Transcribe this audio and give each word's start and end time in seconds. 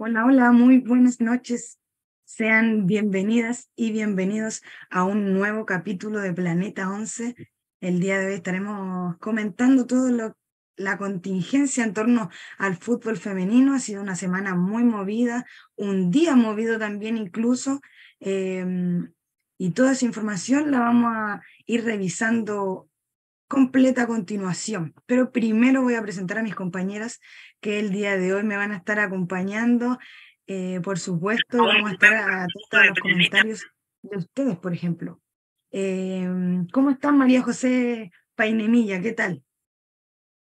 Hola, 0.00 0.24
hola, 0.26 0.52
muy 0.52 0.78
buenas 0.78 1.20
noches. 1.20 1.80
Sean 2.24 2.86
bienvenidas 2.86 3.68
y 3.74 3.90
bienvenidos 3.90 4.62
a 4.90 5.02
un 5.02 5.34
nuevo 5.34 5.66
capítulo 5.66 6.20
de 6.20 6.32
Planeta 6.32 6.88
11. 6.88 7.34
El 7.80 7.98
día 7.98 8.20
de 8.20 8.26
hoy 8.26 8.34
estaremos 8.34 9.16
comentando 9.18 9.88
todo 9.88 10.08
lo 10.12 10.36
la 10.76 10.98
contingencia 10.98 11.82
en 11.82 11.94
torno 11.94 12.30
al 12.58 12.76
fútbol 12.76 13.16
femenino. 13.16 13.74
Ha 13.74 13.80
sido 13.80 14.00
una 14.00 14.14
semana 14.14 14.54
muy 14.54 14.84
movida, 14.84 15.44
un 15.74 16.12
día 16.12 16.36
movido 16.36 16.78
también 16.78 17.16
incluso. 17.16 17.80
Em, 18.20 19.12
y 19.58 19.70
toda 19.72 19.92
esa 19.94 20.04
información 20.04 20.70
la 20.70 20.78
vamos 20.78 21.12
a 21.12 21.42
ir 21.66 21.84
revisando 21.84 22.88
completa 23.48 24.06
continuación. 24.06 24.94
Pero 25.06 25.32
primero 25.32 25.82
voy 25.82 25.94
a 25.94 26.02
presentar 26.02 26.38
a 26.38 26.42
mis 26.42 26.54
compañeras 26.54 27.18
que 27.60 27.78
el 27.78 27.90
día 27.90 28.16
de 28.16 28.32
hoy 28.32 28.42
me 28.42 28.56
van 28.56 28.72
a 28.72 28.76
estar 28.76 28.98
acompañando. 28.98 29.98
Eh, 30.46 30.80
por 30.82 30.98
supuesto, 30.98 31.58
vamos 31.58 31.90
a 31.90 31.92
estar 31.92 32.14
atentos 32.14 32.72
a 32.72 32.84
los 32.86 32.98
comentarios 33.00 33.66
de 34.02 34.16
ustedes, 34.16 34.56
por 34.58 34.72
ejemplo. 34.72 35.20
Em, 35.70 36.66
¿Cómo 36.68 36.90
están, 36.90 37.18
María 37.18 37.42
José 37.42 38.10
Painemilla? 38.34 39.02
¿Qué 39.02 39.12
tal? 39.12 39.42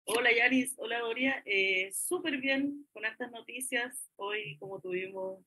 Hola 0.04 0.30
Yaris, 0.32 0.74
hola 0.78 0.98
Doria, 1.00 1.42
eh, 1.45 1.90
súper 1.92 2.38
bien 2.38 2.86
con 2.92 3.04
estas 3.04 3.30
noticias. 3.30 4.10
Hoy, 4.16 4.56
como 4.59 4.80
tuvimos 4.80 5.45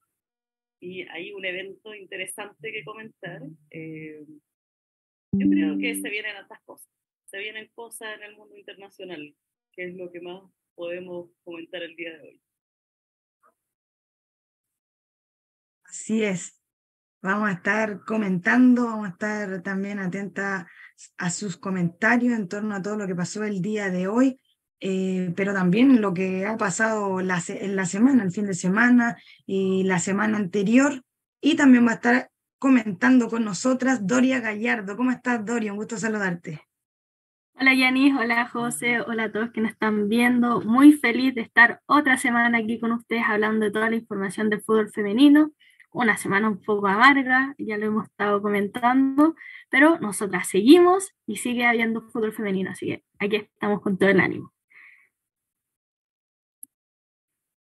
y 0.80 1.02
hay 1.10 1.34
un 1.34 1.46
evento 1.46 1.94
interesante 1.94 2.72
que 2.72 2.84
comentar, 2.84 3.42
eh, 3.72 4.26
yo 5.32 5.50
creo 5.50 5.78
que 5.78 5.96
se 5.96 6.10
vienen 6.10 6.36
estas 6.38 6.62
cosas. 6.64 6.90
Se 7.26 7.40
vienen 7.40 7.70
cosas 7.74 8.18
en 8.18 8.24
el 8.24 8.36
mundo 8.36 8.56
internacional, 8.58 9.36
que 9.72 9.86
es 9.86 9.96
lo 9.96 10.12
que 10.12 10.22
más 10.22 10.44
podemos 10.76 11.30
comentar 11.44 11.82
el 11.84 11.96
día 11.96 12.12
de 12.18 12.22
hoy. 12.22 12.42
Así 15.86 16.24
es. 16.24 16.60
Vamos 17.22 17.50
a 17.50 17.54
estar 17.54 18.04
comentando, 18.04 18.86
vamos 18.86 19.08
a 19.08 19.12
estar 19.12 19.62
también 19.62 20.00
atentas 20.00 20.66
a 21.18 21.30
sus 21.30 21.56
comentarios 21.56 22.38
en 22.38 22.48
torno 22.48 22.76
a 22.76 22.82
todo 22.82 22.98
lo 22.98 23.08
que 23.08 23.16
pasó 23.16 23.44
el 23.44 23.62
día 23.62 23.90
de 23.90 24.08
hoy. 24.08 24.42
Eh, 24.82 25.32
pero 25.38 25.54
también 25.54 26.02
lo 26.02 26.14
que 26.14 26.46
ha 26.46 26.58
pasado 26.58 27.22
la, 27.22 27.42
en 27.48 27.78
la 27.78 27.86
semana, 27.86 28.24
el 28.24 28.32
fin 28.32 28.48
de 28.48 28.54
semana 28.54 29.18
y 29.46 29.84
la 29.84 30.00
semana 30.00 30.38
anterior. 30.38 31.02
Y 31.40 31.56
también 31.56 31.88
va 31.88 31.92
a 31.92 31.96
estar 31.96 32.30
comentando 32.60 33.30
con 33.30 33.46
nosotras 33.46 34.06
Doria 34.06 34.42
Gallardo. 34.42 34.98
¿Cómo 34.98 35.12
estás, 35.12 35.46
Doria? 35.46 35.72
Un 35.72 35.78
gusto 35.78 35.98
saludarte. 35.98 36.62
Hola 37.56 37.74
Yanis, 37.76 38.16
hola 38.16 38.48
José, 38.48 39.02
hola 39.02 39.26
a 39.26 39.32
todos 39.32 39.52
que 39.52 39.62
nos 39.62 39.72
están 39.72 40.10
viendo. 40.10 40.62
Muy 40.62 40.94
feliz 40.94 41.36
de 41.36 41.42
estar 41.42 41.82
otra 41.86 42.18
semana 42.18 42.58
aquí 42.58 42.80
con 42.80 42.92
ustedes 42.92 43.24
hablando 43.28 43.66
de 43.66 43.72
toda 43.72 43.90
la 43.90 43.96
información 43.96 44.50
del 44.50 44.62
fútbol 44.62 44.90
femenino. 44.90 45.52
Una 45.92 46.18
semana 46.18 46.50
un 46.50 46.62
poco 46.62 46.88
amarga, 46.88 47.54
ya 47.60 47.78
lo 47.78 47.86
hemos 47.86 48.06
estado 48.06 48.42
comentando, 48.42 49.36
pero 49.70 50.00
nosotras 50.00 50.48
seguimos 50.48 51.14
y 51.28 51.38
sigue 51.38 51.66
habiendo 51.66 52.02
fútbol 52.02 52.34
femenino, 52.34 52.72
así 52.72 52.88
que 52.88 53.04
aquí 53.20 53.36
estamos 53.36 53.82
con 53.82 53.98
todo 53.98 54.10
el 54.10 54.20
ánimo. 54.20 54.52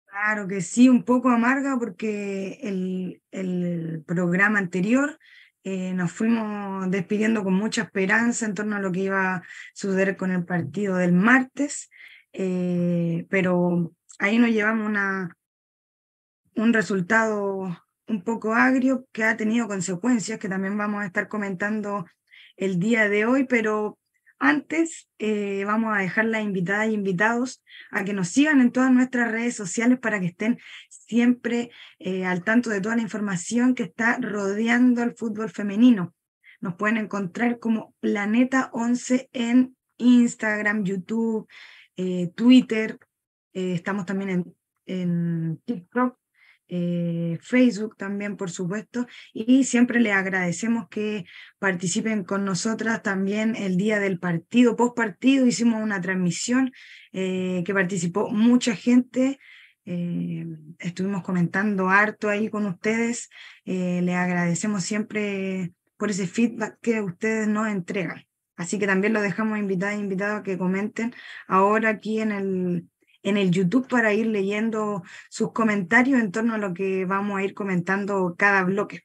Claro 0.05 0.47
que 0.47 0.61
sí, 0.61 0.87
un 0.87 1.03
poco 1.03 1.29
amarga 1.29 1.77
porque 1.77 2.59
el, 2.63 3.21
el 3.31 4.03
programa 4.07 4.59
anterior 4.59 5.19
eh, 5.67 5.94
nos 5.95 6.11
fuimos 6.11 6.91
despidiendo 6.91 7.44
con 7.44 7.55
mucha 7.55 7.81
esperanza 7.81 8.45
en 8.45 8.53
torno 8.53 8.75
a 8.75 8.80
lo 8.80 8.91
que 8.91 8.99
iba 8.99 9.38
a 9.38 9.44
suceder 9.73 10.16
con 10.16 10.31
el 10.31 10.45
partido 10.45 10.97
del 10.97 11.11
martes, 11.11 11.89
eh, 12.33 13.25
pero 13.31 13.91
ahí 14.19 14.38
nos 14.38 14.52
llevamos 14.52 14.88
una, 14.88 15.35
un 16.56 16.72
resultado 16.72 17.84
un 18.07 18.23
poco 18.23 18.53
agrio 18.53 19.07
que 19.12 19.23
ha 19.23 19.38
tenido 19.38 19.67
consecuencias 19.67 20.38
que 20.38 20.50
también 20.50 20.78
vamos 20.78 21.01
a 21.01 21.07
estar 21.07 21.28
comentando 21.28 22.06
el 22.57 22.78
día 22.78 23.09
de 23.09 23.25
hoy, 23.25 23.45
pero 23.45 23.97
antes, 24.40 25.09
eh, 25.19 25.63
vamos 25.66 25.96
a 25.96 26.01
dejar 26.01 26.25
las 26.25 26.44
invitadas 26.44 26.90
y 26.90 26.94
invitados 26.94 27.63
a 27.91 28.03
que 28.03 28.13
nos 28.13 28.29
sigan 28.29 28.62
en 28.62 28.72
todas 28.72 28.91
nuestras 28.91 29.31
redes 29.31 29.56
sociales 29.56 30.00
para 30.00 30.19
que 30.19 30.28
estén 30.28 30.59
siempre 30.90 31.72
eh, 32.00 32.25
al 32.25 32.44
tanto 32.44 32.69
de 32.69 32.81
toda 32.81 32.95
la 32.95 33.01
información 33.01 33.75
que 33.75 33.84
está 33.84 34.18
rodeando 34.19 35.01
al 35.01 35.16
fútbol 35.16 35.50
femenino. 35.50 36.13
Nos 36.62 36.75
pueden 36.75 36.97
encontrar 36.97 37.59
como 37.59 37.94
Planeta 38.00 38.69
11 38.74 39.29
en 39.34 39.75
Instagram, 39.97 40.84
YouTube, 40.84 41.47
eh, 41.95 42.31
Twitter. 42.35 43.00
estamos 43.53 44.06
también 44.06 44.29
en, 44.29 44.56
en 44.85 45.62
TikTok 45.66 46.18
eh, 46.67 47.37
Facebook 47.41 47.95
también, 47.97 48.37
por 48.37 48.49
supuesto, 48.49 49.07
y 49.33 49.65
siempre 49.65 49.99
le 49.99 50.11
agradecemos 50.11 50.87
que 50.89 51.25
participen 51.59 52.23
con 52.23 52.45
nosotras 52.45 53.03
también 53.03 53.55
el 53.55 53.77
día 53.77 53.99
del 53.99 54.19
partido, 54.19 54.75
post 54.75 54.95
partido, 54.95 55.45
hicimos 55.45 55.81
una 55.81 56.01
transmisión 56.01 56.71
eh, 57.11 57.63
que 57.65 57.73
participó 57.73 58.29
mucha 58.29 58.75
gente. 58.75 59.39
Eh, 59.85 60.45
estuvimos 60.79 61.21
comentando 61.21 61.89
harto 61.89 62.29
ahí 62.29 62.49
con 62.49 62.65
ustedes. 62.65 63.29
le 63.65 64.15
agradecemos 64.15 64.83
siempre 64.83 65.73
por 65.97 66.09
ese 66.09 66.27
feedback 66.27 66.79
que 66.81 67.01
ustedes 67.01 67.47
nos 67.47 67.67
entregan. 67.67 68.25
Así 68.55 68.79
que 68.79 68.87
también 68.87 69.13
lo 69.13 69.21
dejamos 69.21 69.59
invitados 69.59 69.95
e 69.97 69.99
invitados 70.01 70.39
a 70.39 70.43
que 70.43 70.57
comenten 70.57 71.13
ahora 71.47 71.89
aquí 71.89 72.21
en 72.21 72.31
el, 72.31 72.89
en 73.25 73.38
el 73.38 73.52
YouTube 73.52 73.88
para 73.88 74.13
ir 74.13 74.28
leyendo 74.28 75.03
sus 75.30 75.52
comentarios 75.52 76.22
en 76.22 76.31
torno 76.31 76.53
a 76.53 76.59
lo 76.59 76.74
que 76.74 77.06
vamos 77.06 77.40
a 77.40 77.44
ir 77.44 77.56
comentando 77.56 78.36
cada 78.38 78.63
bloque. 78.63 79.02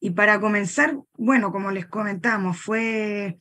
Y 0.00 0.10
para 0.10 0.40
comenzar, 0.40 0.98
bueno, 1.16 1.52
como 1.52 1.70
les 1.70 1.86
comentamos, 1.86 2.60
fue 2.60 3.38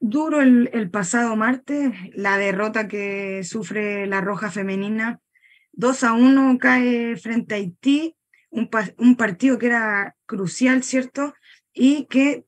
duro 0.00 0.40
el, 0.40 0.90
pasado 0.90 1.36
martes, 1.36 1.92
la 2.14 2.38
derrota 2.38 2.88
que 2.88 3.44
sufre 3.44 4.06
la 4.06 4.22
Roja 4.22 4.50
Femenina. 4.50 5.20
2 5.72 6.04
a 6.04 6.12
1 6.14 6.58
cae 6.58 7.16
frente 7.16 7.54
a 7.54 7.58
Haití, 7.58 8.16
un, 8.48 8.70
un 8.96 9.16
partido 9.16 9.58
que 9.58 9.66
era 9.66 10.16
crucial, 10.24 10.82
¿cierto? 10.82 11.34
Y 11.74 12.06
que 12.06 12.46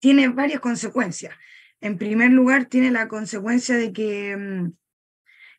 tiene 0.00 0.28
varias 0.28 0.60
consecuencias. 0.60 1.34
En 1.80 1.96
primer 1.96 2.30
lugar, 2.30 2.66
tiene 2.66 2.90
la 2.90 3.08
consecuencia 3.08 3.76
de 3.76 3.92
que 3.94 4.36
mm, 4.36 4.72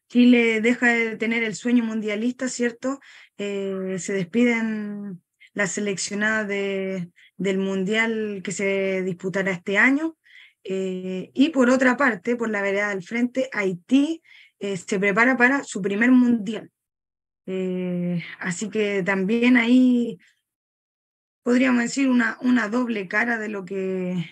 Chile 0.07 0.61
deja 0.61 0.87
de 0.87 1.17
tener 1.17 1.43
el 1.43 1.55
sueño 1.55 1.83
mundialista, 1.83 2.47
¿cierto? 2.47 2.99
Eh, 3.37 3.97
se 3.99 4.13
despiden 4.13 5.21
las 5.53 5.71
seleccionadas 5.71 6.47
de, 6.47 7.11
del 7.37 7.57
mundial 7.57 8.41
que 8.43 8.51
se 8.51 9.03
disputará 9.03 9.51
este 9.51 9.77
año. 9.77 10.17
Eh, 10.63 11.31
y 11.33 11.49
por 11.49 11.69
otra 11.69 11.97
parte, 11.97 12.35
por 12.35 12.49
la 12.49 12.61
vereda 12.61 12.89
del 12.89 13.03
frente, 13.03 13.49
Haití 13.53 14.21
eh, 14.59 14.77
se 14.77 14.99
prepara 14.99 15.37
para 15.37 15.63
su 15.63 15.81
primer 15.81 16.11
mundial. 16.11 16.71
así 18.39 18.69
que 18.69 19.03
también 19.03 19.57
ahí 19.57 20.17
podríamos 21.43 21.83
decir 21.83 22.09
una, 22.09 22.37
una 22.41 22.69
doble 22.69 23.07
cara 23.07 23.37
de 23.37 23.49
lo 23.49 23.65
que 23.65 24.25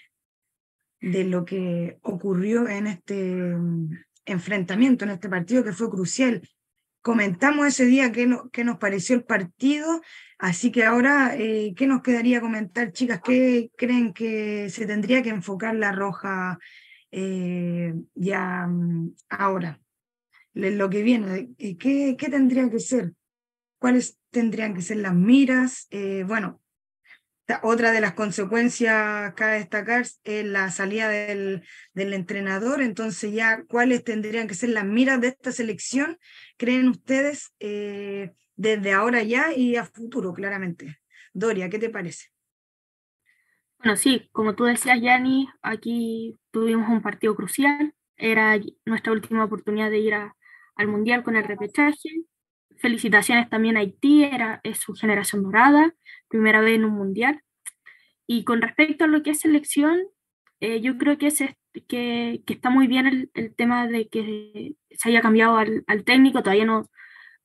de 0.99 1.25
lo 1.25 1.43
que 1.43 1.99
ocurrió 2.01 2.67
en 2.69 2.87
este 2.87 3.53
enfrentamiento 4.25 5.05
en 5.05 5.11
este 5.11 5.29
partido 5.29 5.63
que 5.63 5.73
fue 5.73 5.89
crucial. 5.89 6.41
Comentamos 7.01 7.67
ese 7.67 7.85
día 7.85 8.11
qué, 8.11 8.25
no, 8.27 8.49
nos 8.63 8.77
pareció 8.77 9.15
el 9.15 9.25
partido, 9.25 10.01
así 10.37 10.71
que 10.71 10.85
ahora, 10.85 11.35
eh, 11.35 11.73
¿qué 11.75 11.85
nos 11.85 12.01
quedaría 12.01 12.39
comentar, 12.39 12.93
chicas? 12.93 13.19
¿Qué 13.21 13.71
creen 13.75 14.13
que 14.13 14.69
se 14.69 14.85
tendría 14.85 15.21
que 15.21 15.29
enfocar 15.29 15.75
la 15.75 15.91
roja 15.91 16.57
eh, 17.11 17.93
ya 18.15 18.67
mm, 18.67 19.15
ahora? 19.29 19.81
Lo 20.53 20.89
que 20.89 21.03
viene, 21.03 21.49
eh, 21.57 21.77
¿qué, 21.77 22.15
¿qué 22.17 22.29
tendría 22.29 22.69
que 22.69 22.79
ser? 22.79 23.13
¿Cuáles 23.79 24.17
tendrían 24.31 24.73
que 24.73 24.81
ser 24.81 24.97
las 24.97 25.13
miras? 25.13 25.89
bueno, 26.25 26.62
otra 27.61 27.91
de 27.91 28.01
las 28.01 28.13
consecuencias 28.13 29.33
cabe 29.35 29.55
destacar 29.55 30.05
es 30.23 30.45
la 30.45 30.71
salida 30.71 31.09
del, 31.09 31.63
del, 31.93 32.13
entrenador, 32.13 32.81
entonces 32.81 33.33
ya 33.33 33.63
cuáles 33.65 34.03
tendrían 34.03 34.47
que 34.47 34.53
ser 34.53 34.69
las 34.69 34.85
miras 34.85 35.19
de 35.19 35.29
esta 35.29 35.51
selección, 35.51 36.17
creen 36.57 36.87
ustedes, 36.87 37.53
eh, 37.59 38.31
desde 38.55 38.93
ahora 38.93 39.23
ya 39.23 39.53
y 39.53 39.75
a 39.75 39.85
futuro, 39.85 40.33
claramente. 40.33 40.99
Doria, 41.33 41.69
¿qué 41.69 41.79
te 41.79 41.89
parece? 41.89 42.27
Bueno, 43.79 43.97
sí, 43.97 44.29
como 44.31 44.55
tú 44.55 44.63
decías, 44.63 45.01
Yanni, 45.01 45.49
aquí 45.61 46.39
tuvimos 46.51 46.89
un 46.89 47.01
partido 47.01 47.35
crucial, 47.35 47.93
era 48.15 48.57
nuestra 48.85 49.11
última 49.11 49.43
oportunidad 49.43 49.89
de 49.89 49.99
ir 49.99 50.13
al 50.13 50.87
Mundial 50.87 51.23
con 51.23 51.35
el 51.35 51.43
repechaje. 51.43 52.09
Felicitaciones 52.77 53.49
también 53.49 53.75
a 53.75 53.81
Haití, 53.81 54.23
era, 54.23 54.61
es 54.63 54.77
su 54.77 54.93
generación 54.93 55.43
dorada 55.43 55.93
primera 56.33 56.61
vez 56.61 56.75
en 56.75 56.85
un 56.85 56.95
mundial. 56.95 57.43
Y 58.25 58.43
con 58.43 58.61
respecto 58.61 59.03
a 59.05 59.07
lo 59.07 59.21
que 59.21 59.31
es 59.31 59.41
selección, 59.41 59.99
eh, 60.61 60.81
yo 60.81 60.97
creo 60.97 61.19
que, 61.19 61.27
es, 61.27 61.43
que, 61.87 62.41
que 62.45 62.53
está 62.53 62.71
muy 62.71 62.87
bien 62.87 63.05
el, 63.05 63.31
el, 63.35 63.53
tema 63.55 63.87
de 63.87 64.07
que 64.09 64.75
se 64.91 65.09
haya 65.09 65.21
cambiado 65.21 65.57
al, 65.57 65.83
al, 65.85 66.03
técnico, 66.03 66.41
todavía 66.41 66.65
no, 66.65 66.89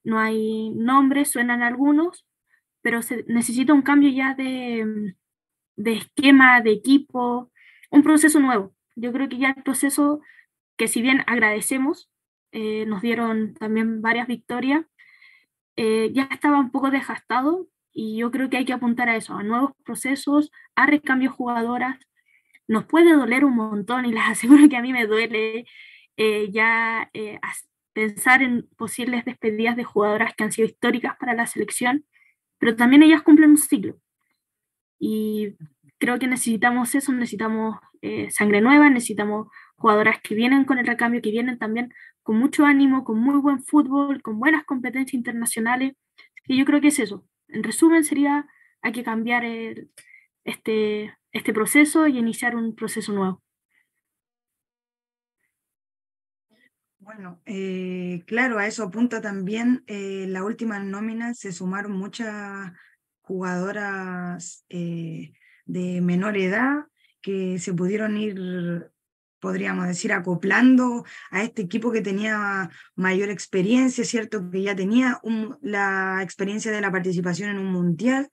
no 0.05 0.19
hay 0.19 0.71
nombres, 0.71 1.31
suenan 1.31 1.63
algunos, 1.63 2.27
pero 2.81 3.03
se 3.03 3.25
necesita 3.29 3.75
un 3.75 3.83
cambio 3.83 4.09
ya 4.11 4.35
de, 4.35 5.15
de 5.77 5.93
esquema, 5.93 6.63
de 6.63 6.73
equipo, 6.73 7.53
un 7.91 8.03
proceso 8.03 8.41
nuevo. 8.41 8.75
Yo 8.97 9.13
creo 9.13 9.29
que 9.29 9.39
ya 9.39 9.51
el 9.51 9.63
proceso 9.63 10.23
que 10.79 10.89
si 10.89 11.03
bien 11.03 11.25
agradecemos, 11.27 12.11
eh, 12.53 12.87
nos 12.87 13.03
dieron 13.03 13.53
también 13.55 14.01
varias 14.01 14.29
victorias, 14.29 14.87
eh, 15.77 16.11
ya 16.15 16.29
estaba 16.33 16.59
un 16.59 16.71
poco 16.71 16.91
desgastado 16.91 17.69
y 18.01 18.17
yo 18.17 18.31
creo 18.31 18.49
que 18.49 18.59
hay 18.59 18.65
que 18.65 18.73
apuntar 18.73 19.09
a 19.09 19.17
eso, 19.17 19.35
a 19.35 19.43
nuevos 19.43 19.73
procesos, 19.85 20.53
a 20.77 20.87
recambios 20.87 21.35
jugadoras. 21.35 21.99
Nos 22.69 22.85
puede 22.85 23.13
doler 23.13 23.45
un 23.45 23.57
montón 23.57 24.07
y 24.07 24.13
les 24.13 24.23
aseguro 24.25 24.69
que 24.69 24.77
a 24.77 24.83
mí 24.83 24.93
me 24.93 25.07
duele 25.07 25.67
eh, 26.17 26.49
ya 26.53 27.11
pensar 27.93 28.43
en 28.43 28.69
posibles 28.77 29.25
despedidas 29.25 29.75
de 29.75 29.83
jugadoras 29.83 30.33
que 30.37 30.45
han 30.45 30.53
sido 30.53 30.69
históricas 30.69 31.17
para 31.19 31.35
la 31.35 31.49
selección, 31.49 32.05
pero 32.59 32.77
también 32.77 33.03
ellas 33.03 33.23
cumplen 33.23 33.51
un 33.51 33.57
ciclo. 33.57 33.97
Y 35.01 35.57
creo 35.99 36.21
que 36.21 36.29
necesitamos 36.29 36.95
eso, 36.95 37.13
necesitamos 37.13 37.79
eh, 38.01 38.31
sangre 38.31 38.61
nueva, 38.61 38.91
necesitamos 38.91 39.49
jugadoras 39.75 40.21
que 40.23 40.37
vienen 40.37 40.65
con 40.65 40.79
el 40.79 40.87
recambio, 40.87 41.21
que 41.21 41.33
vienen 41.33 41.59
también 41.59 41.93
con 42.23 42.39
mucho 42.39 42.65
ánimo, 42.65 43.03
con 43.03 43.19
muy 43.19 43.39
buen 43.41 43.65
fútbol, 43.65 44.23
con 44.23 44.39
buenas 44.39 44.65
competencias 44.65 45.15
internacionales. 45.15 45.95
Y 46.47 46.59
yo 46.59 46.65
creo 46.65 46.81
que 46.81 46.89
es 46.89 47.01
eso. 47.01 47.25
En 47.49 47.63
resumen, 47.63 48.05
sería 48.05 48.47
hay 48.83 48.93
que 48.93 49.05
cambiar 49.05 49.45
este, 50.45 51.17
este 51.33 51.53
proceso 51.53 52.07
y 52.07 52.19
iniciar 52.19 52.57
un 52.57 52.75
proceso 52.75 53.13
nuevo. 53.13 53.43
Bueno, 57.09 57.41
eh, 57.47 58.23
claro, 58.27 58.59
a 58.59 58.67
eso 58.67 58.85
apunta 58.85 59.23
también 59.23 59.83
eh, 59.87 60.27
la 60.29 60.45
última 60.45 60.79
nómina, 60.79 61.33
se 61.33 61.53
sumaron 61.53 61.93
muchas 61.93 62.73
jugadoras 63.23 64.67
eh, 64.69 65.33
de 65.65 66.03
menor 66.03 66.37
edad 66.37 66.85
que 67.23 67.59
se 67.59 67.73
pudieron 67.73 68.19
ir, 68.19 68.91
podríamos 69.41 69.87
decir, 69.87 70.13
acoplando 70.13 71.05
a 71.31 71.43
este 71.43 71.63
equipo 71.63 71.93
que 71.93 72.01
tenía 72.01 72.71
mayor 72.95 73.31
experiencia, 73.31 74.05
¿cierto? 74.05 74.51
Que 74.51 74.63
ya 74.63 74.77
tenía 74.77 75.21
la 75.63 76.21
experiencia 76.23 76.73
de 76.73 76.81
la 76.81 76.93
participación 76.93 77.51
en 77.51 77.59
un 77.59 77.73
mundial. 77.73 78.31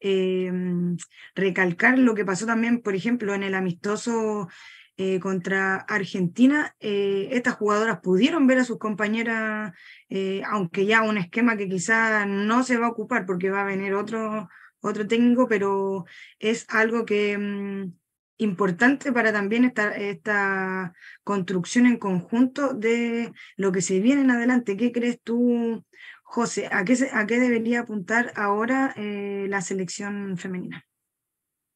Em, 0.00 0.96
recalcar 1.34 1.98
lo 1.98 2.14
que 2.14 2.24
pasó 2.24 2.46
también, 2.46 2.80
por 2.80 2.94
ejemplo, 2.94 3.34
en 3.34 3.42
el 3.42 3.54
amistoso 3.54 4.48
eh, 4.96 5.20
contra 5.20 5.76
Argentina, 5.76 6.74
eh, 6.80 7.28
estas 7.32 7.54
jugadoras 7.54 8.00
pudieron 8.00 8.46
ver 8.46 8.58
a 8.58 8.64
sus 8.64 8.78
compañeras, 8.78 9.72
eh, 10.08 10.42
aunque 10.46 10.86
ya 10.86 11.02
un 11.02 11.16
esquema 11.18 11.56
que 11.56 11.68
quizá 11.68 12.26
no 12.26 12.62
se 12.64 12.76
va 12.76 12.86
a 12.86 12.90
ocupar 12.90 13.24
porque 13.26 13.50
va 13.50 13.62
a 13.62 13.64
venir 13.64 13.94
otro, 13.94 14.48
otro 14.80 15.06
técnico, 15.06 15.48
pero 15.48 16.04
es 16.38 16.66
algo 16.68 17.04
que 17.06 17.38
mm, 17.38 17.92
importante 18.40 19.12
para 19.12 19.32
también 19.32 19.64
esta, 19.64 19.96
esta 19.96 20.92
construcción 21.24 21.86
en 21.86 21.98
conjunto 21.98 22.74
de 22.74 23.32
lo 23.56 23.72
que 23.72 23.82
se 23.82 24.00
viene 24.00 24.22
en 24.22 24.30
adelante. 24.30 24.76
¿Qué 24.76 24.92
crees 24.92 25.20
tú, 25.22 25.84
José? 26.22 26.68
¿A 26.72 26.84
qué, 26.84 26.94
a 27.12 27.26
qué 27.26 27.38
debería 27.38 27.80
apuntar 27.80 28.32
ahora 28.36 28.94
la 28.96 29.60
selección 29.60 30.36
femenina? 30.36 30.84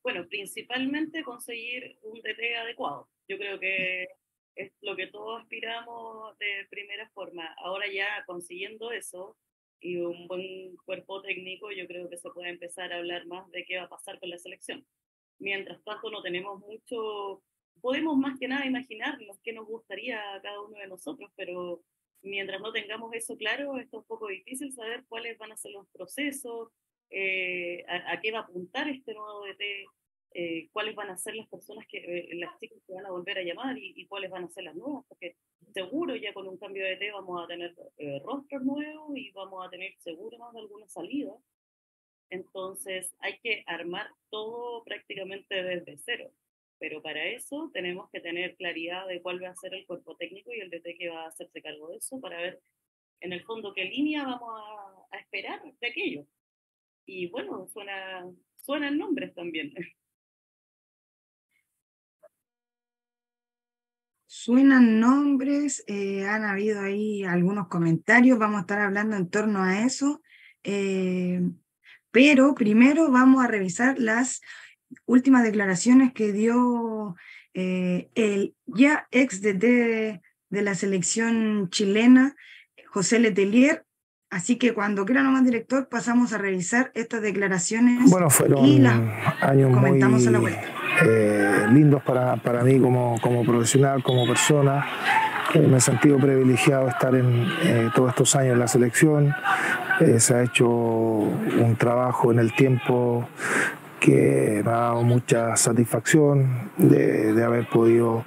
Bueno, 0.02 0.26
principalmente 0.28 1.22
conseguir 1.22 1.98
un 2.02 2.20
DT 2.20 2.56
adecuado. 2.60 3.08
Yo 3.26 3.38
creo 3.38 3.58
que 3.58 4.06
es 4.54 4.72
lo 4.82 4.94
que 4.96 5.06
todos 5.06 5.42
aspiramos 5.42 6.36
de 6.38 6.66
primera 6.70 7.08
forma. 7.10 7.54
Ahora 7.58 7.86
ya 7.90 8.24
consiguiendo 8.26 8.92
eso 8.92 9.36
y 9.80 9.96
un 9.96 10.26
buen 10.28 10.76
cuerpo 10.84 11.22
técnico, 11.22 11.70
yo 11.72 11.86
creo 11.86 12.08
que 12.08 12.18
se 12.18 12.30
puede 12.30 12.50
empezar 12.50 12.92
a 12.92 12.98
hablar 12.98 13.26
más 13.26 13.50
de 13.50 13.64
qué 13.64 13.78
va 13.78 13.84
a 13.84 13.88
pasar 13.88 14.18
con 14.20 14.30
la 14.30 14.38
selección. 14.38 14.86
Mientras 15.38 15.82
tanto, 15.84 16.10
no 16.10 16.22
tenemos 16.22 16.60
mucho, 16.60 17.42
podemos 17.80 18.16
más 18.16 18.38
que 18.38 18.48
nada 18.48 18.66
imaginarnos 18.66 19.38
qué 19.42 19.52
nos 19.52 19.66
gustaría 19.66 20.18
a 20.34 20.40
cada 20.40 20.60
uno 20.60 20.78
de 20.78 20.86
nosotros, 20.86 21.30
pero 21.36 21.82
mientras 22.22 22.60
no 22.60 22.72
tengamos 22.72 23.12
eso 23.14 23.36
claro, 23.36 23.78
es 23.78 23.92
un 23.92 24.04
poco 24.04 24.28
difícil 24.28 24.72
saber 24.72 25.04
cuáles 25.08 25.36
van 25.38 25.52
a 25.52 25.56
ser 25.56 25.72
los 25.72 25.86
procesos, 25.90 26.70
eh, 27.10 27.84
a, 27.86 28.20
qué 28.20 28.32
va 28.32 28.40
a 28.40 28.42
apuntar 28.42 28.88
este 28.88 29.14
nuevo 29.14 29.44
DT, 29.44 29.86
eh, 30.36 30.68
cuáles 30.72 30.94
van 30.94 31.10
a 31.10 31.16
ser 31.16 31.36
las 31.36 31.48
personas 31.48 31.86
que, 31.86 31.98
eh, 31.98 32.34
las 32.34 32.58
chicas 32.58 32.78
que 32.86 32.94
van 32.94 33.06
a 33.06 33.10
volver 33.10 33.38
a 33.38 33.42
llamar 33.42 33.76
y, 33.78 34.06
cuáles 34.06 34.30
van 34.30 34.44
a 34.44 34.48
ser 34.48 34.64
las 34.64 34.74
nuevas, 34.74 35.04
porque 35.08 35.36
seguro 35.72 36.16
ya 36.16 36.32
con 36.32 36.48
un 36.48 36.58
cambio 36.58 36.84
de 36.84 36.96
DT 36.96 37.12
vamos 37.12 37.44
a 37.44 37.46
tener 37.46 37.74
rostros 38.24 38.62
nuevos 38.62 39.16
y 39.16 39.30
vamos 39.32 39.66
a 39.66 39.70
tener 39.70 39.94
seguro 39.98 40.38
más 40.38 40.52
de 40.54 40.60
alguna 40.60 40.88
salida. 40.88 41.32
Entonces 42.30 43.14
hay 43.20 43.38
que 43.40 43.64
armar 43.66 44.08
todo 44.30 44.84
prácticamente 44.84 45.62
desde 45.62 45.98
cero. 45.98 46.30
Pero 46.78 47.00
para 47.02 47.24
eso 47.26 47.70
tenemos 47.72 48.10
que 48.10 48.20
tener 48.20 48.56
claridad 48.56 49.06
de 49.06 49.22
cuál 49.22 49.42
va 49.42 49.50
a 49.50 49.56
ser 49.56 49.74
el 49.74 49.86
cuerpo 49.86 50.16
técnico 50.16 50.52
y 50.52 50.60
el 50.60 50.70
DT 50.70 50.96
que 50.98 51.08
va 51.08 51.24
a 51.24 51.28
hacerse 51.28 51.62
cargo 51.62 51.88
de 51.88 51.98
eso 51.98 52.20
para 52.20 52.40
ver 52.40 52.60
en 53.20 53.32
el 53.32 53.42
fondo 53.44 53.72
qué 53.74 53.84
línea 53.84 54.24
vamos 54.24 54.60
a, 55.10 55.16
esperar 55.18 55.62
de 55.62 55.86
aquello. 55.86 56.26
Y 57.06 57.28
bueno, 57.28 57.68
suena, 57.72 58.26
suenan 58.56 58.98
nombres 58.98 59.32
también. 59.34 59.72
Suenan 64.26 65.00
nombres, 65.00 65.84
eh, 65.86 66.26
han 66.26 66.44
habido 66.44 66.82
ahí 66.82 67.24
algunos 67.24 67.68
comentarios, 67.68 68.38
vamos 68.38 68.58
a 68.58 68.60
estar 68.62 68.80
hablando 68.80 69.16
en 69.16 69.30
torno 69.30 69.62
a 69.62 69.86
eso, 69.86 70.20
eh, 70.64 71.40
pero 72.14 72.54
primero 72.54 73.10
vamos 73.10 73.44
a 73.44 73.48
revisar 73.48 73.98
las 73.98 74.40
últimas 75.04 75.42
declaraciones 75.42 76.12
que 76.12 76.32
dio 76.32 77.16
eh, 77.54 78.08
el 78.14 78.54
ya 78.66 79.08
ex 79.10 79.42
DT 79.42 80.22
de 80.48 80.62
la 80.62 80.76
selección 80.76 81.68
chilena, 81.70 82.36
José 82.86 83.18
Letelier, 83.18 83.84
Así 84.30 84.56
que 84.56 84.74
cuando 84.74 85.04
quiera 85.04 85.22
nomás 85.22 85.44
director, 85.44 85.88
pasamos 85.88 86.32
a 86.32 86.38
revisar 86.38 86.90
estas 86.94 87.22
declaraciones 87.22 88.10
bueno, 88.10 88.28
fueron 88.28 88.64
y 88.64 88.80
las 88.80 88.98
años 89.40 89.72
comentamos 89.72 90.22
muy, 90.22 90.26
a 90.26 90.30
la 90.32 90.38
vuelta. 90.40 90.64
Eh, 91.06 91.66
lindos 91.70 92.02
para, 92.02 92.34
para 92.38 92.64
mí 92.64 92.80
como, 92.80 93.20
como, 93.20 93.44
profesional, 93.44 94.02
como 94.02 94.26
persona. 94.26 94.84
Eh, 95.54 95.60
me 95.60 95.76
he 95.76 95.80
sentido 95.80 96.18
privilegiado 96.18 96.88
estar 96.88 97.14
en 97.14 97.46
eh, 97.62 97.90
todos 97.94 98.10
estos 98.10 98.34
años 98.34 98.54
en 98.54 98.58
la 98.58 98.66
selección. 98.66 99.32
Se 100.18 100.34
ha 100.34 100.42
hecho 100.42 100.68
un 100.68 101.76
trabajo 101.78 102.32
en 102.32 102.38
el 102.38 102.52
tiempo 102.54 103.28
que 104.04 104.60
me 104.62 104.70
ha 104.70 104.74
dado 104.74 105.02
mucha 105.02 105.56
satisfacción 105.56 106.70
de, 106.76 107.42
haber 107.42 107.66
podido 107.70 108.22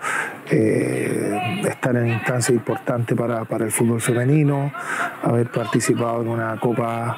eh, 0.50 1.62
estar 1.67 1.95
en 1.95 2.07
instancias 2.07 2.57
importantes 2.57 3.15
para, 3.15 3.45
para, 3.45 3.65
el 3.65 3.71
fútbol 3.71 4.01
femenino, 4.01 4.71
haber 5.21 5.51
participado 5.51 6.24
en 6.24 6.29
una 6.29 6.59
copa 6.59 7.17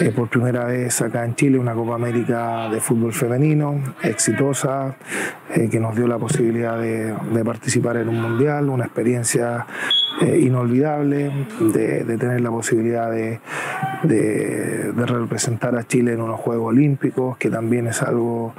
eh, 0.00 0.12
por 0.14 0.28
primera 0.28 0.66
vez 0.66 1.00
acá 1.00 1.24
en 1.24 1.34
Chile, 1.34 1.58
una 1.58 1.72
Copa 1.72 1.94
América 1.94 2.68
de 2.68 2.78
fútbol 2.78 3.14
femenino, 3.14 3.94
exitosa, 4.02 4.96
eh, 5.54 5.70
que 5.70 5.80
nos 5.80 5.96
dio 5.96 6.06
la 6.06 6.18
posibilidad 6.18 6.78
de, 6.78 7.14
de 7.14 7.44
participar 7.44 7.96
en 7.96 8.10
un 8.10 8.20
mundial, 8.20 8.68
una 8.68 8.84
experiencia 8.84 9.66
eh, 10.20 10.38
inolvidable, 10.40 11.30
de, 11.60 12.16
tener 12.18 12.40
la 12.40 12.50
posibilidad 12.50 13.10
de, 13.10 13.40
de, 14.02 14.92
representar 14.94 15.76
a 15.76 15.86
Chile 15.86 16.12
en 16.12 16.20
unos 16.20 16.40
Juegos 16.40 16.68
Olímpicos, 16.68 17.36
que 17.38 17.50
también 17.50 17.86
es 17.86 18.02
algo 18.02 18.54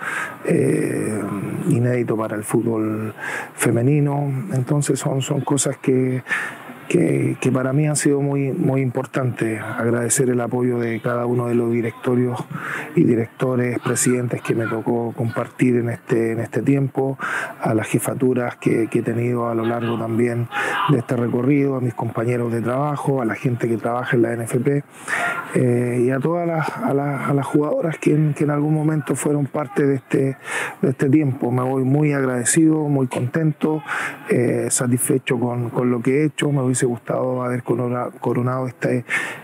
eh, 0.45 1.21
inédito 1.69 2.15
para 2.15 2.35
el 2.35 2.43
fútbol 2.43 3.13
femenino. 3.55 4.31
Entonces 4.53 4.99
son, 4.99 5.21
son 5.21 5.41
cosas 5.41 5.77
que 5.77 6.23
que, 6.89 7.51
para 7.53 7.71
mí 7.71 7.87
han 7.87 7.95
sido 7.95 8.19
muy, 8.19 8.51
muy 8.51 8.81
importantes. 8.81 9.61
Agradecer 9.61 10.29
el 10.29 10.41
apoyo 10.41 10.79
de 10.79 10.99
cada 10.99 11.25
uno 11.25 11.47
de 11.47 11.55
los 11.55 11.71
directorios 11.71 12.43
y 12.95 13.03
directores, 13.03 13.79
presidentes 13.79 14.41
que 14.41 14.55
me 14.55 14.65
tocó 14.65 15.13
compartir 15.15 15.77
en 15.77 15.89
este, 15.89 16.31
en 16.31 16.39
este 16.39 16.61
tiempo, 16.61 17.17
a 17.61 17.73
las 17.73 17.87
jefaturas 17.87 18.57
que, 18.57 18.89
he 18.91 19.01
tenido 19.01 19.47
a 19.47 19.55
lo 19.55 19.65
largo 19.65 19.97
también 19.97 20.49
de 20.89 20.99
este 20.99 21.15
recorrido, 21.15 21.75
a 21.75 21.79
mis 21.79 21.93
compañeros 21.93 22.51
de 22.51 22.61
trabajo, 22.61 23.21
a 23.21 23.25
la 23.25 23.35
gente 23.35 23.69
que 23.69 23.77
trabaja 23.77 24.17
en 24.17 24.23
la 24.23 24.35
NFP 24.35 24.83
eh, 25.55 26.03
y 26.05 26.09
a 26.09 26.19
todas 26.19 26.45
las, 26.45 26.67
a, 26.69 26.93
las 26.93 27.45
jugadoras 27.45 27.97
que 27.97 28.13
en, 28.13 28.33
que 28.33 28.43
en, 28.43 28.49
algún 28.49 28.73
momento 28.73 29.15
fueron 29.15 29.45
parte 29.45 29.85
de 29.85 29.95
este, 29.95 30.37
de 30.81 30.89
este 30.89 31.09
tiempo. 31.09 31.51
Me 31.51 31.61
voy 31.61 31.83
muy 31.83 32.11
agradecido, 32.11 32.89
muy 32.89 33.07
contento, 33.07 33.81
eh, 34.29 34.67
satisfecho 34.69 35.39
con, 35.39 35.69
con, 35.69 35.91
lo 35.91 36.01
que 36.01 36.21
he 36.21 36.25
hecho. 36.25 36.51
Me 36.51 36.61
voy 36.61 36.75
hubiese 36.79 36.85
gustado 36.85 37.43
haber 37.43 37.63
coronado 37.63 38.67
este, 38.67 39.03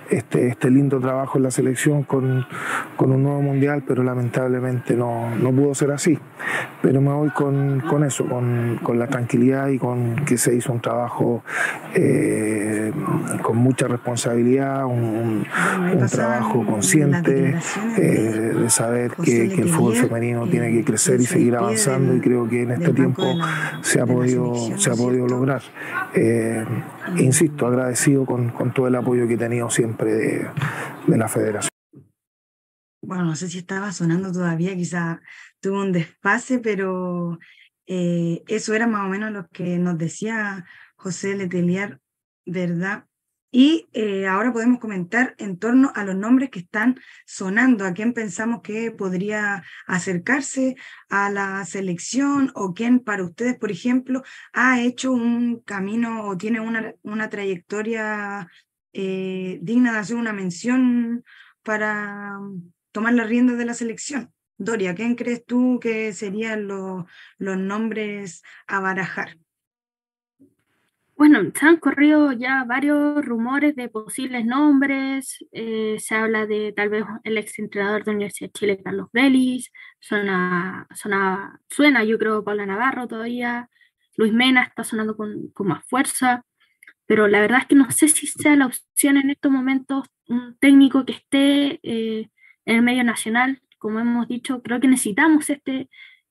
este, 0.10 0.48
este 0.48 0.70
lindo 0.70 1.00
trabajo 1.00 1.38
en 1.38 1.44
la 1.44 1.52
selección 1.52 2.04
con, 2.04 2.46
con 2.96 3.12
un 3.12 3.24
nuevo 3.24 3.42
mundial, 3.42 3.84
pero 3.86 4.04
lamentablemente 4.04 4.96
no, 4.96 5.36
no 5.36 5.52
pudo 5.52 5.76
ser 5.76 5.92
así. 5.92 6.18
Pero 6.82 7.02
me 7.02 7.12
voy 7.12 7.30
con, 7.32 7.82
con 7.82 8.04
eso, 8.04 8.26
con, 8.26 8.80
con, 8.84 9.00
la 9.00 9.08
tranquilidad 9.08 9.68
y 9.68 9.80
con 9.80 10.16
que 10.26 10.38
se 10.38 10.56
hizo 10.56 10.72
un 10.72 10.80
trabajo 10.80 11.44
eh, 11.94 12.65
con 13.46 13.58
mucha 13.58 13.88
responsabilidad, 13.88 14.88
un, 14.88 15.46
un 15.94 16.08
trabajo 16.08 16.66
consciente 16.66 17.56
eh, 17.96 18.02
de 18.02 18.70
saber 18.72 19.12
que, 19.12 19.50
que, 19.50 19.62
el 19.62 19.70
fútbol 19.70 19.96
femenino 19.96 20.48
tiene 20.48 20.72
que 20.72 20.84
crecer 20.84 21.22
y 21.22 21.28
seguir 21.28 21.56
avanzando 21.56 22.16
y 22.16 22.22
creo 22.22 22.50
que 22.50 22.64
en 22.64 22.72
este 22.72 22.92
tiempo 22.92 23.22
se 23.82 24.02
ha 24.02 24.08
podido, 24.08 24.56
se 24.80 24.90
ha 24.90 24.96
podido 24.96 25.28
lograr. 25.28 25.62
Eh, 26.16 26.66
insisto, 27.18 27.68
agradecido 27.68 28.26
con, 28.26 28.50
con, 28.50 28.74
todo 28.74 28.88
el 28.88 28.96
apoyo 28.96 29.28
que 29.28 29.36
he 29.36 29.38
tenido 29.38 29.70
siempre 29.70 30.12
de, 30.12 30.48
de 31.06 31.18
la 31.18 31.28
federación. 31.28 31.70
Bueno, 33.04 33.26
no 33.26 33.36
sé 33.36 33.48
si 33.48 33.60
estaba 33.60 33.92
sonando 33.92 34.32
todavía, 34.32 34.76
quizá 34.76 35.22
tuvo 35.60 35.84
un 35.84 35.92
desfase, 35.92 36.58
pero 36.58 37.38
eh, 37.86 38.44
eso 38.48 38.74
era 38.74 38.88
más 38.88 39.06
o 39.06 39.10
menos 39.10 39.32
lo 39.32 39.48
que 39.50 39.78
nos 39.78 40.00
decía 40.00 40.66
José 40.96 41.36
Letelier, 41.36 42.00
¿verdad? 42.44 43.06
Y 43.58 43.88
eh, 43.94 44.28
ahora 44.28 44.52
podemos 44.52 44.82
comentar 44.82 45.34
en 45.38 45.58
torno 45.58 45.94
a 45.96 46.04
los 46.04 46.14
nombres 46.14 46.50
que 46.50 46.60
están 46.60 47.00
sonando, 47.26 47.86
a 47.86 47.94
quién 47.94 48.12
pensamos 48.12 48.60
que 48.62 48.92
podría 48.92 49.64
acercarse 49.88 50.76
a 51.08 51.30
la 51.30 51.64
selección 51.64 52.52
o 52.54 52.74
quién 52.74 53.00
para 53.00 53.24
ustedes, 53.24 53.58
por 53.58 53.72
ejemplo, 53.72 54.24
ha 54.52 54.82
hecho 54.82 55.14
un 55.14 55.62
camino 55.62 56.28
o 56.28 56.36
tiene 56.36 56.60
una, 56.60 56.96
una 57.02 57.30
trayectoria 57.30 58.50
eh, 58.92 59.58
digna 59.62 59.94
de 59.94 60.00
hacer 60.00 60.18
una 60.18 60.34
mención 60.34 61.24
para 61.64 62.38
tomar 62.92 63.14
las 63.14 63.30
riendas 63.30 63.58
de 63.58 63.66
la 63.68 63.74
selección. 63.74 64.34
Doria, 64.58 64.96
¿quién 64.96 65.16
crees 65.16 65.46
tú 65.46 65.80
que 65.82 66.12
serían 66.12 66.68
los 66.68 67.06
nombres 67.40 68.44
a 68.68 68.82
barajar? 68.82 69.38
Bueno, 71.18 71.40
se 71.58 71.66
han 71.66 71.78
corrido 71.78 72.34
ya 72.34 72.66
varios 72.66 73.24
rumores 73.26 73.74
de 73.76 73.88
posibles 73.88 74.46
nombres. 74.46 75.38
Eh, 75.54 75.96
se 75.98 76.14
habla 76.14 76.46
de 76.46 76.74
tal 76.74 76.90
vez 76.90 77.06
el 77.24 77.38
ex 77.38 77.58
entrenador 77.58 78.04
de 78.04 78.12
Universidad 78.12 78.50
de 78.50 78.54
Chile, 78.60 78.82
Carlos 78.84 79.08
Vélez. 79.14 79.72
Suena, 80.00 80.86
suena, 80.94 81.62
suena, 81.70 82.04
yo 82.04 82.20
creo, 82.20 82.44
Paula 82.44 82.66
Navarro 82.66 83.08
todavía. 83.08 83.70
Luis 84.18 84.34
Mena 84.34 84.64
está 84.64 84.84
sonando 84.84 85.16
con, 85.16 85.50
con, 85.54 85.68
más 85.68 85.86
fuerza. 85.86 86.44
Pero 87.06 87.28
la 87.30 87.40
verdad 87.40 87.60
es 87.62 87.68
que 87.68 87.76
no 87.76 87.90
sé 87.92 88.10
si 88.10 88.28
sea 88.28 88.56
la 88.58 88.68
opción 88.68 89.18
en 89.18 89.30
estos 89.30 89.52
momentos 89.52 90.08
un 90.28 90.58
técnico 90.60 91.06
que 91.06 91.14
esté 91.14 91.80
eh, 91.84 92.30
en 92.66 92.76
el 92.78 92.82
medio 92.82 93.06
nacional. 93.06 93.62
Como 93.78 94.00
hemos 94.02 94.28
dicho, 94.28 94.62
creo 94.62 94.82
que 94.82 94.88
necesitamos 94.90 95.50
este, 95.50 95.90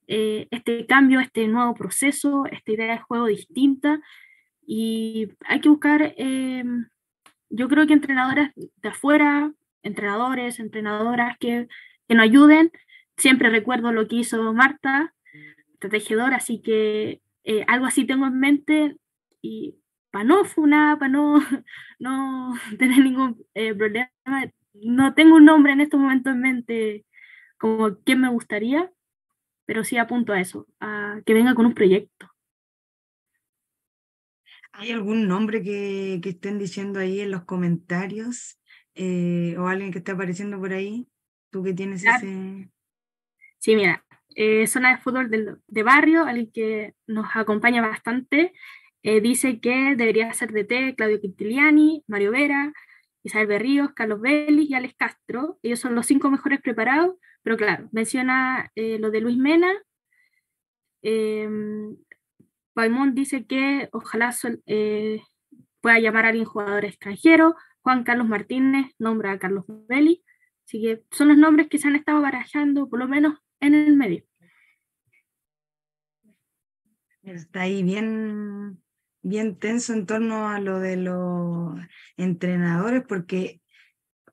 eh, 0.08 0.48
este 0.50 0.86
cambio, 0.86 1.20
este 1.20 1.48
nuevo 1.48 1.74
proceso, 1.74 2.44
esta 2.50 2.72
idea 2.72 2.92
de 2.92 2.98
juego 3.00 3.26
distinta 3.26 4.00
y 4.66 5.28
hay 5.47 5.61
que 5.61 5.68
buscar, 5.68 6.14
eh, 6.16 6.64
yo 7.50 7.68
creo 7.68 7.87
que 7.87 7.92
entrenadoras 7.92 8.52
de 8.54 8.88
afuera, 8.88 9.52
entrenadores, 9.83 10.59
entrenadoras 10.59 11.37
que, 11.38 11.68
que 12.09 12.14
nos 12.14 12.25
ayuden. 12.25 12.73
Siempre 13.16 13.50
recuerdo 13.50 13.92
lo 13.92 14.09
que 14.09 14.16
hizo 14.16 14.52
Marta, 14.52 15.14
tejedora, 15.88 16.37
así 16.37 16.61
que 16.61 17.21
eh, 17.44 17.64
algo 17.68 17.87
así 17.87 18.04
tengo 18.04 18.26
en 18.26 18.38
mente 18.38 18.97
y 19.42 19.76
para 20.11 20.25
no 20.25 20.44
funar, 20.44 20.99
para 20.99 21.11
no, 21.11 21.40
no 21.99 22.54
tener 22.78 22.99
ningún 23.00 23.44
eh, 23.54 23.75
problema, 23.75 24.11
no 24.75 25.14
tengo 25.14 25.37
un 25.37 25.44
nombre 25.44 25.73
en 25.73 25.80
este 25.80 25.97
momento 25.97 26.30
en 26.30 26.40
mente 26.40 27.04
como 27.59 27.97
quién 28.04 28.21
me 28.21 28.28
gustaría, 28.28 28.90
pero 29.66 29.85
sí 29.85 29.97
apunto 29.97 30.33
a 30.33 30.40
eso, 30.40 30.66
a 30.80 31.21
que 31.25 31.35
venga 31.35 31.54
con 31.54 31.66
un 31.66 31.75
proyecto. 31.75 32.33
¿Hay 34.76 34.90
algún 34.90 35.28
nombre 35.28 35.62
que, 35.62 36.18
que, 36.20 36.30
estén 36.30 36.58
diciendo 36.58 36.98
ahí 36.98 37.20
en 37.20 37.30
los 37.30 37.44
comentarios? 37.44 38.58
Eh, 38.96 39.54
¿O 39.56 39.68
alguien 39.68 39.92
que 39.92 39.98
esté 39.98 40.12
apareciendo 40.12 40.58
por 40.58 40.72
ahí? 40.72 41.06
¿Tú 41.50 41.62
que 41.62 41.72
tienes 41.72 42.04
ese...? 42.04 42.70
Sí, 43.58 43.76
mira, 43.76 44.04
eh, 44.34 44.66
Zona 44.66 44.90
de 44.90 44.98
Fútbol 44.98 45.30
de, 45.30 45.54
de, 45.68 45.82
Barrio, 45.84 46.24
alguien 46.24 46.50
que 46.52 46.94
nos 47.06 47.26
acompaña 47.34 47.82
bastante, 47.82 48.52
eh, 49.04 49.20
dice 49.20 49.60
que 49.60 49.94
debería 49.96 50.32
ser 50.34 50.52
DT 50.52 50.96
Claudio 50.96 51.20
Quintiliani, 51.20 52.02
Mario 52.08 52.32
Vera, 52.32 52.72
Isabel 53.22 53.46
Berríos, 53.46 53.92
Carlos 53.94 54.20
Vélez 54.20 54.68
y 54.68 54.74
Alex 54.74 54.94
Castro. 54.96 55.58
Ellos 55.62 55.78
son 55.78 55.94
los 55.94 56.06
cinco 56.06 56.30
mejores 56.30 56.60
preparados, 56.60 57.14
pero 57.42 57.56
claro, 57.56 57.88
menciona 57.92 58.70
lo 58.74 59.10
de 59.10 59.20
Luis 59.20 59.38
Mena, 59.38 59.72
Baimón 62.74 63.14
dice 63.14 63.46
que 63.46 63.88
ojalá 63.92 64.34
eh, 64.66 65.22
pueda 65.80 65.98
llamar 66.00 66.24
a 66.24 66.28
alguien 66.28 66.44
jugador 66.44 66.84
extranjero. 66.84 67.54
Juan 67.82 68.04
Carlos 68.04 68.26
Martínez 68.26 68.92
nombra 68.98 69.32
a 69.32 69.38
Carlos 69.38 69.64
Belli. 69.88 70.24
Así 70.66 70.80
que 70.80 71.04
son 71.10 71.28
los 71.28 71.36
nombres 71.36 71.68
que 71.68 71.78
se 71.78 71.88
han 71.88 71.96
estado 71.96 72.20
barajando, 72.20 72.88
por 72.88 72.98
lo 72.98 73.06
menos 73.06 73.38
en 73.60 73.74
el 73.74 73.96
medio. 73.96 74.24
Está 77.22 77.62
ahí 77.62 77.82
bien, 77.82 78.82
bien 79.22 79.58
tenso 79.58 79.92
en 79.92 80.06
torno 80.06 80.48
a 80.48 80.58
lo 80.60 80.80
de 80.80 80.96
los 80.96 81.78
entrenadores, 82.16 83.02
porque 83.06 83.60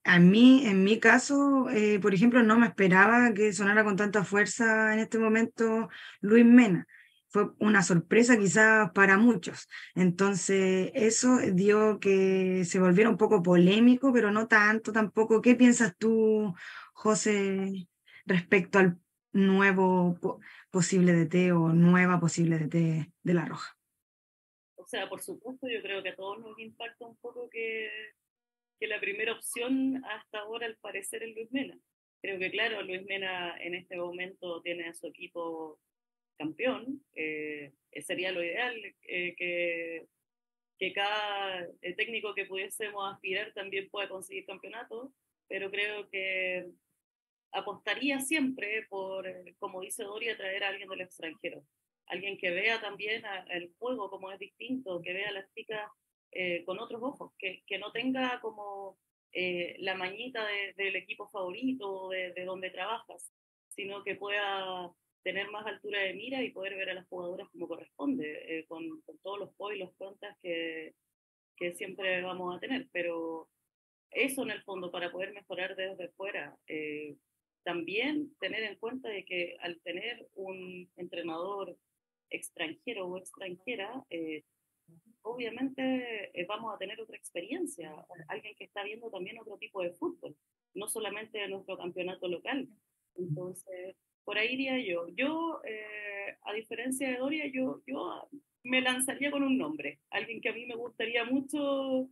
a 0.03 0.19
mí, 0.19 0.65
en 0.65 0.83
mi 0.83 0.99
caso, 0.99 1.69
eh, 1.69 1.99
por 1.99 2.13
ejemplo, 2.13 2.43
no 2.43 2.57
me 2.57 2.67
esperaba 2.67 3.33
que 3.33 3.53
sonara 3.53 3.83
con 3.83 3.97
tanta 3.97 4.23
fuerza 4.23 4.93
en 4.93 4.99
este 4.99 5.19
momento 5.19 5.89
Luis 6.21 6.45
Mena 6.45 6.87
fue 7.31 7.49
una 7.59 7.81
sorpresa 7.81 8.37
quizás 8.37 8.91
para 8.91 9.17
muchos. 9.17 9.69
Entonces, 9.95 10.91
eso 10.93 11.37
dio 11.53 11.99
que 11.99 12.65
se 12.65 12.79
volviera 12.79 13.09
un 13.09 13.17
poco 13.17 13.41
polémico, 13.41 14.11
pero 14.13 14.31
no 14.31 14.47
tanto 14.47 14.91
tampoco. 14.91 15.41
¿Qué 15.41 15.55
piensas 15.55 15.95
tú, 15.97 16.53
José, 16.91 17.87
respecto 18.25 18.79
al 18.79 18.99
nuevo 19.31 20.19
posible 20.71 21.13
DT 21.13 21.53
o 21.53 21.69
nueva 21.69 22.19
posible 22.19 22.59
DT 22.59 23.13
de 23.23 23.33
La 23.33 23.45
Roja? 23.45 23.77
O 24.75 24.85
sea, 24.85 25.07
por 25.07 25.21
supuesto, 25.21 25.69
yo 25.69 25.81
creo 25.81 26.03
que 26.03 26.09
a 26.09 26.15
todos 26.15 26.39
nos 26.39 26.59
impacta 26.59 27.05
un 27.05 27.15
poco 27.17 27.49
que, 27.49 27.89
que 28.77 28.87
la 28.87 28.99
primera 28.99 29.31
opción 29.31 30.03
hasta 30.03 30.39
ahora, 30.39 30.65
al 30.65 30.75
parecer, 30.75 31.23
es 31.23 31.33
Luis 31.33 31.49
Mena. 31.51 31.79
Creo 32.21 32.37
que, 32.37 32.51
claro, 32.51 32.83
Luis 32.83 33.05
Mena 33.05 33.55
en 33.57 33.73
este 33.73 33.95
momento 33.95 34.61
tiene 34.61 34.89
a 34.89 34.93
su 34.93 35.07
equipo 35.07 35.79
campeón, 36.41 37.03
eh, 37.13 37.71
sería 38.01 38.31
lo 38.31 38.43
ideal 38.43 38.75
eh, 39.03 39.35
que, 39.37 40.07
que 40.79 40.93
cada 40.93 41.67
eh, 41.81 41.93
técnico 41.93 42.33
que 42.33 42.45
pudiésemos 42.45 43.13
aspirar 43.13 43.53
también 43.53 43.89
pueda 43.89 44.09
conseguir 44.09 44.45
campeonato, 44.45 45.13
pero 45.47 45.69
creo 45.69 46.09
que 46.09 46.65
apostaría 47.51 48.19
siempre 48.19 48.87
por, 48.89 49.23
como 49.59 49.81
dice 49.81 50.03
Doria, 50.03 50.35
traer 50.35 50.63
a 50.63 50.69
alguien 50.69 50.89
del 50.89 51.01
extranjero, 51.01 51.63
alguien 52.07 52.37
que 52.39 52.49
vea 52.49 52.81
también 52.81 53.21
el 53.49 53.71
juego 53.77 54.09
como 54.09 54.31
es 54.31 54.39
distinto, 54.39 55.01
que 55.01 55.13
vea 55.13 55.31
las 55.31 55.51
chicas 55.53 55.91
con 56.65 56.79
otros 56.79 57.01
ojos, 57.03 57.33
que, 57.37 57.61
que 57.67 57.77
no 57.77 57.91
tenga 57.91 58.39
como 58.39 58.97
la 59.33 59.95
mañita 59.95 60.47
del 60.77 60.95
equipo 60.95 61.27
favorito, 61.27 62.07
de, 62.09 62.31
de 62.31 62.45
donde 62.45 62.69
trabajas, 62.69 63.33
sino 63.67 64.01
que 64.03 64.15
pueda 64.15 64.93
tener 65.23 65.49
más 65.51 65.65
altura 65.65 66.01
de 66.01 66.13
mira 66.13 66.41
y 66.41 66.51
poder 66.51 66.75
ver 66.75 66.89
a 66.89 66.93
las 66.95 67.07
jugadoras 67.07 67.49
como 67.49 67.67
corresponde, 67.67 68.59
eh, 68.59 68.65
con, 68.65 69.01
con, 69.01 69.17
todos 69.19 69.39
los 69.39 69.53
pos 69.55 69.73
y 69.73 69.77
los 69.77 69.93
contas 69.93 70.35
que, 70.41 70.95
que 71.55 71.73
siempre 71.73 72.21
vamos 72.21 72.55
a 72.55 72.59
tener. 72.59 72.87
Pero 72.91 73.49
eso 74.11 74.43
en 74.43 74.51
el 74.51 74.63
fondo, 74.63 74.91
para 74.91 75.11
poder 75.11 75.33
mejorar 75.33 75.75
desde 75.75 76.09
fuera, 76.09 76.57
eh, 76.67 77.15
también 77.63 78.35
tener 78.39 78.63
en 78.63 78.77
cuenta 78.77 79.09
de 79.09 79.23
que 79.23 79.57
al 79.61 79.79
tener 79.81 80.27
un 80.35 80.89
entrenador 80.97 81.77
extranjero 82.29 83.07
o 83.07 83.17
extranjera, 83.17 84.03
eh, 84.09 84.43
obviamente 85.21 86.31
vamos 86.47 86.73
a 86.73 86.77
tener 86.77 86.99
otra 86.99 87.15
experiencia, 87.15 87.93
alguien 88.27 88.55
que 88.55 88.63
está 88.63 88.83
viendo 88.83 89.11
también 89.11 89.37
otro 89.37 89.57
tipo 89.57 89.83
de 89.83 89.91
fútbol, 89.91 90.35
no 90.73 90.87
solamente 90.87 91.47
nuestro 91.47 91.77
campeonato 91.77 92.27
local. 92.27 92.67
Entonces, 93.15 93.95
por 94.31 94.37
ahí 94.37 94.53
iría 94.53 94.79
yo. 94.79 95.09
Yo, 95.09 95.61
eh, 95.65 96.37
a 96.43 96.53
diferencia 96.53 97.09
de 97.09 97.17
Doria, 97.17 97.47
yo, 97.47 97.81
yo 97.85 98.29
me 98.63 98.79
lanzaría 98.79 99.29
con 99.29 99.43
un 99.43 99.57
nombre, 99.57 99.99
alguien 100.09 100.39
que 100.39 100.47
a 100.47 100.53
mí 100.53 100.65
me 100.65 100.75
gustaría 100.75 101.25
mucho 101.25 102.07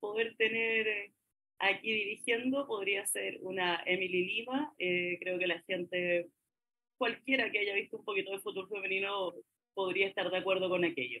poder 0.00 0.34
tener 0.38 0.88
eh, 0.88 1.12
aquí 1.58 1.92
dirigiendo, 1.92 2.66
podría 2.66 3.04
ser 3.04 3.36
una 3.42 3.82
Emily 3.84 4.24
Lima. 4.24 4.72
Eh, 4.78 5.18
creo 5.20 5.38
que 5.38 5.46
la 5.46 5.60
gente, 5.60 6.30
cualquiera 6.96 7.52
que 7.52 7.58
haya 7.58 7.74
visto 7.74 7.98
un 7.98 8.04
poquito 8.06 8.32
de 8.32 8.38
fútbol 8.38 8.66
femenino, 8.70 9.34
podría 9.74 10.08
estar 10.08 10.30
de 10.30 10.38
acuerdo 10.38 10.70
con 10.70 10.86
aquello. 10.86 11.20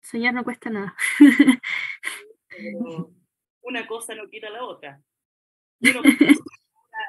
soñar 0.00 0.32
no 0.32 0.44
cuesta 0.44 0.70
nada. 0.70 0.94
una 3.62 3.84
cosa 3.88 4.14
no 4.14 4.30
quita 4.30 4.48
la 4.48 4.64
otra. 4.64 5.02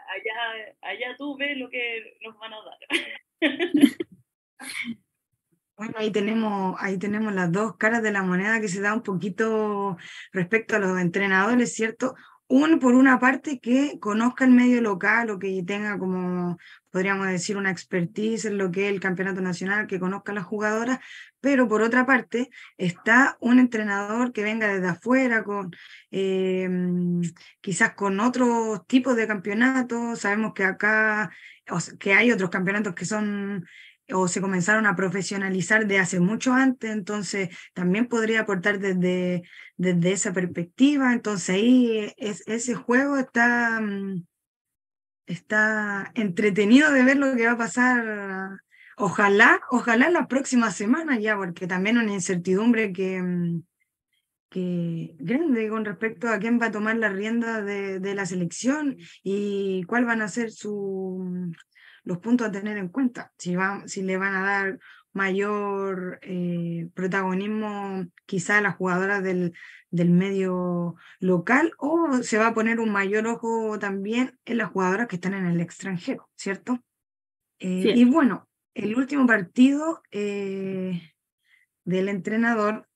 allá, 0.08 0.75
allá 0.82 1.15
tú 1.18 1.38
ves 1.38 1.58
lo 1.58 1.70
que 1.70 2.18
nos 2.22 2.38
van 2.38 2.54
a 2.54 2.58
dar. 2.58 2.77
Bueno, 5.77 5.94
ahí 5.98 6.10
tenemos, 6.10 6.77
ahí 6.80 6.98
tenemos 6.98 7.34
las 7.34 7.51
dos 7.51 7.75
caras 7.75 8.01
de 8.01 8.13
la 8.13 8.24
moneda 8.24 8.62
que 8.62 8.70
se 8.70 8.80
da 8.80 8.94
un 8.94 9.04
poquito 9.04 9.98
respecto 10.32 10.77
a 10.77 10.80
los 10.80 10.98
entrenadores, 10.98 11.75
¿cierto? 11.75 12.15
Uno, 12.48 12.80
por 12.80 12.94
una 12.94 13.20
parte, 13.20 13.60
que 13.60 14.00
conozca 14.00 14.46
el 14.46 14.52
medio 14.52 14.80
local 14.80 15.32
o 15.32 15.40
que 15.40 15.64
tenga 15.66 15.98
como, 15.98 16.58
podríamos 16.92 17.28
decir, 17.28 17.58
una 17.58 17.72
expertise 17.72 18.46
en 18.46 18.60
lo 18.60 18.70
que 18.70 18.88
es 18.88 18.94
el 18.94 19.00
campeonato 19.00 19.42
nacional, 19.42 19.88
que 19.88 20.00
conozca 20.00 20.32
a 20.32 20.36
las 20.36 20.46
jugadoras, 20.46 21.00
pero 21.42 21.68
por 21.68 21.82
otra 21.82 22.06
parte 22.06 22.50
está 22.78 23.38
un 23.40 23.58
entrenador 23.58 24.32
que 24.32 24.44
venga 24.44 24.68
desde 24.68 24.90
afuera, 24.90 25.44
con 25.44 25.75
eh, 26.12 26.70
quizás 27.62 27.94
con 27.96 28.20
otros 28.20 28.86
tipos 28.88 29.16
de 29.16 29.28
campeonatos. 29.28 30.20
Sabemos 30.20 30.54
que 30.54 30.66
acá, 30.66 31.32
que 32.00 32.14
hay 32.14 32.32
otros 32.32 32.52
campeonatos 32.52 32.94
que 32.94 33.06
son 33.06 33.66
o 34.14 34.28
se 34.28 34.42
comenzaron 34.42 34.86
a 34.86 34.96
profesionalizar 34.96 35.88
de 35.88 36.00
hace 36.00 36.20
mucho 36.20 36.54
antes, 36.54 36.92
entonces 36.92 37.50
también 37.74 38.08
podría 38.08 38.42
aportar 38.42 38.80
desde, 38.80 39.44
desde 39.78 40.12
esa 40.12 40.34
perspectiva, 40.34 41.14
entonces 41.14 41.50
ahí 41.56 42.14
es, 42.18 42.44
ese 42.48 42.76
juego 42.76 43.18
está, 43.18 43.80
mm, 43.82 44.26
está 45.26 46.12
entretenido 46.14 46.92
de 46.92 47.04
ver 47.04 47.18
lo 47.18 47.36
que 47.36 47.48
va 47.48 47.54
a 47.54 47.58
pasar, 47.58 48.60
ojalá, 48.98 49.62
ojalá 49.72 50.10
la 50.10 50.28
próxima 50.28 50.72
semana 50.72 51.20
ya, 51.20 51.36
porque 51.36 51.68
también 51.68 51.98
una 51.98 52.14
incertidumbre 52.14 52.94
que, 52.94 53.22
mm, 53.22 53.64
que 54.50 55.16
grande 55.20 55.68
con 55.70 55.84
respecto 55.84 56.30
a 56.30 56.40
quién 56.40 56.62
va 56.62 56.68
a 56.68 56.72
tomar 56.72 56.96
la 56.98 57.10
rienda 57.10 57.62
de, 57.62 58.00
de 58.00 58.16
la 58.16 58.26
selección 58.26 58.98
y 59.24 59.84
cuál 59.84 60.06
van 60.06 60.22
a 60.22 60.28
ser 60.28 60.52
su 60.52 61.52
los 62.06 62.20
puntos 62.20 62.48
a 62.48 62.52
tener 62.52 62.78
en 62.78 62.88
cuenta, 62.88 63.34
si, 63.38 63.56
si 63.88 64.04
le 64.04 64.18
van 64.18 64.36
a 64.36 64.42
dar 64.42 64.80
mayor 65.12 66.20
eh, 66.22 66.90
protagonismo 66.94 68.06
quizá 68.26 68.58
a 68.58 68.62
las 68.62 68.76
jugadoras 68.76 69.24
del, 69.24 69.54
del, 69.90 70.10
medio 70.10 70.96
local 71.20 71.72
o 71.78 72.22
se 72.22 72.38
va 72.38 72.48
a 72.48 72.54
poner 72.54 72.82
un 72.82 72.92
mayor 72.92 73.26
ojo 73.26 73.80
también 73.80 74.38
en 74.44 74.58
las 74.58 74.72
jugadoras 74.72 75.08
que 75.08 75.16
están 75.16 75.34
en 75.34 75.46
el 75.46 75.62
extranjero, 75.62 76.30
¿cierto? 76.36 76.84
Eh, 77.60 77.94
y 77.96 78.04
bueno, 78.04 78.50
el 78.74 78.96
último 78.96 79.26
partido 79.26 80.04
eh, 80.12 81.14
del 81.86 82.10
entrenador 82.10 82.88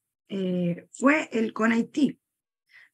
fue 0.92 1.30
el 1.32 1.54
con 1.54 1.72
Haití. 1.72 2.19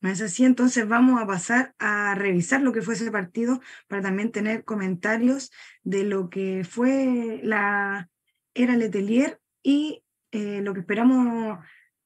¿No 0.06 0.12
es 0.12 0.22
así? 0.22 0.46
Entonces 0.46 0.88
vamos 0.88 1.20
a 1.20 1.26
pasar 1.26 1.74
a 1.80 2.14
revisar 2.14 2.62
lo 2.62 2.72
que 2.72 2.84
fue 2.84 2.94
ese 2.94 3.10
partido 3.10 3.60
para 3.88 4.04
también 4.04 4.32
tener 4.32 4.64
comentarios 4.64 5.52
de 5.82 6.04
lo 6.04 6.30
que 6.30 6.64
fue 6.64 7.40
la 7.42 8.08
era 8.54 8.76
Letelier 8.76 9.40
y 9.64 10.04
eh, 10.32 10.62
lo 10.62 10.76
que 10.76 10.82
esperamos 10.82 11.58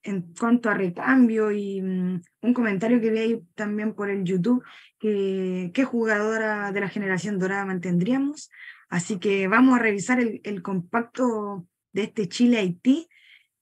en 0.03 0.33
cuanto 0.33 0.69
a 0.69 0.75
recambio 0.75 1.51
y 1.51 1.81
mm, 1.81 2.21
un 2.43 2.53
comentario 2.53 3.01
que 3.01 3.09
vi 3.09 3.17
ahí 3.17 3.41
también 3.53 3.93
por 3.93 4.09
el 4.09 4.23
YouTube, 4.23 4.63
que 4.97 5.71
qué 5.73 5.83
jugadora 5.83 6.71
de 6.71 6.79
la 6.79 6.87
generación 6.87 7.37
dorada 7.37 7.65
mantendríamos. 7.65 8.49
Así 8.87 9.19
que 9.19 9.49
vamos 9.49 9.77
a 9.77 9.81
revisar 9.81 10.21
el, 10.21 10.61
compacto 10.61 11.67
de 11.91 12.03
este 12.03 12.29
Chile-Haití. 12.29 13.09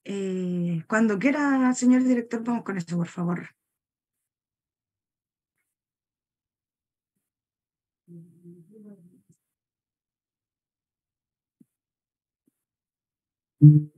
Eh, 0.04 0.84
cuando 0.86 1.18
quiera, 1.18 1.74
señor 1.74 2.04
director, 2.04 2.44
vamos 2.44 2.62
con 2.62 2.78
eso, 2.78 2.96
por 2.96 3.08
favor. 3.08 3.57
Bueno, 13.60 13.90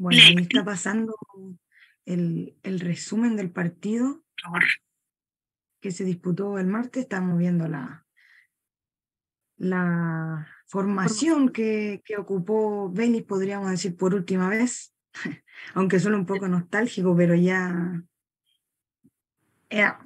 ahí 0.00 0.34
está 0.40 0.64
pasando 0.64 1.14
el, 2.06 2.56
el 2.62 2.80
resumen 2.80 3.36
del 3.36 3.52
partido 3.52 4.24
que 5.80 5.92
se 5.92 6.04
disputó 6.04 6.58
el 6.58 6.66
martes. 6.66 7.04
Estamos 7.04 7.38
viendo 7.38 7.68
la, 7.68 8.04
la 9.58 10.48
formación. 10.66 11.50
que, 11.50 12.02
que 12.04 12.16
ocupó 12.16 12.90
Vélez, 12.90 13.24
podríamos 13.24 13.70
decir, 13.70 13.96
por 13.96 14.14
última 14.14 14.48
vez, 14.48 14.92
aunque 15.74 16.00
suena 16.00 16.18
un 16.18 16.26
poco 16.26 16.48
nostálgico, 16.48 17.14
pero 17.16 17.36
ya 17.36 18.02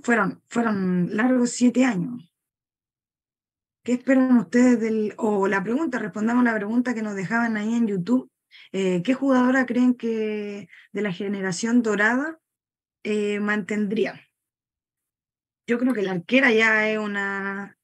fueron, 0.02 0.42
fueron 0.48 1.16
largos 1.16 1.50
siete 1.50 1.84
años. 1.84 2.32
¿Qué 3.86 3.92
esperan 3.92 4.36
ustedes 4.38 4.80
del, 4.80 5.14
o 5.16 5.46
la 5.46 5.62
pregunta, 5.62 5.98
respondamos 5.98 6.42
la 6.42 6.54
pregunta 6.54 6.94
que 6.94 7.02
nos 7.02 7.14
dejaban 7.14 7.56
ahí 7.56 7.72
en 7.74 7.86
YouTube, 7.86 8.30
eh, 8.72 9.02
¿qué 9.04 9.14
jugadora 9.14 9.64
creen 9.64 9.94
que 9.94 10.68
de 10.92 11.02
la 11.02 11.12
generación 11.12 11.82
dorada 11.82 12.38
eh, 13.04 13.38
mantendría? 13.38 14.28
Yo 15.68 15.78
creo 15.78 15.94
que 15.94 16.02
la 16.02 16.12
arquera 16.12 16.52
ya 16.52 16.90
es 16.90 16.98
una... 16.98 17.76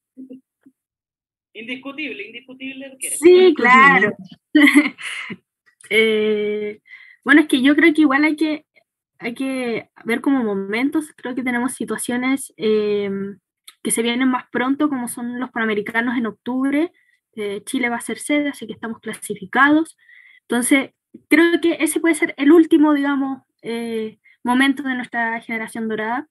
Indiscutible, 1.53 2.27
indiscutible 2.27 2.85
arquera. 2.87 3.15
Sí, 3.15 3.53
claro. 3.55 4.13
Eh, 5.89 6.79
bueno, 7.25 7.41
es 7.41 7.47
que 7.47 7.61
yo 7.61 7.75
creo 7.75 7.93
que 7.93 8.01
igual 8.01 8.23
hay 8.23 8.37
que 8.37 8.65
hay 9.23 9.33
que 9.33 9.89
ver 10.05 10.21
como 10.21 10.43
momentos, 10.43 11.13
creo 11.15 11.35
que 11.35 11.43
tenemos 11.43 11.73
situaciones 11.73 12.53
em, 12.57 13.39
que 13.81 13.91
se 13.91 14.01
vienen 14.01 14.29
más 14.29 14.45
pronto, 14.51 14.89
como 14.89 15.07
son 15.07 15.39
los 15.39 15.51
Panamericanos 15.51 16.17
en 16.17 16.27
octubre, 16.27 16.91
eh, 17.35 17.63
Chile 17.65 17.89
va 17.89 17.97
a 17.97 18.01
ser 18.01 18.19
sede, 18.19 18.49
así 18.49 18.67
que 18.67 18.73
estamos 18.73 18.99
clasificados. 18.99 19.97
Entonces, 20.41 20.91
creo 21.29 21.61
que 21.61 21.77
ese 21.79 21.99
puede 21.99 22.15
ser 22.15 22.33
el 22.37 22.51
último, 22.51 22.93
digamos, 22.93 23.43
eh, 23.61 24.19
momento 24.43 24.83
de 24.83 24.95
nuestra 24.95 25.39
generación 25.41 25.87
dorada. 25.87 26.27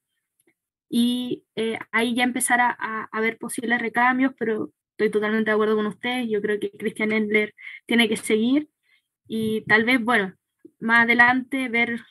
Y 0.89 1.45
eh, 1.57 1.79
ahí 1.91 2.15
ya 2.15 2.25
empezar 2.25 2.61
a, 2.61 2.71
a, 3.11 3.21
ver 3.21 3.39
posibles 3.39 3.81
recambios, 3.81 4.35
pero 4.39 4.73
estoy 4.93 5.11
totalmente 5.11 5.51
de 5.51 5.55
acuerdo 5.55 5.77
con 5.77 5.87
ustedes. 5.87 6.29
Yo 6.31 6.43
creo 6.43 6.61
que 6.61 6.71
Christian 6.73 7.13
Endler 7.13 7.55
tiene 7.87 8.09
que 8.09 8.17
seguir 8.19 8.69
y 9.27 9.65
tal 9.67 9.85
vez, 9.85 10.03
bueno, 10.05 10.35
más 10.81 11.05
adelante 11.05 11.69
ver 11.69 12.03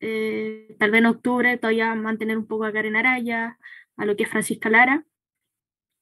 eh, 0.00 0.76
tal 0.78 0.90
vez 0.90 1.00
en 1.00 1.06
octubre 1.06 1.56
todavía 1.58 1.94
mantener 1.94 2.38
un 2.38 2.46
poco 2.46 2.64
a 2.64 2.72
Karen 2.72 2.96
Araya, 2.96 3.58
a 3.96 4.04
lo 4.04 4.16
que 4.16 4.24
es 4.24 4.30
Francisca 4.30 4.70
Lara, 4.70 5.04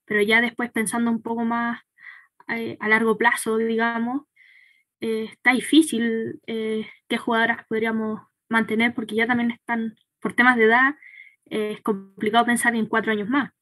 pero 0.04 0.22
ya 0.22 0.40
después 0.40 0.70
pensando 0.70 1.10
un 1.10 1.22
poco 1.22 1.44
más 1.44 1.80
eh, 2.48 2.76
a 2.80 2.88
largo 2.88 3.16
plazo, 3.16 3.56
digamos, 3.56 4.22
eh, 5.00 5.24
está 5.24 5.52
difícil 5.52 6.40
qué 6.46 7.18
jugadoras 7.18 7.66
podríamos 7.66 8.20
mantener 8.48 8.94
porque 8.94 9.14
ya 9.14 9.26
también 9.26 9.50
están, 9.50 9.96
por 10.20 10.34
temas 10.34 10.56
de 10.56 10.64
edad, 10.64 10.94
es 11.46 11.80
complicado 11.82 12.46
pensar 12.46 12.74
en 12.74 12.86
cuatro 12.86 13.12
años 13.12 13.28
más. 13.28 13.52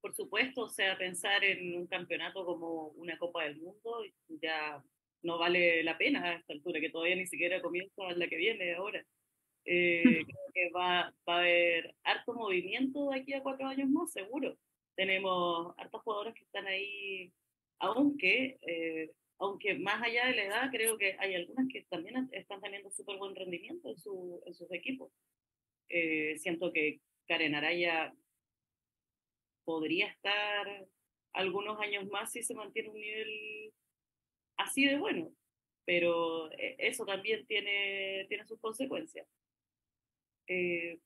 Por 0.00 0.14
supuesto, 0.14 0.62
o 0.62 0.68
sea, 0.68 0.96
pensar 0.96 1.44
en 1.44 1.76
un 1.76 1.86
campeonato 1.86 2.44
como 2.44 2.88
una 2.88 3.18
Copa 3.18 3.44
del 3.44 3.56
Mundo 3.56 4.04
ya 4.28 4.82
no 5.22 5.38
vale 5.38 5.82
la 5.82 5.98
pena 5.98 6.24
a 6.24 6.34
esta 6.34 6.52
altura, 6.52 6.80
que 6.80 6.90
todavía 6.90 7.16
ni 7.16 7.26
siquiera 7.26 7.60
comienza 7.62 8.10
la 8.12 8.28
que 8.28 8.36
viene 8.36 8.74
ahora. 8.74 9.04
Eh, 9.64 10.02
creo 10.26 10.50
que 10.54 10.70
va, 10.70 11.12
va, 11.28 11.36
a 11.36 11.38
haber 11.40 11.94
harto 12.04 12.34
movimiento 12.34 13.10
de 13.10 13.20
aquí 13.20 13.34
a 13.34 13.42
cuatro 13.42 13.66
años 13.66 13.88
más, 13.90 14.12
seguro. 14.12 14.56
Tenemos 14.96 15.74
hartos 15.78 16.02
jugadores 16.02 16.34
que 16.34 16.44
están 16.44 16.66
ahí, 16.66 17.32
aunque, 17.78 18.58
eh, 18.62 19.10
aunque 19.38 19.74
más 19.78 20.02
allá 20.02 20.26
de 20.26 20.36
la 20.36 20.44
edad, 20.44 20.70
creo 20.70 20.98
que 20.98 21.16
hay 21.18 21.34
algunas 21.34 21.68
que 21.72 21.84
también 21.88 22.28
están 22.32 22.60
teniendo 22.60 22.90
súper 22.90 23.16
buen 23.18 23.36
rendimiento 23.36 23.90
en, 23.90 23.98
su, 23.98 24.42
en 24.46 24.54
sus 24.54 24.70
equipos. 24.72 25.12
Eh, 25.88 26.36
siento 26.38 26.72
que 26.72 27.00
Karen 27.26 27.54
Araya 27.54 28.12
podría 29.64 30.06
estar 30.08 30.86
algunos 31.34 31.78
años 31.80 32.06
más 32.08 32.32
si 32.32 32.42
se 32.42 32.54
mantiene 32.54 32.88
un 32.88 33.00
nivel 33.00 33.72
así 34.58 34.84
de 34.84 34.98
bueno, 34.98 35.32
pero 35.84 36.52
eh, 36.52 36.76
eso 36.78 37.06
también 37.06 37.46
tiene, 37.46 38.26
tiene 38.28 38.44
sus 38.44 38.60
consecuencias. 38.60 39.26
Eh, 40.46 40.98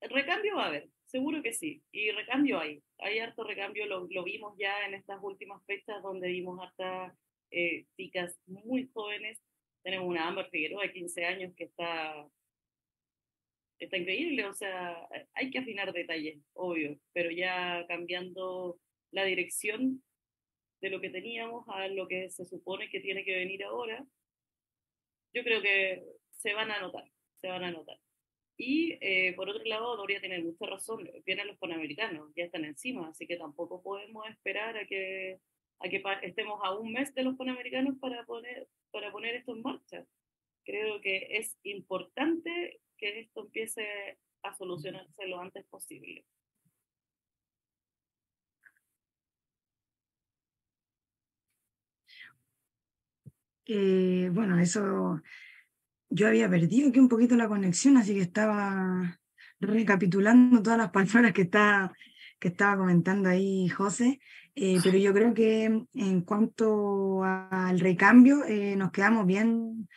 recambio 0.00 0.56
va 0.56 0.64
a 0.64 0.68
haber, 0.68 0.88
seguro 1.06 1.42
que 1.42 1.52
sí, 1.52 1.82
y 1.92 2.10
recambio 2.10 2.58
hay, 2.58 2.82
hay 2.98 3.20
harto 3.20 3.44
recambio, 3.44 3.86
lo, 3.86 4.06
lo 4.10 4.24
vimos 4.24 4.56
ya 4.58 4.86
en 4.86 4.94
estas 4.94 5.18
últimas 5.22 5.64
fechas 5.66 6.02
donde 6.02 6.28
vimos 6.28 6.58
hasta 6.66 7.16
eh, 7.50 7.86
chicas 7.96 8.36
muy 8.46 8.88
jóvenes, 8.92 9.40
tenemos 9.82 10.08
una 10.08 10.26
Amber 10.26 10.48
Figueroa 10.50 10.82
de 10.82 10.92
15 10.92 11.24
años 11.24 11.54
que 11.56 11.64
está 11.64 12.26
está 13.78 13.96
increíble, 13.96 14.46
o 14.46 14.54
sea, 14.54 15.08
hay 15.34 15.50
que 15.50 15.58
afinar 15.58 15.92
detalles, 15.92 16.38
obvio, 16.54 16.98
pero 17.12 17.30
ya 17.30 17.84
cambiando 17.88 18.78
la 19.10 19.24
dirección 19.24 20.02
de 20.84 20.90
lo 20.90 21.00
que 21.00 21.08
teníamos 21.08 21.66
a 21.68 21.88
lo 21.88 22.06
que 22.06 22.28
se 22.28 22.44
supone 22.44 22.90
que 22.90 23.00
tiene 23.00 23.24
que 23.24 23.34
venir 23.34 23.64
ahora, 23.64 24.04
yo 25.32 25.42
creo 25.42 25.62
que 25.62 26.04
se 26.30 26.52
van 26.52 26.70
a 26.70 26.78
notar, 26.78 27.10
se 27.40 27.48
van 27.48 27.64
a 27.64 27.70
notar. 27.70 27.98
Y 28.58 28.98
eh, 29.00 29.32
por 29.34 29.48
otro 29.48 29.64
lado, 29.64 29.96
Doria 29.96 30.20
tiene 30.20 30.42
mucha 30.42 30.66
razón, 30.66 31.10
vienen 31.24 31.46
los 31.46 31.56
panamericanos, 31.56 32.30
ya 32.36 32.44
están 32.44 32.66
encima, 32.66 33.08
así 33.08 33.26
que 33.26 33.38
tampoco 33.38 33.82
podemos 33.82 34.28
esperar 34.28 34.76
a 34.76 34.86
que, 34.86 35.40
a 35.78 35.88
que 35.88 36.02
estemos 36.22 36.60
a 36.62 36.76
un 36.76 36.92
mes 36.92 37.14
de 37.14 37.22
los 37.22 37.36
panamericanos 37.36 37.96
para 37.98 38.26
poner, 38.26 38.68
esto 39.34 39.54
en 39.54 39.62
marcha. 39.62 40.06
Creo 40.64 41.00
que 41.00 41.28
es 41.30 41.56
importante 41.62 42.82
que 42.98 43.20
esto 43.20 43.40
empiece 43.40 44.18
a 44.42 44.54
solucionarse 44.54 45.26
lo 45.28 45.40
antes 45.40 45.64
posible. 45.64 46.26
Eh, 53.66 54.30
bueno, 54.32 54.58
eso 54.58 55.22
yo 56.10 56.28
había 56.28 56.48
perdido 56.48 56.88
aquí 56.88 56.98
un 56.98 57.08
poquito 57.08 57.34
la 57.36 57.48
conexión, 57.48 57.96
así 57.96 58.14
que 58.14 58.20
estaba 58.20 59.20
recapitulando 59.60 60.62
todas 60.62 60.78
las 60.78 60.90
palabras 60.92 61.32
que, 61.32 61.42
está, 61.42 61.92
que 62.38 62.48
estaba 62.48 62.76
comentando 62.76 63.28
ahí 63.28 63.68
José, 63.68 64.20
eh, 64.54 64.78
pero 64.82 64.98
yo 64.98 65.12
creo 65.12 65.34
que 65.34 65.64
en 65.94 66.20
cuanto 66.22 67.24
al 67.24 67.80
recambio 67.80 68.44
eh, 68.44 68.76
nos 68.76 68.92
quedamos 68.92 69.26
bien 69.26 69.88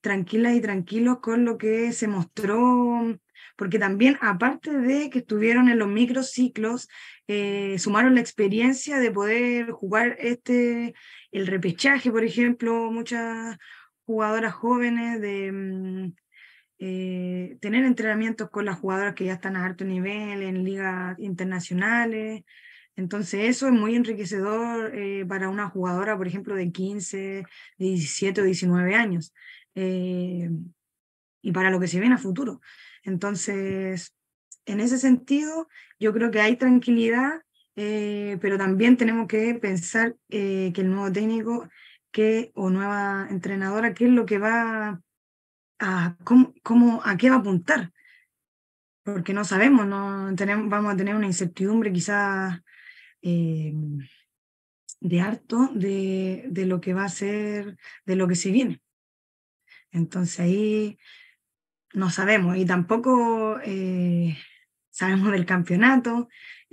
tranquilas 0.00 0.54
y 0.54 0.60
tranquilos 0.60 1.18
con 1.20 1.44
lo 1.44 1.58
que 1.58 1.92
se 1.92 2.08
mostró, 2.08 3.18
porque 3.56 3.78
también 3.78 4.16
aparte 4.20 4.70
de 4.70 5.10
que 5.10 5.18
estuvieron 5.18 5.68
en 5.68 5.78
los 5.78 5.88
microciclos, 5.88 6.88
eh, 7.26 7.76
sumaron 7.78 8.14
la 8.14 8.20
experiencia 8.20 8.98
de 8.98 9.10
poder 9.10 9.70
jugar 9.72 10.16
este, 10.20 10.94
el 11.36 11.46
repechaje, 11.46 12.10
por 12.10 12.24
ejemplo, 12.24 12.90
muchas 12.90 13.58
jugadoras 14.06 14.54
jóvenes, 14.54 15.20
de 15.20 15.52
mm, 15.52 16.14
eh, 16.78 17.58
tener 17.60 17.84
entrenamientos 17.84 18.50
con 18.50 18.64
las 18.64 18.78
jugadoras 18.78 19.14
que 19.14 19.26
ya 19.26 19.34
están 19.34 19.56
a 19.56 19.64
alto 19.66 19.84
nivel 19.84 20.42
en 20.42 20.64
ligas 20.64 21.18
internacionales. 21.18 22.42
Entonces 22.96 23.50
eso 23.50 23.66
es 23.66 23.72
muy 23.74 23.94
enriquecedor 23.96 24.94
eh, 24.94 25.26
para 25.26 25.50
una 25.50 25.68
jugadora, 25.68 26.16
por 26.16 26.26
ejemplo, 26.26 26.54
de 26.54 26.72
15, 26.72 27.44
17 27.78 28.40
o 28.40 28.44
19 28.44 28.94
años. 28.94 29.34
Eh, 29.74 30.48
y 31.42 31.52
para 31.52 31.70
lo 31.70 31.78
que 31.78 31.88
se 31.88 32.00
viene 32.00 32.14
a 32.14 32.18
futuro. 32.18 32.60
Entonces, 33.02 34.14
en 34.64 34.80
ese 34.80 34.98
sentido, 34.98 35.68
yo 36.00 36.12
creo 36.12 36.30
que 36.30 36.40
hay 36.40 36.56
tranquilidad, 36.56 37.42
pero 37.76 38.56
también 38.56 38.96
tenemos 38.96 39.28
que 39.28 39.54
pensar 39.54 40.16
que 40.28 40.72
el 40.74 40.90
nuevo 40.90 41.12
técnico 41.12 41.68
qué, 42.16 42.50
o 42.54 42.70
nueva 42.70 43.26
entrenadora, 43.28 43.92
qué 43.92 44.06
es 44.06 44.10
lo 44.10 44.24
que 44.24 44.38
va 44.38 45.02
a, 45.78 46.16
cómo, 46.24 47.02
a 47.04 47.16
qué 47.18 47.28
va 47.28 47.36
a 47.36 47.38
apuntar. 47.40 47.92
Porque 49.04 49.34
no 49.34 49.44
sabemos, 49.44 49.86
no 49.86 50.34
tenemos, 50.34 50.70
vamos 50.70 50.94
a 50.94 50.96
tener 50.96 51.14
una 51.14 51.26
incertidumbre 51.26 51.92
quizás 51.92 52.58
eh, 53.20 53.74
de 55.00 55.20
harto 55.20 55.68
de, 55.74 56.46
de 56.48 56.64
lo 56.64 56.80
que 56.80 56.94
va 56.94 57.04
a 57.04 57.10
ser, 57.10 57.76
de 58.06 58.16
lo 58.16 58.26
que 58.26 58.34
se 58.34 58.50
viene. 58.50 58.80
Entonces 59.90 60.40
ahí 60.40 60.98
no 61.92 62.08
sabemos 62.08 62.56
y 62.56 62.64
tampoco 62.64 63.60
eh, 63.62 64.38
sabemos 64.88 65.32
del 65.32 65.44
campeonato, 65.44 66.28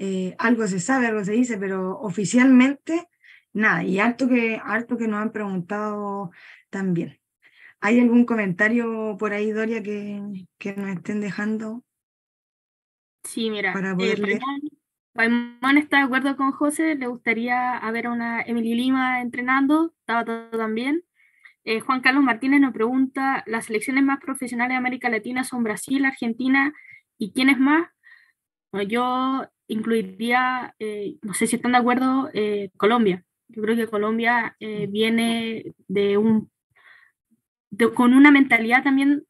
eh, 0.06 0.36
algo 0.38 0.68
se 0.68 0.82
sabe, 0.82 1.08
algo 1.08 1.24
se 1.24 1.32
dice, 1.32 1.58
pero 1.58 1.98
oficialmente 1.98 3.08
nada, 3.54 3.86
y 3.86 4.00
harto 4.00 4.28
que, 4.28 4.60
harto 4.62 4.98
que 4.98 5.08
nos 5.08 5.22
han 5.22 5.32
preguntado 5.32 6.32
también. 6.70 7.22
¿Hay 7.80 8.02
algún 8.02 8.26
comentario 8.26 9.16
por 9.18 9.32
ahí, 9.32 9.52
Doria, 9.52 9.82
que, 9.82 10.46
que 10.58 10.74
nos 10.74 10.90
estén 10.90 11.22
dejando? 11.22 11.86
Sí, 13.24 13.50
mira, 13.50 13.72
para 13.72 13.96
poder 13.96 14.30
eh, 14.30 14.40
está 15.78 15.98
de 16.00 16.04
acuerdo 16.04 16.36
con 16.36 16.52
José, 16.52 16.96
le 16.96 17.08
gustaría 17.08 17.80
ver 17.94 18.08
a 18.08 18.12
una 18.12 18.42
Emily 18.42 18.76
Lima 18.76 19.22
entrenando, 19.22 19.94
estaba 20.00 20.26
todo 20.26 20.50
también. 20.50 21.06
Eh, 21.64 21.80
Juan 21.80 22.02
Carlos 22.02 22.26
Martínez 22.26 22.60
nos 22.60 22.74
pregunta, 22.74 23.46
¿las 23.48 23.68
selecciones 23.68 24.04
más 24.04 24.20
profesionales 24.20 24.74
de 24.74 24.80
América 24.80 25.10
Latina 25.10 25.46
son 25.46 25.64
Brasil, 25.64 26.04
Argentina 26.04 26.74
y 27.18 27.32
quiénes 27.32 27.58
más? 27.58 27.88
yo 28.88 29.48
incluiría, 29.68 30.76
eh, 30.80 31.16
no 31.22 31.34
sé 31.34 31.48
si 31.48 31.56
están 31.56 31.74
de 31.74 31.78
acuerdo, 31.80 32.30
eh, 32.34 32.70
Colombia. 32.78 33.24
Yo 33.48 33.62
creo 33.62 33.76
que 33.76 33.88
Colombia 33.88 34.56
eh, 34.60 34.88
viene 34.88 35.74
de 35.88 36.18
un, 36.18 36.52
con 37.94 38.14
una 38.14 38.32
mentalidad 38.32 38.84
también 38.84 39.26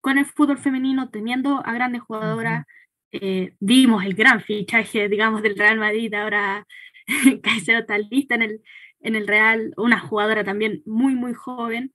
con 0.00 0.18
el 0.18 0.24
fútbol 0.24 0.58
femenino, 0.58 1.10
teniendo 1.10 1.62
a 1.66 1.72
grandes 1.72 2.02
jugadoras. 2.02 2.64
Eh, 3.10 3.54
vimos 3.58 4.04
el 4.04 4.14
gran 4.14 4.40
fichaje, 4.40 5.08
digamos, 5.08 5.42
del 5.42 5.56
Real 5.56 5.78
Madrid, 5.78 6.14
ahora 6.14 6.64
Caicedo 7.42 7.80
está 7.80 7.98
lista 7.98 8.36
en 8.36 8.42
el, 8.42 8.62
en 9.00 9.16
el 9.16 9.26
Real, 9.26 9.74
una 9.76 9.98
jugadora 9.98 10.44
también 10.44 10.82
muy, 10.86 11.16
muy 11.16 11.34
joven. 11.34 11.92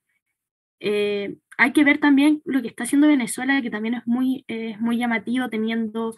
Eh, 0.82 1.38
hay 1.58 1.72
que 1.74 1.86
ver 1.86 2.00
también 2.00 2.42
lo 2.44 2.62
que 2.62 2.68
está 2.68 2.84
haciendo 2.84 3.08
Venezuela, 3.08 3.62
que 3.62 3.70
también 3.70 3.96
es 3.96 4.06
muy, 4.06 4.44
es 4.48 4.80
muy 4.82 4.98
llamativo, 4.98 5.48
teniendo 5.50 6.14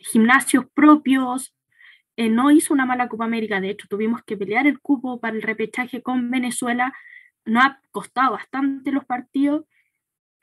gimnasios 0.00 0.66
propios, 0.74 1.54
eh, 2.16 2.28
no 2.28 2.50
hizo 2.50 2.74
una 2.74 2.86
mala 2.86 3.08
Copa 3.08 3.24
América, 3.24 3.60
de 3.60 3.70
hecho 3.70 3.86
tuvimos 3.88 4.22
que 4.24 4.36
pelear 4.36 4.66
el 4.66 4.80
cupo 4.80 5.20
para 5.20 5.36
el 5.36 5.42
repechaje 5.42 6.02
con 6.02 6.30
Venezuela, 6.30 6.92
nos 7.44 7.64
ha 7.64 7.80
costado 7.90 8.32
bastante 8.32 8.92
los 8.92 9.04
partidos 9.04 9.64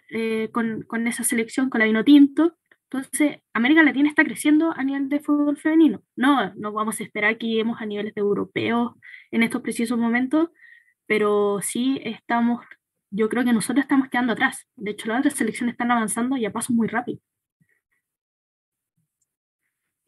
eh, 0.10 0.50
con, 0.52 0.84
con, 0.84 1.08
esa 1.08 1.23
selección, 1.23 1.69
con 1.69 1.80
la 1.80 1.86
Vino 1.86 2.04
Tinto. 2.04 2.58
Entonces, 2.89 3.41
América 3.54 3.84
Latina 3.84 4.10
está 4.10 4.23
creciendo 4.23 4.71
a 4.76 4.84
nivel 4.84 5.10
de 5.10 5.19
fútbol 5.19 5.58
femenino. 5.58 6.02
No, 6.15 6.54
no 6.56 6.71
vamos 6.71 7.00
a 7.00 7.04
esperar 7.04 7.38
que 7.38 7.47
lleguemos 7.47 7.82
a 7.82 7.86
niveles 7.86 8.15
de 8.15 8.21
europeos 8.21 8.93
en 9.32 9.43
estos 9.43 9.62
precisos 9.62 9.97
momentos, 10.00 10.50
pero 11.06 11.60
sí 11.62 12.00
estamos, 12.04 12.65
yo 13.12 13.30
creo 13.30 13.43
que 13.43 13.54
nosotros 13.54 13.84
estamos 13.84 14.10
quedando 14.10 14.34
atrás. 14.34 14.67
De 14.76 14.91
hecho, 14.91 15.08
las 15.10 15.19
otras 15.19 15.34
selecciones 15.36 15.73
están 15.73 15.91
avanzando 15.91 16.38
y 16.38 16.45
a 16.45 16.54
pasos 16.54 16.76
muy 16.76 16.88
rápidos. 16.88 17.21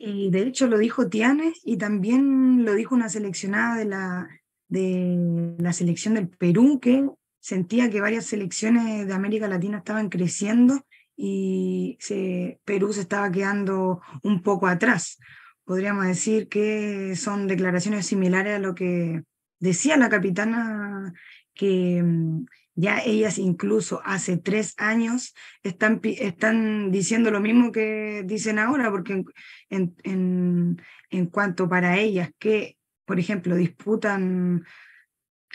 Y 0.01 0.31
de 0.31 0.43
hecho 0.43 0.67
lo 0.67 0.77
dijo 0.77 1.09
Tiane 1.09 1.53
y 1.65 1.75
también 1.77 2.63
lo 2.63 2.73
dijo 2.73 2.95
una 2.95 3.09
seleccionada 3.09 3.75
de 3.75 3.85
la, 3.85 4.29
de 4.69 5.55
la 5.59 5.73
selección 5.73 6.13
del 6.13 6.29
Perú 6.29 6.79
que 6.79 7.05
sentía 7.41 7.89
que 7.89 7.99
varias 7.99 8.25
selecciones 8.25 9.05
de 9.05 9.13
América 9.13 9.49
Latina 9.49 9.79
estaban 9.79 10.07
creciendo 10.07 10.85
y 11.17 11.97
se, 11.99 12.61
Perú 12.63 12.93
se 12.93 13.01
estaba 13.01 13.29
quedando 13.29 13.99
un 14.23 14.41
poco 14.41 14.67
atrás. 14.67 15.19
Podríamos 15.65 16.07
decir 16.07 16.47
que 16.47 17.17
son 17.17 17.47
declaraciones 17.47 18.07
similares 18.07 18.55
a 18.55 18.59
lo 18.59 18.73
que 18.73 19.23
decía 19.59 19.97
la 19.97 20.07
capitana 20.07 21.13
que 21.53 22.01
mm, 22.01 22.45
ya 22.79 23.01
ellas 23.03 23.37
incluso 23.37 24.01
hace 24.05 24.37
tres 24.37 24.73
años 24.77 25.33
están, 25.63 25.99
están 26.03 26.91
diciendo 26.91 27.29
lo 27.29 27.41
mismo 27.41 27.73
que 27.73 28.23
dicen 28.25 28.57
ahora, 28.57 28.89
porque 28.89 29.25
en, 29.69 29.95
en, 30.03 30.81
en 31.09 31.25
cuanto 31.27 31.67
para 31.67 31.97
ellas 31.97 32.31
que, 32.39 32.77
por 33.05 33.19
ejemplo, 33.19 33.57
disputan 33.57 34.63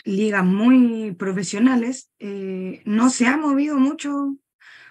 ligas 0.03 0.45
muy 0.45 1.15
profesionales, 1.15 2.11
eh, 2.19 2.83
no 2.85 3.09
se 3.09 3.25
ha 3.25 3.37
movido 3.37 3.77
mucho 3.79 4.37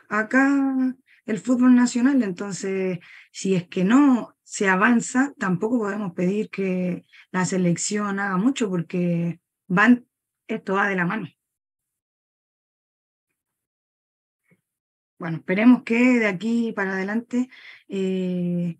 acá 0.08 0.96
el 1.26 1.38
fútbol 1.38 1.76
nacional, 1.76 2.20
entonces 2.24 2.98
si 3.30 3.54
es 3.54 3.68
que 3.68 3.84
no 3.84 4.36
se 4.42 4.68
avanza, 4.68 5.32
tampoco 5.38 5.78
podemos 5.78 6.14
pedir 6.14 6.50
que 6.50 7.04
la 7.30 7.44
selección 7.44 8.18
haga 8.18 8.38
mucho 8.38 8.68
porque 8.68 9.40
van, 9.68 10.06
esto 10.48 10.74
va 10.74 10.88
de 10.88 10.96
la 10.96 11.06
mano. 11.06 11.28
Bueno, 15.18 15.38
esperemos 15.38 15.82
que 15.84 16.18
de 16.18 16.26
aquí 16.26 16.72
para 16.72 16.94
adelante 16.94 17.48
eh, 17.88 18.78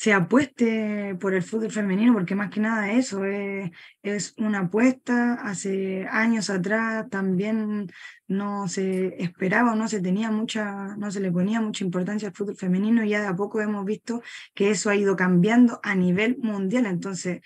se 0.00 0.14
apueste 0.14 1.14
por 1.20 1.34
el 1.34 1.42
fútbol 1.42 1.70
femenino, 1.70 2.14
porque 2.14 2.34
más 2.34 2.48
que 2.50 2.60
nada 2.60 2.90
eso 2.92 3.24
es, 3.26 4.34
una 4.38 4.60
apuesta. 4.60 5.34
Hace 5.34 6.06
años 6.10 6.48
atrás 6.48 7.10
también 7.10 7.92
no 8.26 8.66
se 8.66 9.22
esperaba 9.22 9.74
no 9.74 9.88
se 9.88 10.00
tenía 10.00 10.30
mucha, 10.30 10.96
no 10.96 11.10
se 11.10 11.20
le 11.20 11.30
ponía 11.30 11.60
mucha 11.60 11.84
importancia 11.84 12.28
al 12.28 12.34
fútbol 12.34 12.56
femenino 12.56 13.04
y 13.04 13.10
ya 13.10 13.20
de 13.20 13.26
a 13.26 13.36
poco 13.36 13.60
hemos 13.60 13.84
visto 13.84 14.22
que 14.54 14.70
eso 14.70 14.88
ha 14.88 14.96
ido 14.96 15.16
cambiando 15.16 15.80
a 15.82 15.94
nivel 15.94 16.38
mundial. 16.38 16.86
Entonces, 16.86 17.42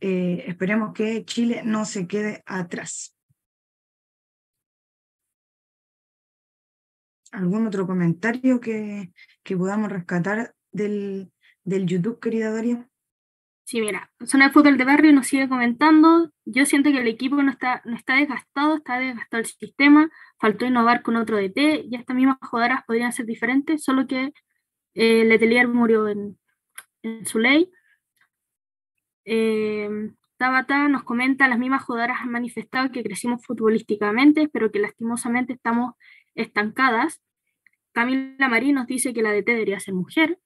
eh, 0.00 0.44
esperemos 0.48 0.94
que 0.94 1.24
Chile 1.26 1.62
no 1.66 1.84
se 1.84 2.06
quede 2.06 2.42
atrás. 2.46 3.13
Algún 7.34 7.66
otro 7.66 7.86
comentario 7.86 8.60
que, 8.60 9.12
que 9.42 9.56
podamos 9.56 9.90
rescatar 9.90 10.54
del, 10.72 11.30
del 11.64 11.86
YouTube, 11.86 12.20
querida 12.20 12.50
Daria? 12.50 12.88
Sí, 13.66 13.80
mira, 13.80 14.10
Zona 14.26 14.48
de 14.48 14.52
Fútbol 14.52 14.76
de 14.76 14.84
Barrio 14.84 15.12
nos 15.12 15.26
sigue 15.26 15.48
comentando. 15.48 16.30
Yo 16.44 16.66
siento 16.66 16.90
que 16.90 17.00
el 17.00 17.08
equipo 17.08 17.42
no 17.42 17.50
está, 17.50 17.80
no 17.86 17.96
está 17.96 18.16
desgastado, 18.16 18.76
está 18.76 18.98
desgastado 18.98 19.40
el 19.40 19.46
sistema, 19.46 20.10
faltó 20.38 20.66
innovar 20.66 21.02
con 21.02 21.16
otro 21.16 21.38
DT 21.38 21.86
y 21.90 21.96
estas 21.96 22.14
mismas 22.14 22.36
jugadoras 22.42 22.84
podrían 22.86 23.12
ser 23.12 23.24
diferentes, 23.24 23.82
solo 23.82 24.06
que 24.06 24.32
eh, 24.94 25.24
Letelier 25.24 25.66
murió 25.68 26.08
en, 26.08 26.38
en 27.02 27.24
su 27.26 27.38
ley. 27.38 27.70
Eh, 29.24 29.88
Tabata 30.36 30.88
nos 30.88 31.04
comenta, 31.04 31.48
las 31.48 31.58
mismas 31.58 31.84
jugadoras 31.84 32.20
han 32.20 32.30
manifestado 32.30 32.90
que 32.92 33.02
crecimos 33.02 33.44
futbolísticamente, 33.46 34.48
pero 34.48 34.70
que 34.70 34.80
lastimosamente 34.80 35.54
estamos 35.54 35.94
estancadas. 36.34 37.22
Camila 37.92 38.48
Marí 38.48 38.72
nos 38.72 38.86
dice 38.86 39.14
que 39.14 39.22
la 39.22 39.32
DT 39.32 39.52
debería 39.52 39.80
ser 39.80 39.94
mujer. 39.94 40.38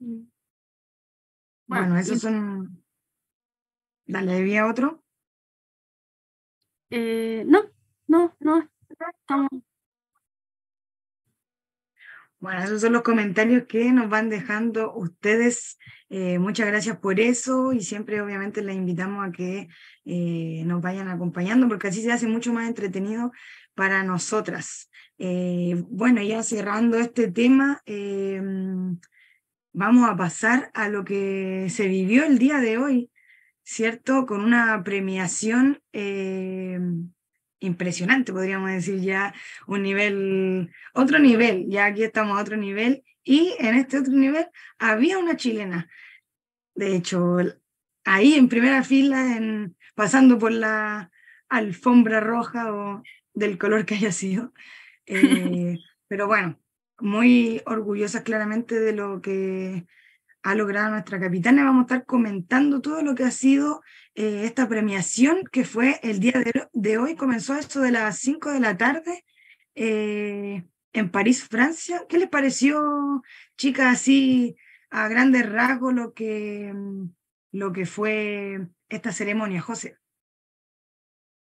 Mm. 0.00 0.28
Bueno, 1.66 1.98
esos 1.98 2.20
son... 2.20 2.84
Dale, 4.04 4.36
¿había 4.36 4.66
otro? 4.66 5.02
Eh, 6.90 7.44
no, 7.46 7.62
no, 8.08 8.36
no, 8.40 8.68
estamos... 8.90 9.48
Bueno, 12.42 12.60
esos 12.64 12.80
son 12.80 12.92
los 12.92 13.02
comentarios 13.02 13.66
que 13.68 13.92
nos 13.92 14.08
van 14.08 14.28
dejando 14.28 14.92
ustedes. 14.96 15.78
Eh, 16.10 16.40
muchas 16.40 16.66
gracias 16.66 16.96
por 16.96 17.20
eso 17.20 17.72
y 17.72 17.82
siempre 17.82 18.20
obviamente 18.20 18.62
les 18.62 18.74
invitamos 18.74 19.24
a 19.24 19.30
que 19.30 19.68
eh, 20.04 20.64
nos 20.66 20.82
vayan 20.82 21.06
acompañando 21.06 21.68
porque 21.68 21.86
así 21.86 22.02
se 22.02 22.10
hace 22.10 22.26
mucho 22.26 22.52
más 22.52 22.66
entretenido 22.66 23.30
para 23.76 24.02
nosotras. 24.02 24.90
bueno, 25.18 26.20
ya 26.20 26.42
cerrando 26.42 26.98
este 26.98 27.30
tema, 27.30 27.80
vamos 29.72 30.10
a 30.10 30.16
pasar 30.16 30.72
a 30.74 30.88
lo 30.88 31.04
que 31.04 31.68
se 31.70 31.86
vivió 31.86 32.24
el 32.24 32.38
día 32.40 32.58
de 32.58 32.76
hoy, 32.76 33.12
¿cierto? 33.62 34.26
Con 34.26 34.40
una 34.42 34.82
premiación 34.82 35.80
eh, 35.92 36.80
impresionante, 37.62 38.32
podríamos 38.32 38.70
decir 38.70 39.00
ya 39.00 39.34
un 39.66 39.82
nivel, 39.82 40.70
otro 40.94 41.18
nivel, 41.18 41.66
ya 41.68 41.86
aquí 41.86 42.04
estamos 42.04 42.38
a 42.38 42.42
otro 42.42 42.56
nivel, 42.56 43.04
y 43.24 43.54
en 43.58 43.76
este 43.76 43.98
otro 43.98 44.12
nivel 44.12 44.48
había 44.78 45.18
una 45.18 45.36
chilena. 45.36 45.88
De 46.74 46.96
hecho, 46.96 47.36
ahí 48.04 48.34
en 48.34 48.48
primera 48.48 48.82
fila, 48.82 49.36
en, 49.36 49.76
pasando 49.94 50.38
por 50.38 50.52
la 50.52 51.10
alfombra 51.48 52.20
roja 52.20 52.72
o 52.72 53.02
del 53.34 53.58
color 53.58 53.84
que 53.84 53.94
haya 53.94 54.12
sido. 54.12 54.52
Eh, 55.06 55.78
pero 56.08 56.26
bueno, 56.26 56.58
muy 56.98 57.62
orgullosas 57.66 58.22
claramente 58.22 58.78
de 58.80 58.92
lo 58.92 59.20
que 59.20 59.86
ha 60.42 60.54
logrado 60.54 60.90
nuestra 60.90 61.20
capitana. 61.20 61.64
Vamos 61.64 61.82
a 61.82 61.94
estar 61.94 62.06
comentando 62.06 62.80
todo 62.80 63.02
lo 63.02 63.14
que 63.14 63.24
ha 63.24 63.30
sido 63.30 63.82
eh, 64.14 64.44
esta 64.44 64.68
premiación 64.68 65.42
que 65.50 65.64
fue 65.64 65.98
el 66.02 66.20
día 66.20 66.34
de, 66.72 66.98
hoy. 66.98 67.16
Comenzó 67.16 67.54
esto 67.54 67.80
de 67.80 67.92
las 67.92 68.18
5 68.18 68.52
de 68.52 68.60
la 68.60 68.76
tarde 68.76 69.24
eh, 69.74 70.64
en 70.92 71.10
París, 71.10 71.48
Francia. 71.48 72.04
¿Qué 72.08 72.18
les 72.18 72.28
pareció, 72.28 73.22
chicas, 73.56 73.94
así 73.94 74.56
a 74.90 75.08
grandes 75.08 75.50
rasgos 75.50 75.94
lo 75.94 76.12
que, 76.12 76.72
lo 77.52 77.72
que 77.72 77.86
fue 77.86 78.58
esta 78.90 79.12
ceremonia, 79.12 79.62
José? 79.62 79.96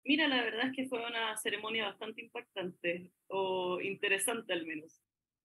Mira, 0.05 0.27
la 0.29 0.43
verdad 0.43 0.69
es 0.69 0.77
que 0.77 0.89
fue 0.89 1.05
una 1.05 1.37
ceremonia 1.37 1.87
bastante 1.87 2.23
impactante 2.23 3.13
o 3.29 3.81
interesante 3.81 4.53
al 4.53 4.67
menos. 4.67 5.01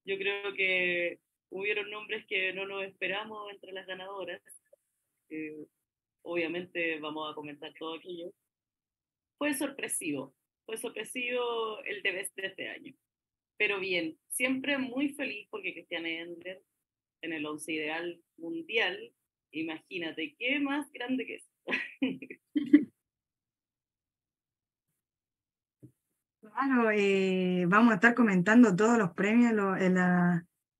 Yo 0.05 0.17
creo 0.17 0.53
que 0.55 1.19
hubieron 1.49 1.89
nombres 1.89 2.25
que 2.27 2.53
no 2.53 2.65
nos 2.65 2.83
esperamos 2.83 3.51
entre 3.51 3.71
las 3.73 3.85
ganadoras. 3.85 4.41
Obviamente 6.23 6.99
vamos 6.99 7.31
a 7.31 7.35
comentar 7.35 7.73
todo 7.77 7.95
aquello. 7.95 8.31
Fue 9.37 9.53
sorpresivo, 9.53 10.35
fue 10.65 10.77
sorpresivo 10.77 11.79
el 11.83 12.01
de 12.03 12.27
este 12.35 12.69
año. 12.69 12.93
Pero 13.57 13.79
bien, 13.79 14.17
siempre 14.29 14.77
muy 14.77 15.09
feliz 15.09 15.47
porque 15.49 15.73
Cristian 15.73 16.05
Ender 16.05 16.63
en 17.21 17.33
el 17.33 17.45
once 17.45 17.71
ideal 17.71 18.19
mundial, 18.37 19.13
imagínate, 19.51 20.35
¿qué 20.37 20.59
más 20.59 20.91
grande 20.91 21.25
que 21.25 21.35
eso? 21.35 21.49
Claro, 26.41 26.89
eh, 26.91 27.65
vamos 27.67 27.91
a 27.91 27.95
estar 27.95 28.15
comentando 28.15 28.75
todos 28.75 28.97
los 28.97 29.11
premios, 29.11 29.53
lo, 29.53 29.75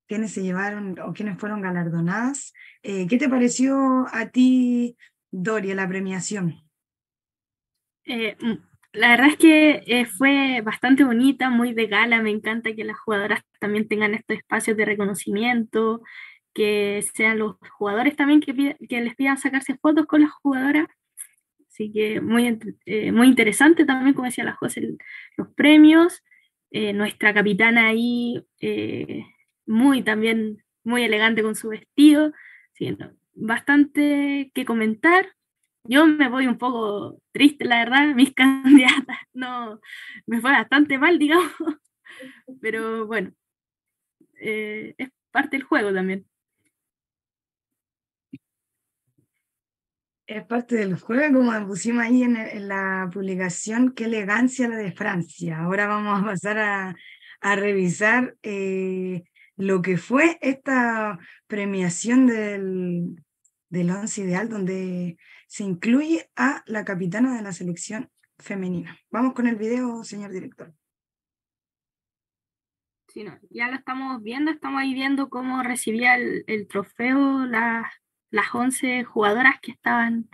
quienes 0.08 0.34
se 0.34 0.44
llevaron 0.44 1.00
o 1.00 1.14
quienes 1.14 1.40
fueron 1.40 1.62
galardonadas. 1.62 2.54
Eh, 2.84 3.08
¿Qué 3.08 3.18
te 3.18 3.30
pareció 3.30 4.06
a 4.12 4.28
ti, 4.30 4.98
Doria, 5.32 5.76
la 5.76 5.88
premiación? 5.88 6.62
Eh, 8.06 8.36
mm, 8.40 8.54
la 8.94 9.10
verdad 9.12 9.28
es 9.28 9.38
que 9.38 10.06
fue 10.18 10.62
bastante 10.62 11.04
bonita, 11.04 11.50
muy 11.50 11.74
de 11.74 11.88
gala. 11.88 12.22
Me 12.22 12.30
encanta 12.30 12.76
que 12.76 12.84
las 12.84 13.00
jugadoras 13.00 13.42
también 13.60 13.88
tengan 13.88 14.14
estos 14.14 14.38
espacios 14.38 14.76
de 14.78 14.86
reconocimiento, 14.86 16.02
que 16.54 17.04
sean 17.14 17.40
los 17.40 17.56
jugadores 17.78 18.16
también 18.16 18.42
que, 18.42 18.54
les 18.80 19.16
pidan 19.16 19.38
sacarse 19.38 19.78
fotos 19.78 20.06
con 20.06 20.22
las 20.22 20.32
jugadoras. 20.32 20.88
Así 21.70 21.92
que 21.92 22.20
muy, 22.22 22.60
eh, 22.86 23.12
muy 23.12 23.28
interesante 23.28 23.86
también, 23.86 24.14
como 24.14 24.26
decía 24.26 24.44
la 24.44 24.56
José, 24.56 24.98
los 25.38 25.48
premios. 25.56 26.22
Eh, 26.72 26.94
nuestra 26.94 27.34
capitana 27.34 27.88
ahí, 27.88 28.46
eh, 28.62 29.26
muy 29.66 30.04
también, 30.04 30.64
muy 30.84 31.04
elegante 31.04 31.44
con 31.44 31.56
su 31.56 31.70
vestido. 31.70 32.34
Bastante 33.34 34.52
que 34.54 34.66
comentar. 34.66 35.28
Yo 35.84 36.06
me 36.06 36.30
voy 36.30 36.48
un 36.48 36.58
poco 36.58 37.22
triste, 37.32 37.66
la 37.66 37.80
verdad. 37.80 38.16
Mis 38.16 38.34
candidatas 38.34 39.18
no, 39.34 39.80
me 40.26 40.42
fue 40.42 40.52
bastante 40.52 40.98
mal, 40.98 41.20
digamos. 41.20 41.52
Pero 42.62 43.08
bueno, 43.08 43.34
es 44.36 45.10
parte 45.32 45.58
del 45.58 45.64
juego 45.64 45.94
también. 45.94 46.26
es 50.36 50.46
parte 50.46 50.76
del 50.76 50.98
juego, 51.00 51.40
como 51.40 51.68
pusimos 51.68 52.04
ahí 52.04 52.24
en, 52.24 52.68
la 52.68 53.10
publicación, 53.12 53.94
qué 53.94 54.06
elegancia 54.06 54.68
la 54.68 54.78
de 54.78 54.92
Francia. 54.92 55.60
Ahora 55.60 55.88
vamos 55.88 56.22
a 56.22 56.26
pasar 56.26 56.58
a, 56.58 57.56
revisar 57.56 58.36
eh, 58.44 59.24
lo 59.58 59.82
que 59.82 59.98
fue 59.98 60.38
esta 60.42 61.20
premiación 61.48 62.28
del, 62.28 63.24
del 63.70 63.90
Once 63.92 64.22
Ideal, 64.22 64.50
donde 64.50 65.18
se 65.48 65.64
incluye 65.64 66.30
a 66.36 66.64
la 66.66 66.86
capitana 66.86 67.36
de 67.36 67.42
la 67.42 67.52
selección 67.52 68.10
femenina. 68.40 68.98
Vamos 69.10 69.34
con 69.34 69.48
el 69.48 69.56
video, 69.56 70.04
señor 70.04 70.32
director. 70.32 70.74
Sí, 73.08 73.26
ya 73.50 73.68
lo 73.68 73.76
estamos 73.76 74.24
viendo, 74.24 74.52
estamos 74.52 74.82
ahí 74.82 74.94
viendo 74.94 75.30
cómo 75.30 75.62
recibía 75.64 76.16
el, 76.16 76.46
el 76.48 76.68
trofeo 76.68 77.46
la, 77.46 77.92
las 78.30 78.56
11 78.56 79.04
jugadoras 79.04 79.60
que 79.62 79.72
estaban, 79.72 80.30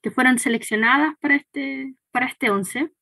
que 0.00 0.12
fueron 0.12 0.38
seleccionadas 0.38 1.14
para 1.20 1.34
este, 1.34 1.94
para 2.12 2.26
este 2.26 2.50
11. 2.50 2.92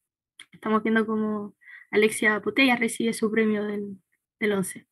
Estamos 0.52 0.82
viendo 0.82 1.06
cómo 1.06 1.54
Alexia 1.90 2.40
Putella 2.40 2.76
recibe 2.76 3.12
su 3.12 3.30
premio 3.30 3.64
del, 3.64 3.98
del 4.40 4.52
11. 4.52 4.86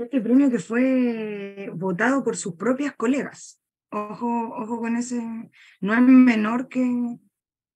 Este 0.00 0.20
premio 0.20 0.50
que 0.50 0.58
fue 0.58 1.70
votado 1.74 2.24
por 2.24 2.36
sus 2.36 2.56
propias 2.56 2.94
colegas. 2.96 3.62
Ojo, 3.90 4.54
ojo 4.54 4.80
con 4.80 4.96
ese. 4.96 5.20
No 5.80 5.94
es 5.94 6.00
menor 6.00 6.68
que, 6.68 7.18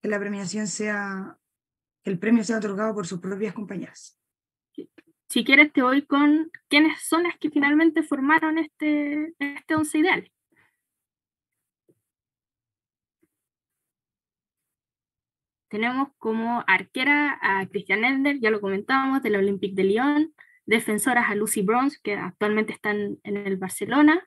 la 0.02 0.18
premiación 0.18 0.66
sea, 0.66 1.38
que 2.02 2.10
el 2.10 2.18
premio 2.18 2.44
sea 2.44 2.58
otorgado 2.58 2.94
por 2.94 3.06
sus 3.06 3.20
propias 3.20 3.54
compañeras 3.54 4.18
si 5.34 5.42
quieres 5.44 5.72
te 5.72 5.82
voy 5.82 6.02
con 6.06 6.52
quiénes 6.68 7.02
son 7.02 7.24
las 7.24 7.36
que 7.38 7.50
finalmente 7.50 8.04
formaron 8.04 8.56
este, 8.56 9.34
este 9.40 9.74
once 9.74 9.98
ideal. 9.98 10.30
Tenemos 15.68 16.10
como 16.18 16.62
arquera 16.68 17.36
a 17.42 17.66
Christian 17.66 18.04
Ender, 18.04 18.38
ya 18.38 18.50
lo 18.50 18.60
comentábamos, 18.60 19.24
del 19.24 19.34
Olympique 19.34 19.74
de 19.74 19.82
Lyon, 19.82 20.34
defensoras 20.66 21.30
a 21.30 21.34
Lucy 21.34 21.62
Bronze, 21.62 21.98
que 22.02 22.14
actualmente 22.14 22.72
están 22.72 23.18
en 23.22 23.36
el 23.36 23.56
Barcelona, 23.56 24.26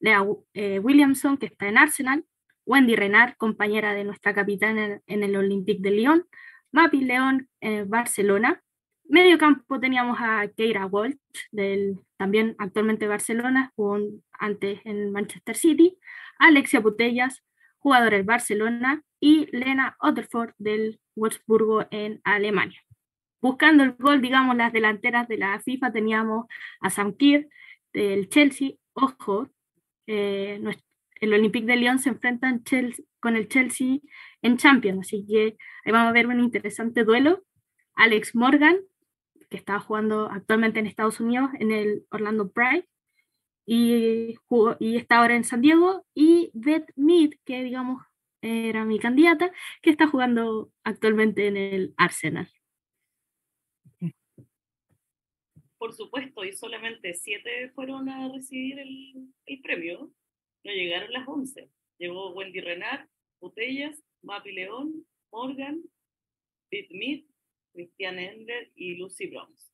Lea 0.00 0.24
eh, 0.54 0.78
Williamson, 0.78 1.36
que 1.36 1.46
está 1.46 1.68
en 1.68 1.78
Arsenal, 1.78 2.24
Wendy 2.66 2.96
Renard, 2.96 3.36
compañera 3.36 3.94
de 3.94 4.04
nuestra 4.04 4.34
capitana 4.34 5.00
en, 5.06 5.22
el 5.22 5.36
Olympique 5.36 5.82
de 5.82 5.90
Lyon, 5.90 6.26
Mapi 6.70 7.02
León 7.02 7.48
en 7.60 7.88
Barcelona, 7.88 8.62
Medio 9.04 9.36
campo 9.36 9.78
teníamos 9.78 10.16
a 10.20 10.48
Keira 10.56 10.86
Walsh, 10.86 11.16
del 11.50 11.98
también 12.16 12.54
actualmente 12.58 13.06
Barcelona, 13.06 13.70
jugó 13.76 13.98
antes 14.32 14.80
en 14.84 15.12
Manchester 15.12 15.54
City, 15.54 15.98
Alexia 16.38 16.80
Putellas, 16.80 17.44
jugador 17.78 18.12
del 18.12 18.22
Barcelona, 18.22 19.02
y 19.20 19.54
Lena 19.54 19.96
Otterford 20.00 20.54
del 20.56 20.98
Wolfsburgo 21.14 21.86
en 21.90 22.20
Alemania. 22.24 22.80
Buscando 23.42 23.82
el 23.82 23.92
gol, 23.94 24.22
digamos, 24.22 24.56
las 24.56 24.72
delanteras 24.72 25.26
de 25.26 25.36
la 25.36 25.58
FIFA 25.60 25.90
teníamos 25.90 26.46
a 26.80 26.90
Sam 26.90 27.12
Kier 27.14 27.48
del 27.92 28.28
Chelsea. 28.28 28.74
Ojo, 28.94 29.48
eh, 30.06 30.62
el 31.20 31.34
Olympique 31.34 31.66
de 31.66 31.76
Lyon 31.76 31.98
se 31.98 32.10
enfrenta 32.10 32.56
con 33.18 33.34
el 33.36 33.48
Chelsea 33.48 33.98
en 34.42 34.56
Champions, 34.58 35.00
así 35.00 35.26
que 35.26 35.56
ahí 35.84 35.92
vamos 35.92 36.10
a 36.10 36.12
ver 36.12 36.28
un 36.28 36.38
interesante 36.38 37.02
duelo. 37.02 37.42
Alex 37.94 38.36
Morgan, 38.36 38.76
que 39.50 39.56
está 39.56 39.80
jugando 39.80 40.30
actualmente 40.30 40.78
en 40.78 40.86
Estados 40.86 41.18
Unidos 41.18 41.50
en 41.58 41.72
el 41.72 42.06
Orlando 42.10 42.50
Pride, 42.52 42.88
y, 43.66 44.36
y 44.78 44.96
está 44.96 45.18
ahora 45.18 45.34
en 45.34 45.44
San 45.44 45.60
Diego, 45.60 46.06
y 46.14 46.52
Beth 46.54 46.92
Mead, 46.94 47.30
que 47.44 47.64
digamos 47.64 48.02
era 48.40 48.84
mi 48.84 48.98
candidata, 49.00 49.50
que 49.82 49.90
está 49.90 50.06
jugando 50.06 50.70
actualmente 50.84 51.48
en 51.48 51.56
el 51.56 51.94
Arsenal. 51.96 52.48
Por 55.82 55.94
supuesto, 55.94 56.44
y 56.44 56.52
solamente 56.52 57.12
siete 57.12 57.72
fueron 57.74 58.08
a 58.08 58.28
recibir 58.32 58.78
el, 58.78 59.60
premio. 59.64 60.12
No 60.62 60.72
llegaron 60.72 61.12
las 61.12 61.26
once. 61.26 61.72
Llegó 61.98 62.32
Wendy 62.34 62.60
Renard, 62.60 63.08
Botellas, 63.40 64.00
Mapi 64.22 64.52
León, 64.52 65.04
Morgan, 65.32 65.82
Pete 66.70 66.94
Mead, 66.96 67.24
Christian 67.72 68.20
Ender 68.20 68.70
y 68.76 68.94
Lucy 68.94 69.26
Bronze. 69.26 69.72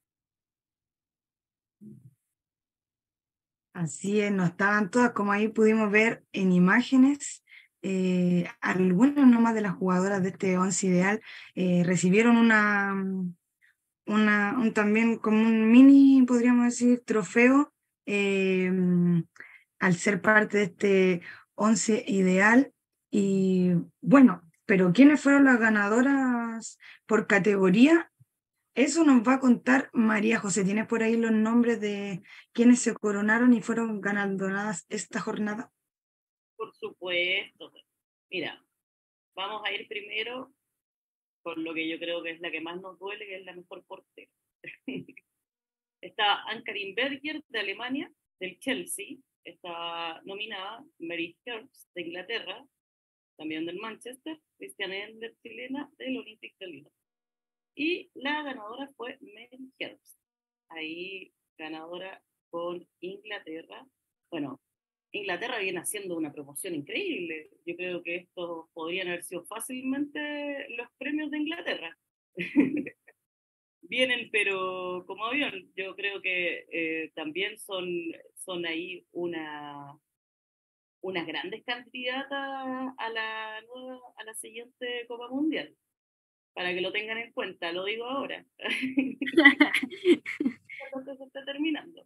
Así 3.75 4.23
es, 4.23 4.33
no 4.33 4.47
estaban 4.47 4.91
todas, 4.91 5.13
como 5.13 5.33
ahí 5.33 5.49
pudimos 5.49 5.91
ver 5.91 6.25
en 6.33 6.53
imágenes, 6.53 7.45
eh, 7.83 8.47
algunas 8.63 9.27
nomás 9.27 9.55
de 9.55 9.61
las 9.61 9.77
jugadoras 9.77 10.23
de 10.23 10.31
este 10.31 10.57
once 10.57 10.87
ideal 10.87 11.21
eh, 11.55 11.83
recibieron 11.85 12.39
una, 12.39 12.95
una 14.09 14.57
un, 14.59 14.73
también 14.75 15.19
como 15.19 15.41
un 15.41 15.71
mini, 15.71 16.25
podríamos 16.27 16.65
decir, 16.65 17.03
trofeo 17.05 17.73
eh, 18.07 18.73
al 19.79 19.95
ser 19.95 20.21
parte 20.21 20.59
de 20.59 20.65
este 20.65 21.23
once 21.55 22.05
ideal. 22.09 22.73
Y 23.11 23.73
bueno, 24.01 24.43
pero 24.67 24.93
¿quiénes 24.93 25.21
fueron 25.21 25.45
las 25.45 25.61
ganadoras 25.61 26.79
por 27.07 27.27
categoría? 27.27 28.11
Eso 28.75 29.05
nos 29.05 29.27
va 29.27 29.35
a 29.35 29.41
contar 29.41 29.91
María 29.93 30.39
José. 30.39 30.65
¿Tienes 30.65 30.87
por 30.87 31.03
ahí 31.03 31.17
los 31.17 31.33
nombres 31.33 31.81
de 31.81 32.23
quienes 32.53 32.81
se 32.81 32.95
coronaron 32.95 33.53
y 33.53 33.61
fueron 33.61 34.01
ganadoras 34.01 34.87
esta 34.89 35.21
jornada? 35.21 35.73
Por 36.57 36.75
supuesto. 36.75 37.73
Mira, 38.31 38.65
vamos 39.35 39.63
a 39.65 39.73
ir 39.73 39.89
primero 39.89 40.53
con 41.49 41.65
lo 41.65 41.73
que 41.73 41.89
yo 41.89 41.99
creo 41.99 42.23
que 42.23 42.33
es 42.33 42.41
la 42.41 42.51
que 42.51 42.61
más 42.61 42.79
nos 42.79 42.99
duele, 42.99 43.25
que 43.27 43.37
es 43.37 43.45
la 43.47 43.55
mejor 43.55 43.83
portera. 43.87 44.31
está 46.03 46.43
Ankarin 46.43 46.95
Berger 46.95 47.43
de 47.49 47.59
Alemania, 47.59 48.13
del 48.39 48.59
Chelsea. 48.59 49.17
Está 49.45 50.21
nominada 50.25 50.85
Mary 50.99 51.39
Herbst 51.47 51.89
de 51.95 52.03
Inglaterra, 52.03 52.67
también 53.39 53.65
del 53.65 53.79
Manchester. 53.79 54.39
Christian 54.59 54.93
Ender, 54.93 55.35
chilena, 55.43 55.91
del 55.97 56.19
Olympic 56.19 56.55
de 56.59 56.67
Lyon. 56.67 56.93
Y 57.75 58.11
la 58.13 58.43
ganadora 58.43 58.87
fue 58.95 59.17
Mary 59.23 59.73
Herbst. 59.79 60.21
Ahí 60.69 61.33
ganadora 61.57 62.23
con 62.51 62.87
Inglaterra. 63.01 63.87
Bueno, 64.31 64.58
Inglaterra 65.29 65.59
viene 65.59 65.81
haciendo 65.81 66.17
una 66.17 66.33
promoción 66.33 66.75
increíble. 66.75 67.51
Yo 67.67 67.77
creo 67.77 68.03
que 68.03 68.17
estos 68.17 68.67
podrían 68.73 69.09
haber 69.09 69.23
sido 69.23 69.45
fácilmente 69.45 70.67
los 70.71 70.89
premios 70.97 71.31
de 71.31 71.37
Inglaterra. 71.37 71.99
Vienen, 73.83 74.31
pero 74.33 75.05
como 75.07 75.27
avión. 75.27 75.71
Yo 75.77 75.95
creo 75.97 76.23
que 76.23 76.65
eh, 76.73 77.13
también 77.15 77.59
son, 77.59 77.87
son 78.37 78.65
ahí 78.65 79.05
una, 79.13 79.99
unas 81.03 81.27
grandes 81.27 81.63
candidatas 81.63 82.95
a 82.97 83.11
la, 83.11 83.59
a 83.59 84.25
la 84.25 84.35
siguiente 84.35 85.05
Copa 85.09 85.29
Mundial. 85.29 85.77
Para 86.55 86.73
que 86.73 86.81
lo 86.81 86.91
tengan 86.91 87.19
en 87.19 87.35
cuenta, 87.35 87.71
lo 87.71 87.85
digo 87.85 88.07
ahora. 88.07 88.47
Se 91.05 91.25
está 91.25 91.45
terminando. 91.45 92.03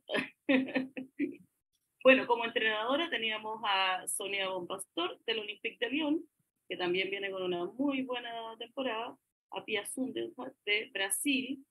Bueno, 2.03 2.27
como 2.27 2.45
entrenadora 2.45 3.09
teníamos 3.09 3.61
a 3.65 4.09
Sonia 4.09 4.49
Bonpastor 4.49 5.21
del 5.25 5.38
Olympique 5.38 5.77
de 5.79 5.88
Lyon, 5.88 6.29
que 6.69 6.77
también 6.77 7.09
viene 7.11 7.31
con 7.31 7.45
una 7.45 7.65
muy 7.67 8.03
buena 8.03 8.57
temporada, 8.59 9.17
a 9.53 9.65
Pia 9.65 9.87
Sundenhout 9.87 10.53
de 10.65 10.91
Brasil 10.93 11.65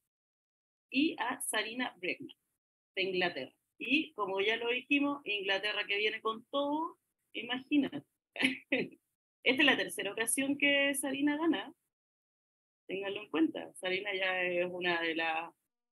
y 0.90 1.18
a 1.20 1.42
Sarina 1.42 1.94
Bregman 2.00 2.38
de 2.96 3.02
Inglaterra. 3.02 3.54
Y 3.78 4.14
como 4.14 4.40
ya 4.40 4.56
lo 4.56 4.70
dijimos, 4.70 5.22
Inglaterra 5.26 5.86
que 5.86 5.98
viene 5.98 6.22
con 6.22 6.46
todo, 6.46 6.98
imagínate. 7.34 8.06
Esta 9.44 9.62
es 9.62 9.66
la 9.66 9.76
tercera 9.76 10.14
ocasión 10.14 10.58
que 10.58 10.94
Sarina 10.96 11.36
gana. 11.36 11.74
Ténganlo 12.88 13.22
en 13.22 13.30
cuenta. 13.30 13.74
Sarina 13.74 14.14
ya 14.14 14.44
es 14.44 14.68
una 14.72 15.02
de 15.02 15.16
las 15.16 15.52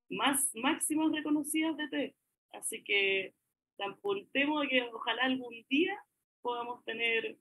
más 0.10 0.50
máximas 0.54 1.12
reconocidas 1.12 1.76
de 1.76 1.90
T. 1.90 2.16
Así 2.52 2.84
que 2.84 3.34
apuntemos 3.84 4.64
a 4.64 4.68
que 4.68 4.82
ojalá 4.84 5.24
algún 5.24 5.66
día 5.70 5.98
podamos 6.42 6.84
tener 6.86 7.38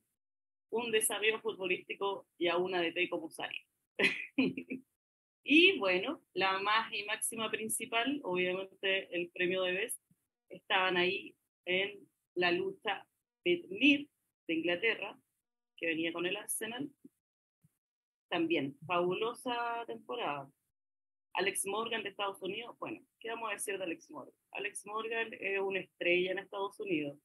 un 0.71 0.91
desarrollo 0.91 1.41
futbolístico 1.41 2.27
y 2.39 2.49
a 2.49 2.57
una 2.57 2.81
DT 2.83 3.09
como 3.09 3.31
Sari. 3.31 3.59
y 5.45 5.79
bueno, 5.79 6.23
la 6.35 6.59
más 6.61 6.93
y 6.93 7.05
máxima 7.05 7.51
principal, 7.51 8.21
obviamente 8.23 9.15
el 9.15 9.31
premio 9.31 9.63
de 9.63 9.73
Best, 9.73 10.01
estaban 10.49 10.97
ahí 10.97 11.35
en 11.65 12.07
la 12.35 12.53
lucha 12.53 13.07
Mir 13.45 14.09
de 14.47 14.55
Inglaterra, 14.55 15.19
que 15.77 15.87
venía 15.87 16.13
con 16.13 16.27
el 16.27 16.37
Arsenal. 16.37 16.91
También, 18.29 18.77
fabulosa 18.87 19.85
temporada. 19.87 20.51
Alex 21.35 21.67
Morgan 21.67 22.03
de 22.03 22.11
Estados 22.11 22.43
Unidos, 22.43 22.77
bueno, 22.79 23.01
¿qué 23.21 23.31
vamos 23.31 23.38
a 23.38 23.38
decir 23.59 23.79
de 23.79 23.85
Alex 23.85 24.11
Morgan? 24.11 24.35
Alex 24.53 24.87
Morgan 24.87 25.29
es 25.33 25.61
una 25.61 25.81
estrella 25.81 26.33
en 26.33 26.39
Estados 26.39 26.79
Unidos. 26.81 27.19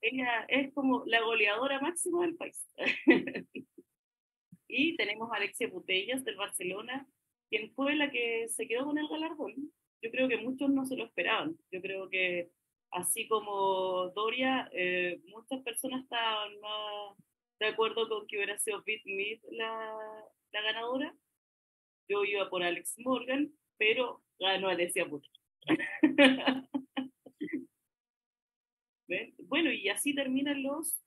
Ella 0.00 0.44
es 0.48 0.72
como 0.74 1.04
la 1.06 1.20
goleadora 1.22 1.80
máxima 1.80 2.22
del 2.22 2.36
país. 2.36 2.68
y 4.68 4.96
tenemos 4.96 5.32
a 5.32 5.36
Alexia 5.36 5.70
Putellas 5.70 6.24
del 6.24 6.36
Barcelona, 6.36 7.08
quien 7.48 7.72
fue 7.74 7.96
la 7.96 8.10
que 8.10 8.48
se 8.48 8.66
quedó 8.68 8.84
con 8.84 8.98
el 8.98 9.08
galardón. 9.08 9.72
Yo 10.02 10.10
creo 10.10 10.28
que 10.28 10.36
muchos 10.36 10.70
no 10.70 10.84
se 10.84 10.96
lo 10.96 11.04
esperaban. 11.04 11.56
Yo 11.70 11.80
creo 11.80 12.08
que 12.08 12.50
así 12.90 13.26
como 13.26 14.10
Doria, 14.14 14.68
eh, 14.72 15.20
muchas 15.28 15.62
personas 15.62 16.02
estaban 16.02 16.60
más 16.60 17.16
de 17.58 17.66
acuerdo 17.66 18.08
con 18.08 18.26
que 18.26 18.36
hubiera 18.36 18.58
sido 18.58 18.84
Pete 18.84 19.10
Mead 19.10 19.40
la, 19.50 19.96
la 20.52 20.62
ganadora 20.62 21.16
yo 22.08 22.24
iba 22.24 22.48
por 22.48 22.62
Alex 22.62 22.94
Morgan, 22.98 23.52
pero 23.78 24.22
ganó 24.38 24.68
Alessia 24.68 25.08
Putra. 25.08 25.30
bueno, 29.48 29.72
y 29.72 29.88
así 29.88 30.14
terminan 30.14 30.62
los 30.62 30.98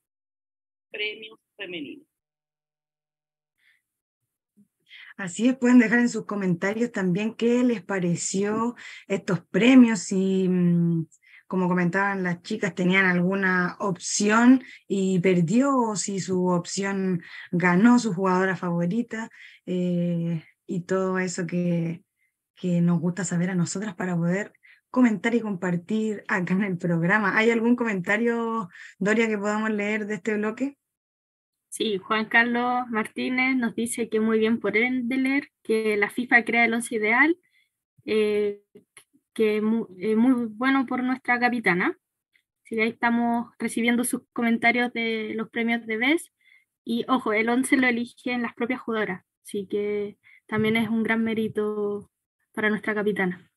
premios 0.91 1.39
femeninos. 1.57 2.07
Así 5.17 5.49
es, 5.49 5.57
pueden 5.57 5.79
dejar 5.79 5.99
en 5.99 6.09
sus 6.09 6.25
comentarios 6.25 6.91
también 6.93 7.35
qué 7.35 7.61
les 7.63 7.83
pareció 7.83 8.75
estos 9.07 9.41
premios 9.47 10.13
y 10.13 10.47
mm, 10.47 11.07
como 11.49 11.67
comentaban 11.67 12.23
las 12.23 12.43
chicas, 12.43 12.75
tenían 12.75 13.05
alguna 13.05 13.75
opción 13.79 14.63
y 14.87 15.19
perdió, 15.19 15.75
o 15.75 15.95
si 15.95 16.19
su 16.19 16.45
opción 16.45 17.23
ganó 17.51 17.97
su 17.97 18.13
jugadora 18.13 18.55
favorita. 18.55 19.29
Eh, 19.65 20.43
y 20.67 20.81
todo 20.81 21.17
eso 21.17 21.47
que, 21.47 22.03
que 22.59 22.81
nos 22.81 22.99
gusta 22.99 23.23
saber 23.23 23.49
a 23.49 23.55
nosotras 23.55 23.95
para 23.95 24.15
poder 24.15 24.53
comentar 24.89 25.33
y 25.33 25.41
compartir 25.41 26.23
acá 26.27 26.53
en 26.53 26.63
el 26.63 26.77
programa. 26.77 27.37
¿Hay 27.37 27.51
algún 27.51 27.75
comentario, 27.75 28.69
Doria, 28.97 29.27
que 29.27 29.37
podamos 29.37 29.69
leer 29.69 30.05
de 30.05 30.15
este 30.15 30.35
bloque? 30.35 30.77
Sí, 31.69 31.97
Juan 31.99 32.25
Carlos 32.25 32.87
Martínez 32.89 33.55
nos 33.55 33.75
dice 33.75 34.09
que 34.09 34.19
muy 34.19 34.39
bien 34.39 34.59
por 34.59 34.75
él 34.75 35.07
de 35.07 35.17
leer, 35.17 35.49
que 35.63 35.95
la 35.97 36.09
FIFA 36.09 36.43
crea 36.43 36.65
el 36.65 36.73
once 36.73 36.95
ideal, 36.95 37.37
eh, 38.05 38.61
que 39.33 39.61
muy, 39.61 40.15
muy, 40.15 40.47
bueno 40.47 40.85
por 40.85 41.03
nuestra 41.03 41.39
capitana. 41.39 41.97
Sí, 42.63 42.79
ahí 42.79 42.89
estamos 42.89 43.51
recibiendo 43.59 44.03
sus 44.03 44.23
comentarios 44.33 44.91
de 44.93 45.33
los 45.35 45.49
premios 45.49 45.85
de 45.85 45.97
BES. 45.97 46.31
Y 46.83 47.05
ojo, 47.07 47.33
el 47.33 47.49
11 47.49 47.77
lo 47.77 47.87
eligen 47.87 48.41
las 48.41 48.53
propias 48.55 48.81
jugadoras, 48.81 49.23
así 49.43 49.67
que 49.67 50.17
también 50.47 50.75
es 50.75 50.89
un 50.89 51.03
gran 51.03 51.23
mérito 51.23 52.09
para 52.53 52.69
nuestra 52.69 52.93
capitana. 52.93 53.49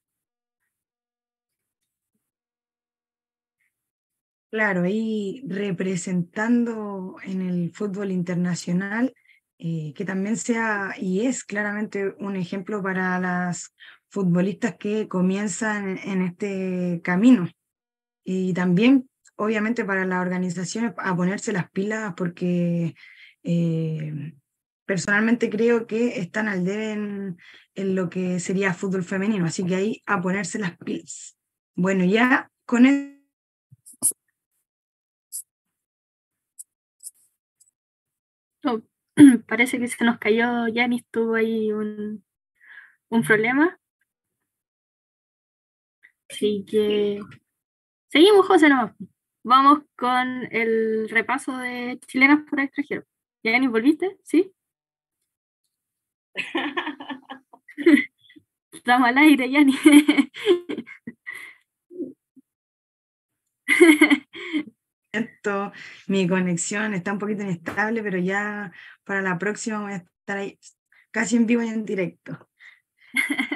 Claro, 4.51 4.83
ahí 4.83 5.43
representando 5.49 7.17
en 7.25 7.41
el 7.41 7.73
fútbol 7.73 8.11
internacional, 8.11 9.15
eh, 9.57 9.95
que 9.97 10.05
también 10.05 10.37
sea 10.37 10.95
y 10.99 11.25
es 11.27 11.43
claramente 11.43 12.15
un 12.19 12.37
ejemplo 12.37 12.83
para 12.83 13.19
las 13.19 13.75
futbolistas 14.11 14.77
que 14.77 15.09
comienzan 15.09 15.97
en 16.05 16.21
este 16.21 17.01
camino. 17.03 17.49
Y 18.25 18.53
también, 18.53 19.09
obviamente, 19.37 19.87
para 19.87 20.05
las 20.05 20.21
organizaciones 20.21 20.93
a 20.99 21.17
ponerse 21.17 21.53
las 21.53 21.71
pilas 21.71 22.13
porque 22.15 22.95
eh, 23.43 24.35
personalmente 24.85 25.51
creo 25.51 25.87
que 25.87 26.19
están 26.19 26.49
al 26.49 26.65
debe 26.65 26.93
en, 26.93 27.37
lo 27.75 28.11
que 28.11 28.41
sería 28.41 28.75
fútbol 28.75 29.05
femenino. 29.05 29.47
Así 29.47 29.65
que 29.67 29.75
ahí 29.75 30.03
a 30.07 30.21
ponerse 30.21 30.59
las 30.59 30.77
pilas. 30.79 31.39
Bueno, 31.75 32.05
ya 32.05 32.51
con 32.67 32.87
esto 32.87 33.23
parece 39.47 39.79
que 39.79 39.89
se 39.89 40.05
nos 40.05 40.19
cayó 40.19 40.69
Yanis, 40.69 41.05
tuvo 41.11 41.35
ahí 41.35 41.73
un, 41.73 42.25
un 43.09 43.23
problema. 43.23 43.79
Así 46.29 46.65
que 46.69 47.21
seguimos, 48.09 48.47
José, 48.47 48.69
no. 48.69 48.95
Vamos 49.45 49.81
con 49.97 50.49
el 50.53 51.09
repaso 51.09 51.57
de 51.59 51.99
chilenas 52.07 52.45
por 52.49 52.61
extranjero. 52.61 53.05
¿Yanis, 53.43 53.71
volviste? 53.71 54.19
¿Sí? 54.23 54.53
Estamos 58.73 59.09
al 59.09 59.19
aire, 59.19 59.51
Yanis. 59.51 59.79
mi 66.07 66.29
conexión 66.29 66.95
está 66.95 67.13
un 67.13 67.19
poquito 67.19 67.43
inestable, 67.43 68.03
pero 68.03 68.19
ya 68.19 68.73
para 69.05 69.23
la 69.23 69.39
próxima 69.39 69.81
voy 69.81 69.93
a 69.93 69.97
estar 69.97 70.39
ahí 70.39 70.59
casi 71.11 71.37
en 71.37 71.47
vivo 71.47 71.63
y 71.63 71.69
en 71.69 71.85
directo. 71.85 72.49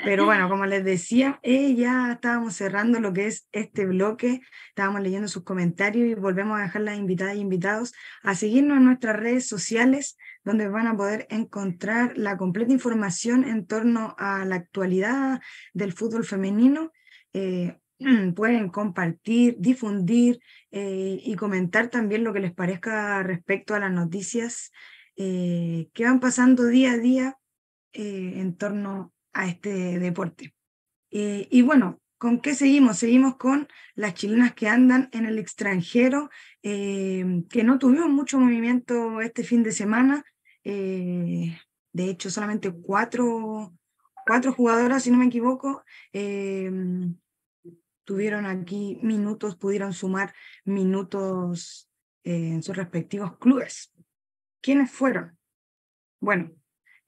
Pero 0.05 0.25
bueno, 0.25 0.49
como 0.49 0.67
les 0.67 0.85
decía, 0.85 1.41
eh, 1.43 1.75
ya 1.75 2.13
estábamos 2.13 2.55
cerrando 2.55 3.01
lo 3.01 3.13
que 3.13 3.27
es 3.27 3.49
este 3.53 3.87
bloque, 3.87 4.41
estábamos 4.69 5.01
leyendo 5.01 5.29
sus 5.29 5.45
comentarios 5.45 6.09
y 6.09 6.15
volvemos 6.15 6.59
a 6.59 6.63
dejar 6.63 6.83
las 6.83 6.99
invitadas 6.99 7.37
y 7.37 7.41
invitados 7.41 7.95
a 8.23 8.35
seguirnos 8.35 8.77
en 8.77 8.85
nuestras 8.85 9.17
redes 9.17 9.49
sociales, 9.49 10.17
donde 10.45 10.69
van 10.69 10.87
a 10.87 10.97
poder 10.97 11.27
encontrar 11.31 12.17
la 12.17 12.37
completa 12.37 12.73
información 12.73 13.45
en 13.45 13.67
torno 13.67 14.15
a 14.19 14.45
la 14.45 14.57
actualidad 14.57 15.41
del 15.73 15.93
fútbol 15.93 16.25
femenino. 16.25 16.93
Eh, 17.33 17.79
pueden 18.37 18.69
compartir, 18.69 19.57
difundir 19.59 20.39
eh, 20.71 21.19
y 21.23 21.35
comentar 21.35 21.89
también 21.89 22.25
lo 22.25 22.33
que 22.33 22.41
les 22.41 22.53
parezca 22.53 23.23
respecto 23.23 23.75
a 23.75 23.81
las 23.81 23.93
noticias 23.93 24.71
que 25.19 25.91
van 25.99 26.21
pasando 26.21 26.67
día 26.67 26.93
a 26.93 26.99
día 26.99 27.39
en 27.95 28.55
torno 28.55 29.15
a 29.37 29.49
este 29.49 29.99
deporte. 29.99 30.55
y 31.11 31.63
bueno, 31.63 32.01
¿con 32.19 32.41
qué 32.41 32.55
seguimos? 32.55 32.99
Seguimos 32.99 33.37
con 33.37 33.69
las 33.95 34.15
chilenas 34.15 34.55
que 34.55 34.69
andan 34.69 35.09
en 35.13 35.27
el 35.27 35.39
extranjero, 35.39 36.31
que 36.63 37.63
no 37.65 37.79
tuvieron 37.79 38.13
mucho 38.13 38.39
movimiento 38.39 39.21
este 39.21 39.45
fin 39.45 39.63
de 39.63 39.73
semana. 39.73 40.25
de 40.65 42.05
hecho, 42.11 42.31
solamente 42.31 42.73
cuatro, 42.73 43.75
cuatro 44.27 44.53
jugadoras, 44.53 45.05
si 45.05 45.11
no 45.11 45.19
me 45.19 45.27
equivoco, 45.27 45.85
tuvieron 48.07 48.47
aquí 48.47 48.99
minutos, 49.03 49.57
pudieron 49.57 49.93
sumar 49.93 50.33
minutos 50.65 51.91
eh, 52.25 52.53
en 52.55 52.63
sus 52.63 52.75
respectivos 52.75 53.37
clubes. 53.37 53.93
¿Quiénes 54.63 54.91
fueron? 54.91 55.37
Bueno, 56.21 56.53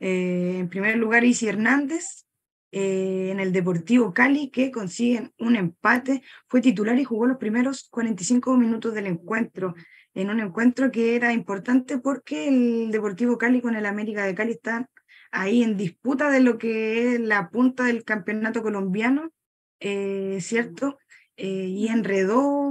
eh, 0.01 0.59
en 0.59 0.69
primer 0.69 0.97
lugar, 0.97 1.25
Isi 1.25 1.49
Hernández, 1.49 2.27
eh, 2.71 3.31
en 3.31 3.41
el 3.41 3.53
Deportivo 3.53 4.13
Cali, 4.13 4.51
que 4.51 4.71
consiguen 4.71 5.33
un 5.39 5.57
empate, 5.57 6.23
fue 6.49 6.61
titular 6.61 6.99
y 6.99 7.05
jugó 7.05 7.27
los 7.27 7.39
primeros 7.39 7.89
45 7.91 8.57
minutos 8.57 8.95
del 8.95 9.07
encuentro, 9.07 9.75
en 10.15 10.31
un 10.31 10.41
encuentro 10.41 10.91
que 10.91 11.17
era 11.17 11.33
importante 11.33 11.99
porque 11.99 12.49
el 12.49 12.91
Deportivo 12.91 13.39
Cali 13.39 13.61
con 13.61 13.77
el 13.77 13.87
América 13.87 14.25
de 14.25 14.35
Cali 14.35 14.53
están 14.53 14.89
ahí 15.31 15.63
en 15.63 15.77
disputa 15.77 16.31
de 16.31 16.41
lo 16.41 16.59
que 16.59 17.15
es 17.15 17.21
la 17.21 17.51
punta 17.51 17.85
del 17.85 18.05
campeonato 18.05 18.63
colombiano 18.63 19.31
eh, 19.81 20.39
¿cierto? 20.41 20.99
Y 21.37 21.87
enredó 21.87 22.68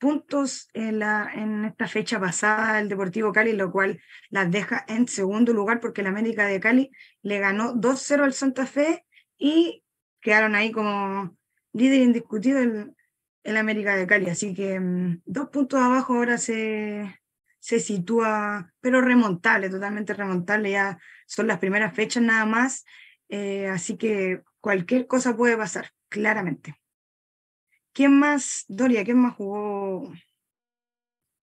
puntos 0.00 0.68
en, 0.72 0.98
la, 0.98 1.30
en 1.32 1.66
esta 1.66 1.86
fecha 1.86 2.18
pasada 2.18 2.80
el 2.80 2.88
Deportivo 2.88 3.32
Cali, 3.32 3.52
lo 3.52 3.70
cual 3.70 4.00
las 4.30 4.50
deja 4.50 4.84
en 4.88 5.06
segundo 5.06 5.52
lugar 5.52 5.78
porque 5.78 6.00
el 6.00 6.08
América 6.08 6.46
de 6.46 6.58
Cali 6.58 6.90
le 7.22 7.38
ganó 7.38 7.74
2-0 7.74 8.24
al 8.24 8.32
Santa 8.32 8.66
Fe 8.66 9.06
y 9.38 9.84
quedaron 10.20 10.54
ahí 10.54 10.72
como 10.72 11.36
líder 11.72 12.00
indiscutido 12.00 12.58
el, 12.58 12.94
el 13.44 13.56
América 13.56 13.94
de 13.94 14.06
Cali. 14.06 14.30
Así 14.30 14.54
que 14.54 14.80
mm, 14.80 15.22
dos 15.26 15.50
puntos 15.50 15.80
abajo 15.80 16.14
ahora 16.14 16.38
se, 16.38 17.20
se 17.58 17.78
sitúa, 17.78 18.72
pero 18.80 19.02
remontable, 19.02 19.68
totalmente 19.68 20.14
remontable. 20.14 20.70
Ya 20.70 20.98
son 21.26 21.46
las 21.46 21.58
primeras 21.58 21.94
fechas 21.94 22.22
nada 22.22 22.46
más. 22.46 22.84
Eh, 23.28 23.68
así 23.68 23.96
que 23.96 24.42
cualquier 24.60 25.06
cosa 25.06 25.36
puede 25.36 25.56
pasar 25.56 25.90
claramente. 26.08 26.79
¿Quién 28.00 28.18
más, 28.18 28.64
Doria, 28.66 29.04
quién 29.04 29.18
más 29.18 29.34
jugó? 29.34 30.10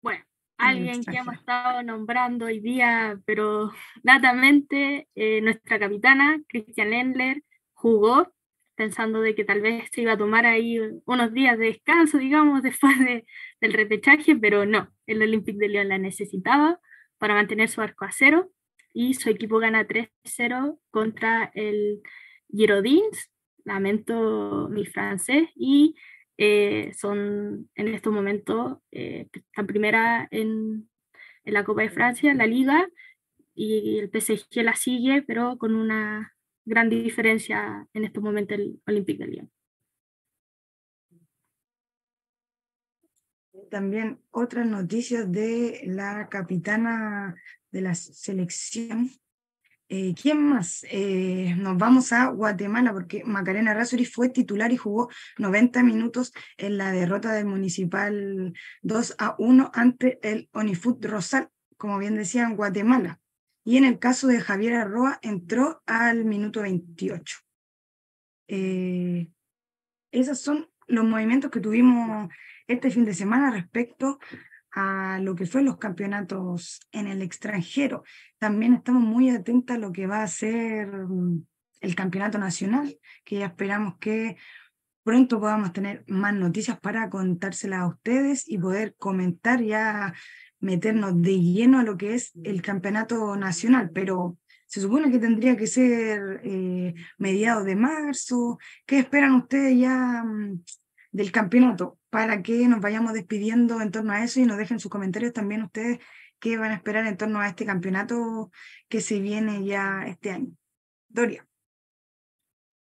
Bueno, 0.02 0.26
alguien 0.58 1.02
que 1.02 1.16
hemos 1.16 1.36
estado 1.36 1.82
nombrando 1.82 2.48
hoy 2.48 2.60
día, 2.60 3.18
pero 3.26 3.72
datamente, 4.04 5.08
eh, 5.16 5.40
nuestra 5.40 5.80
capitana, 5.80 6.42
Christian 6.50 6.90
Lendler, 6.90 7.42
jugó 7.72 8.34
pensando 8.76 9.22
de 9.22 9.34
que 9.34 9.46
tal 9.46 9.62
vez 9.62 9.88
se 9.94 10.02
iba 10.02 10.12
a 10.12 10.18
tomar 10.18 10.46
ahí 10.46 10.78
unos 11.06 11.32
días 11.32 11.58
de 11.58 11.68
descanso, 11.68 12.18
digamos, 12.18 12.64
después 12.64 13.00
de, 13.00 13.26
del 13.62 13.72
repechaje, 13.72 14.36
pero 14.36 14.66
no, 14.66 14.94
el 15.08 15.22
Olympique 15.22 15.58
de 15.58 15.70
Lyon 15.70 15.88
la 15.88 16.00
necesitaba 16.00 16.82
para 17.18 17.34
mantener 17.34 17.70
su 17.70 17.80
arco 17.80 18.04
a 18.04 18.12
cero 18.12 18.52
y 18.94 19.14
su 19.14 19.30
equipo 19.30 19.60
gana 19.60 19.88
3-0 19.88 20.78
contra 20.90 21.50
el 21.56 22.02
Girondins. 22.50 23.32
Lamento 23.64 24.68
mi 24.70 24.86
francés, 24.86 25.48
y 25.56 25.96
eh, 26.44 26.92
son 26.98 27.70
en 27.76 27.88
estos 27.90 28.12
momentos, 28.12 28.80
eh, 28.90 29.28
primera 29.68 30.28
en, 30.32 30.90
en, 31.44 31.54
la 31.54 31.64
Copa 31.64 31.84
de 31.84 31.92
Francia, 31.92 32.34
la 32.34 32.48
Liga, 32.48 32.88
y 33.54 34.00
el 34.00 34.10
PSG 34.10 34.64
la 34.64 34.76
sigue, 34.76 35.22
pero 35.22 35.60
con 35.60 35.76
una 35.76 36.36
gran 36.66 36.90
diferencia 36.90 37.88
en 37.94 38.06
estos 38.06 38.24
momentos 38.24 38.58
el 38.58 38.82
Olympique 38.88 39.24
de 39.24 39.30
Lyon. 39.30 39.52
También 43.70 44.20
otras 44.32 44.66
noticias 44.66 45.32
de 45.32 45.82
la 45.86 46.28
capitana 46.28 47.36
de 47.70 47.82
la 47.82 47.94
selección, 47.94 49.12
eh, 49.94 50.16
¿Quién 50.16 50.42
más? 50.42 50.86
Eh, 50.90 51.54
nos 51.58 51.78
vamos 51.78 52.14
a 52.14 52.28
Guatemala 52.28 52.94
porque 52.94 53.26
Macarena 53.26 53.74
Razuri 53.74 54.06
fue 54.06 54.30
titular 54.30 54.72
y 54.72 54.78
jugó 54.78 55.10
90 55.38 55.84
minutos 55.84 56.32
en 56.56 56.78
la 56.78 56.94
derrota 56.94 57.34
del 57.34 57.46
Municipal 57.46 58.54
2 58.84 59.16
a 59.18 59.36
1 59.38 59.70
ante 59.74 60.18
el 60.24 60.48
Onifut 60.54 61.04
Rosal, 61.04 61.50
como 61.76 61.98
bien 61.98 62.16
decía, 62.16 62.44
en 62.44 62.56
Guatemala. 62.56 63.20
Y 63.66 63.76
en 63.76 63.84
el 63.84 64.00
caso 64.00 64.28
de 64.28 64.40
Javier 64.40 64.76
Arroa 64.76 65.20
entró 65.22 65.84
al 65.86 66.24
minuto 66.24 66.62
28. 66.62 67.40
Eh, 68.48 69.30
esos 70.12 70.40
son 70.40 70.70
los 70.88 71.04
movimientos 71.04 71.52
que 71.52 71.60
tuvimos 71.60 72.30
este 72.66 72.92
fin 72.92 73.04
de 73.04 73.14
semana 73.14 73.52
respecto 73.52 74.20
a 74.74 75.20
lo 75.22 75.36
que 75.36 75.46
fue 75.46 75.64
los 75.64 75.78
campeonatos 75.78 76.80
en 76.92 77.08
el 77.08 77.22
extranjero. 77.22 78.04
También 78.38 78.74
estamos 78.74 79.04
muy 79.04 79.30
atentos 79.30 79.76
a 79.76 79.80
lo 79.80 79.92
que 79.92 80.08
va 80.08 80.24
a 80.24 80.28
ser 80.28 80.88
mm, 80.88 81.46
el 81.82 81.96
campeonato 81.96 82.38
nacional, 82.38 82.98
que 83.24 83.40
ya 83.40 83.48
esperamos 83.48 83.98
que 84.00 84.38
pronto 85.04 85.40
podamos 85.40 85.74
tener 85.74 86.04
más 86.08 86.34
noticias 86.34 86.80
para 86.80 87.10
contárselas 87.10 87.82
a 87.82 87.88
ustedes 87.88 88.48
y 88.48 88.58
poder 88.58 88.96
comentar 88.98 89.62
ya 89.62 90.14
meternos 90.60 91.22
de 91.22 91.40
lleno 91.40 91.80
a 91.80 91.84
lo 91.84 91.98
que 91.98 92.14
es 92.14 92.32
el 92.44 92.62
campeonato 92.62 93.36
nacional, 93.36 93.90
pero 93.94 94.38
se 94.68 94.80
supone 94.80 95.12
que 95.12 95.20
tendría 95.20 95.58
que 95.58 95.68
ser 95.68 96.40
eh, 96.44 96.94
mediados 97.18 97.66
de 97.66 97.76
marzo. 97.76 98.58
¿Qué 98.86 99.00
esperan 99.00 99.34
ustedes 99.36 99.78
ya 99.78 100.24
mm, 100.24 100.64
del 101.12 101.32
campeonato, 101.32 102.00
para 102.12 102.44
que 102.44 102.68
nos 102.68 102.82
vayamos 102.82 103.14
despidiendo 103.14 103.82
en 103.82 103.90
torno 103.90 104.12
a 104.14 104.24
eso 104.24 104.40
y 104.40 104.46
nos 104.46 104.58
dejen 104.58 104.80
sus 104.80 104.92
comentarios 104.92 105.34
también 105.34 105.64
ustedes 105.64 106.00
qué 106.40 106.58
van 106.58 106.72
a 106.72 106.76
esperar 106.76 107.08
en 107.08 107.18
torno 107.18 107.40
a 107.40 107.48
este 107.48 107.66
campeonato 107.66 108.52
que 108.90 109.00
se 109.00 109.22
viene 109.22 109.64
ya 109.66 110.04
este 110.08 110.32
año. 110.32 110.52
Doria. 111.08 111.48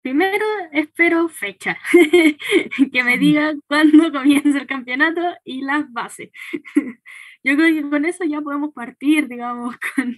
primero 0.01 0.45
espero 0.71 1.29
fecha, 1.29 1.77
que 2.91 3.03
me 3.03 3.17
digan 3.17 3.61
cuándo 3.67 4.11
comienza 4.11 4.59
el 4.59 4.67
campeonato 4.67 5.21
y 5.43 5.61
las 5.61 5.91
bases. 5.91 6.31
Yo 7.43 7.55
creo 7.55 7.83
que 7.83 7.89
con 7.89 8.05
eso 8.05 8.23
ya 8.25 8.41
podemos 8.41 8.73
partir, 8.73 9.27
digamos, 9.27 9.75
con, 9.95 10.17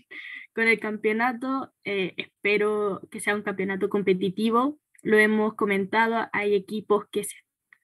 con 0.56 0.68
el 0.68 0.80
campeonato. 0.80 1.74
Eh, 1.84 2.14
espero 2.18 3.02
que 3.12 3.20
sea 3.20 3.36
un 3.36 3.44
campeonato 3.44 3.90
competitivo. 3.90 4.80
Lo 5.04 5.18
hemos 5.18 5.56
comentado, 5.56 6.30
hay 6.32 6.56
equipos 6.56 7.06
que 7.12 7.24
se, 7.24 7.36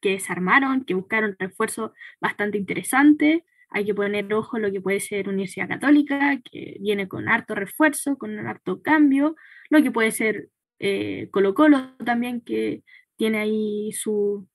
que 0.02 0.20
se 0.20 0.32
armaron, 0.32 0.86
que 0.86 0.93
buscaron 0.93 1.36
refuerzos 1.39 1.91
bastante 2.22 2.58
interesantes. 2.58 3.41
Hay 3.70 3.86
que 3.86 3.93
poner 3.93 4.34
ojo 4.34 4.60
lo 4.60 4.72
que 4.72 4.82
puede 4.82 5.00
ser 5.00 5.30
Universidad 5.30 5.68
Católica, 5.68 6.39
que 6.43 6.78
viene 6.80 7.08
con 7.08 7.28
harto 7.28 7.56
refuerzo, 7.56 8.18
con 8.18 8.38
un 8.38 8.48
harto 8.48 8.82
cambio, 8.82 9.36
lo 9.70 9.82
que 9.84 9.91
puede 9.91 10.12
ser 10.12 10.50
eh, 10.80 11.30
Colo 11.32 11.54
Colo 11.54 11.95
también, 12.06 12.41
que 12.41 12.84
tiene 13.18 13.39
ahí 13.39 13.91
su, 13.93 14.48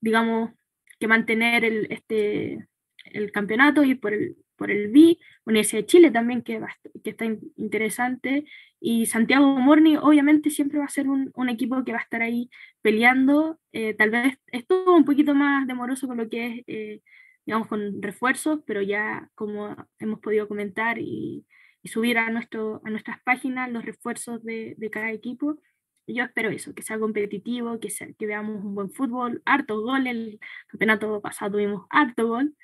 digamos, 0.00 0.50
que 0.98 1.08
mantener 1.08 1.64
el, 1.64 1.86
este, 1.90 2.68
el 3.06 3.32
campeonato 3.32 3.84
y 3.84 3.94
por 3.94 4.12
el, 4.12 4.36
por 4.60 4.70
el 4.70 4.88
B, 4.92 5.16
Universidad 5.46 5.80
de 5.80 5.86
Chile 5.86 6.10
también, 6.10 6.42
que, 6.42 6.60
que 7.02 7.10
está 7.10 7.24
interesante, 7.56 8.44
y 8.78 9.06
Santiago 9.06 9.46
Morni 9.46 9.96
obviamente 9.96 10.50
siempre 10.50 10.78
va 10.78 10.84
a 10.84 10.88
ser 10.90 11.08
un, 11.08 11.30
un 11.34 11.48
equipo 11.48 11.82
que 11.82 11.92
va 11.92 11.98
a 11.98 12.02
estar 12.02 12.20
ahí 12.20 12.50
peleando, 12.82 13.58
eh, 13.72 13.94
tal 13.94 14.10
vez 14.10 14.38
estuvo 14.48 14.94
un 14.94 15.06
poquito 15.06 15.34
más 15.34 15.66
demoroso 15.66 16.06
con 16.06 16.18
lo 16.18 16.28
que 16.28 16.46
es, 16.46 16.64
eh, 16.66 17.00
digamos, 17.46 17.68
con 17.68 18.02
refuerzos, 18.02 18.60
pero 18.66 18.82
ya 18.82 19.30
como 19.34 19.74
hemos 19.98 20.20
podido 20.20 20.46
comentar 20.46 20.98
y, 20.98 21.46
y 21.82 21.88
subir 21.88 22.18
a, 22.18 22.28
nuestro, 22.28 22.82
a 22.84 22.90
nuestras 22.90 23.22
páginas 23.22 23.70
los 23.72 23.86
refuerzos 23.86 24.44
de, 24.44 24.74
de 24.76 24.90
cada 24.90 25.10
equipo, 25.10 25.58
yo 26.06 26.24
espero 26.24 26.50
eso, 26.50 26.74
que 26.74 26.82
sea 26.82 26.98
competitivo, 26.98 27.80
que, 27.80 27.88
sea, 27.88 28.08
que 28.12 28.26
veamos 28.26 28.62
un 28.62 28.74
buen 28.74 28.90
fútbol, 28.90 29.40
harto 29.46 29.80
gol, 29.80 30.06
el 30.06 30.38
campeonato 30.66 31.22
pasado 31.22 31.52
tuvimos 31.52 31.86
harto 31.88 32.28
gol, 32.28 32.54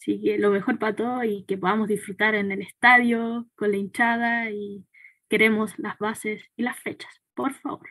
Así 0.00 0.20
que 0.22 0.38
lo 0.38 0.50
mejor 0.50 0.78
para 0.78 0.94
todos 0.94 1.24
y 1.24 1.44
que 1.44 1.58
podamos 1.58 1.88
disfrutar 1.88 2.34
en 2.34 2.52
el 2.52 2.62
estadio, 2.62 3.48
con 3.56 3.72
la 3.72 3.76
hinchada 3.76 4.50
y 4.50 4.86
queremos 5.28 5.78
las 5.78 5.98
bases 5.98 6.42
y 6.56 6.62
las 6.62 6.78
fechas, 6.78 7.12
por 7.34 7.52
favor. 7.54 7.88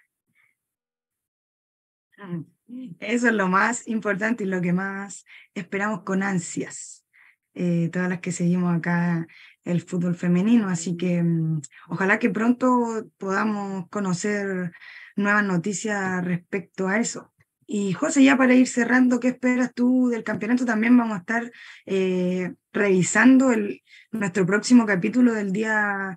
Eso 2.99 3.27
es 3.27 3.33
lo 3.33 3.47
más 3.47 3.87
importante 3.87 4.43
y 4.43 4.47
lo 4.47 4.61
que 4.61 4.73
más 4.73 5.25
esperamos 5.53 6.03
con 6.03 6.23
ansias. 6.23 7.05
Eh, 7.53 7.89
todas 7.91 8.09
las 8.09 8.19
que 8.19 8.31
seguimos 8.31 8.75
acá 8.75 9.27
el 9.63 9.81
fútbol 9.81 10.15
femenino, 10.15 10.69
así 10.69 10.95
que 10.95 11.23
mm, 11.23 11.61
ojalá 11.89 12.19
que 12.19 12.29
pronto 12.29 13.09
podamos 13.17 13.89
conocer 13.89 14.71
nuevas 15.15 15.43
noticias 15.43 16.23
respecto 16.23 16.87
a 16.87 16.99
eso. 16.99 17.33
Y 17.69 17.91
José, 17.91 18.23
ya 18.23 18.37
para 18.37 18.55
ir 18.55 18.67
cerrando, 18.67 19.19
¿qué 19.19 19.27
esperas 19.27 19.73
tú 19.73 20.07
del 20.07 20.23
campeonato? 20.23 20.65
También 20.65 20.97
vamos 20.97 21.17
a 21.17 21.19
estar 21.19 21.51
eh, 21.85 22.53
revisando 22.71 23.51
el, 23.51 23.83
nuestro 24.11 24.45
próximo 24.45 24.85
capítulo 24.85 25.33
del 25.33 25.51
día 25.51 26.15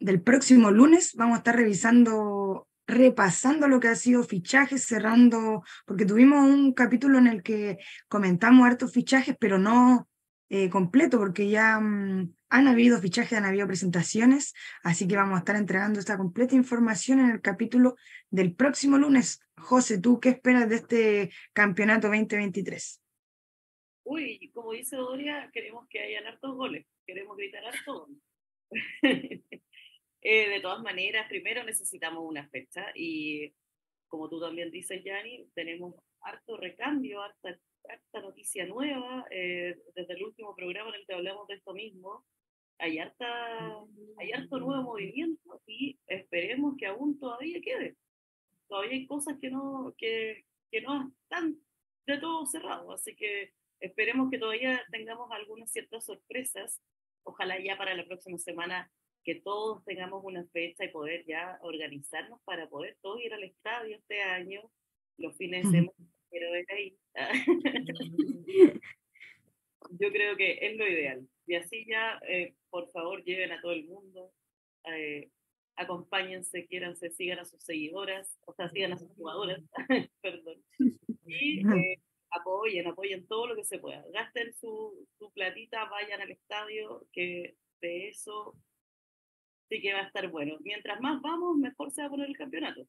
del 0.00 0.22
próximo 0.22 0.70
lunes. 0.70 1.12
Vamos 1.14 1.34
a 1.34 1.38
estar 1.38 1.54
revisando, 1.54 2.66
repasando 2.86 3.68
lo 3.68 3.78
que 3.78 3.88
ha 3.88 3.94
sido 3.94 4.24
fichajes, 4.24 4.86
cerrando, 4.86 5.62
porque 5.84 6.06
tuvimos 6.06 6.42
un 6.42 6.72
capítulo 6.72 7.18
en 7.18 7.26
el 7.26 7.42
que 7.42 7.76
comentamos 8.08 8.66
hartos 8.66 8.92
fichajes, 8.92 9.36
pero 9.38 9.58
no 9.58 10.08
eh, 10.48 10.70
completo, 10.70 11.18
porque 11.18 11.48
ya 11.48 11.80
mm, 11.80 12.34
han 12.48 12.68
habido 12.68 13.00
fichajes, 13.00 13.36
han 13.36 13.44
habido 13.44 13.66
presentaciones, 13.66 14.54
así 14.82 15.08
que 15.08 15.16
vamos 15.16 15.36
a 15.36 15.38
estar 15.40 15.56
entregando 15.56 15.98
esta 15.98 16.16
completa 16.16 16.54
información 16.54 17.20
en 17.20 17.30
el 17.30 17.40
capítulo 17.40 17.96
del 18.30 18.54
próximo 18.54 18.98
lunes. 18.98 19.40
José, 19.56 20.00
¿tú 20.00 20.20
qué 20.20 20.30
esperas 20.30 20.68
de 20.68 20.76
este 20.76 21.30
campeonato 21.52 22.08
2023? 22.08 23.02
Uy, 24.04 24.50
como 24.54 24.72
dice 24.72 24.96
Doria, 24.96 25.50
queremos 25.52 25.88
que 25.88 26.00
hayan 26.00 26.26
hartos 26.26 26.54
goles, 26.54 26.86
queremos 27.04 27.36
gritar 27.36 27.64
harto 27.64 28.08
eh, 29.02 29.42
de 30.22 30.60
todas 30.60 30.82
maneras, 30.82 31.28
primero 31.28 31.64
necesitamos 31.64 32.24
una 32.24 32.48
fecha 32.48 32.86
y 32.94 33.52
como 34.08 34.28
tú 34.28 34.40
también 34.40 34.70
dices, 34.70 35.02
Yanni, 35.04 35.48
tenemos 35.54 35.94
harto 36.20 36.56
recambio, 36.56 37.22
harta 37.22 37.58
esta 37.94 38.20
noticia 38.20 38.66
nueva, 38.66 39.26
eh, 39.30 39.78
desde 39.94 40.14
el 40.14 40.24
último 40.24 40.54
programa 40.54 40.90
en 40.90 40.96
el 40.96 41.06
que 41.06 41.14
hablamos 41.14 41.46
de 41.48 41.54
esto 41.54 41.74
mismo, 41.74 42.24
hay, 42.78 42.98
harta, 42.98 43.84
hay 44.18 44.32
harto 44.32 44.58
nuevo 44.58 44.82
movimiento 44.82 45.60
y 45.66 45.98
esperemos 46.06 46.76
que 46.76 46.86
aún 46.86 47.18
todavía 47.18 47.60
quede. 47.60 47.96
Todavía 48.68 48.92
hay 48.92 49.06
cosas 49.06 49.38
que 49.40 49.50
no, 49.50 49.94
que, 49.96 50.44
que 50.70 50.82
no 50.82 51.12
están 51.22 51.56
de 52.06 52.18
todo 52.18 52.46
cerrado, 52.46 52.92
así 52.92 53.14
que 53.16 53.52
esperemos 53.80 54.30
que 54.30 54.38
todavía 54.38 54.82
tengamos 54.90 55.30
algunas 55.30 55.70
ciertas 55.70 56.04
sorpresas. 56.04 56.80
Ojalá 57.22 57.58
ya 57.58 57.76
para 57.76 57.94
la 57.94 58.04
próxima 58.04 58.38
semana 58.38 58.90
que 59.24 59.36
todos 59.36 59.84
tengamos 59.84 60.22
una 60.24 60.44
fecha 60.48 60.84
y 60.84 60.88
poder 60.88 61.24
ya 61.26 61.58
organizarnos 61.62 62.40
para 62.44 62.68
poder 62.68 62.96
todos 63.00 63.20
ir 63.22 63.34
al 63.34 63.42
estadio 63.42 63.96
este 63.96 64.22
año, 64.22 64.70
los 65.16 65.36
fines 65.36 65.64
de 65.64 65.78
semana 65.78 66.15
quiero 66.36 66.52
ver 66.52 66.66
ahí. 66.70 66.98
Yo 69.90 70.10
creo 70.10 70.36
que 70.36 70.58
es 70.60 70.76
lo 70.76 70.86
ideal. 70.86 71.26
Y 71.46 71.54
así 71.54 71.86
ya, 71.86 72.18
eh, 72.28 72.54
por 72.70 72.90
favor, 72.90 73.22
lleven 73.24 73.52
a 73.52 73.60
todo 73.60 73.72
el 73.72 73.84
mundo, 73.84 74.32
eh, 74.84 75.30
acompáñense, 75.76 76.66
quieranse, 76.66 77.10
sigan 77.10 77.38
a 77.38 77.44
sus 77.44 77.62
seguidoras, 77.62 78.36
o 78.46 78.52
sea, 78.52 78.68
sigan 78.68 78.92
a 78.92 78.98
sus 78.98 79.12
jugadoras, 79.12 79.62
perdón. 80.22 80.62
Y 81.24 81.60
eh, 81.94 82.02
apoyen, 82.30 82.88
apoyen 82.88 83.26
todo 83.28 83.46
lo 83.46 83.54
que 83.54 83.64
se 83.64 83.78
pueda. 83.78 84.04
Gasten 84.12 84.52
su, 84.54 85.06
su 85.18 85.30
platita, 85.32 85.84
vayan 85.88 86.20
al 86.20 86.32
estadio, 86.32 87.06
que 87.12 87.56
de 87.80 88.08
eso 88.08 88.54
sí 89.68 89.80
que 89.80 89.92
va 89.92 90.00
a 90.00 90.06
estar 90.06 90.28
bueno. 90.28 90.56
Mientras 90.60 91.00
más 91.00 91.22
vamos, 91.22 91.56
mejor 91.56 91.92
se 91.92 92.02
va 92.02 92.08
a 92.08 92.10
poner 92.10 92.28
el 92.28 92.36
campeonato. 92.36 92.86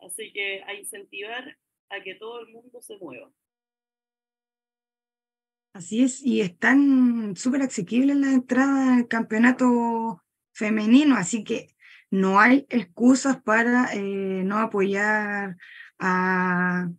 Así 0.00 0.32
que 0.32 0.62
a 0.62 0.74
incentivar 0.74 1.56
a 1.90 2.02
que 2.02 2.14
todo 2.14 2.40
el 2.40 2.48
mundo 2.52 2.80
se 2.80 2.96
mueva. 2.98 3.30
Así 5.72 6.02
es, 6.02 6.22
y 6.22 6.40
están 6.40 7.36
súper 7.36 7.62
asequibles 7.62 8.16
las 8.16 8.32
entradas 8.32 8.98
al 8.98 9.06
campeonato 9.06 10.22
femenino, 10.52 11.16
así 11.16 11.44
que 11.44 11.74
no 12.10 12.40
hay 12.40 12.66
excusas 12.70 13.40
para 13.40 13.94
eh, 13.94 14.42
no 14.44 14.58
apoyar 14.58 15.56
a 16.00 16.90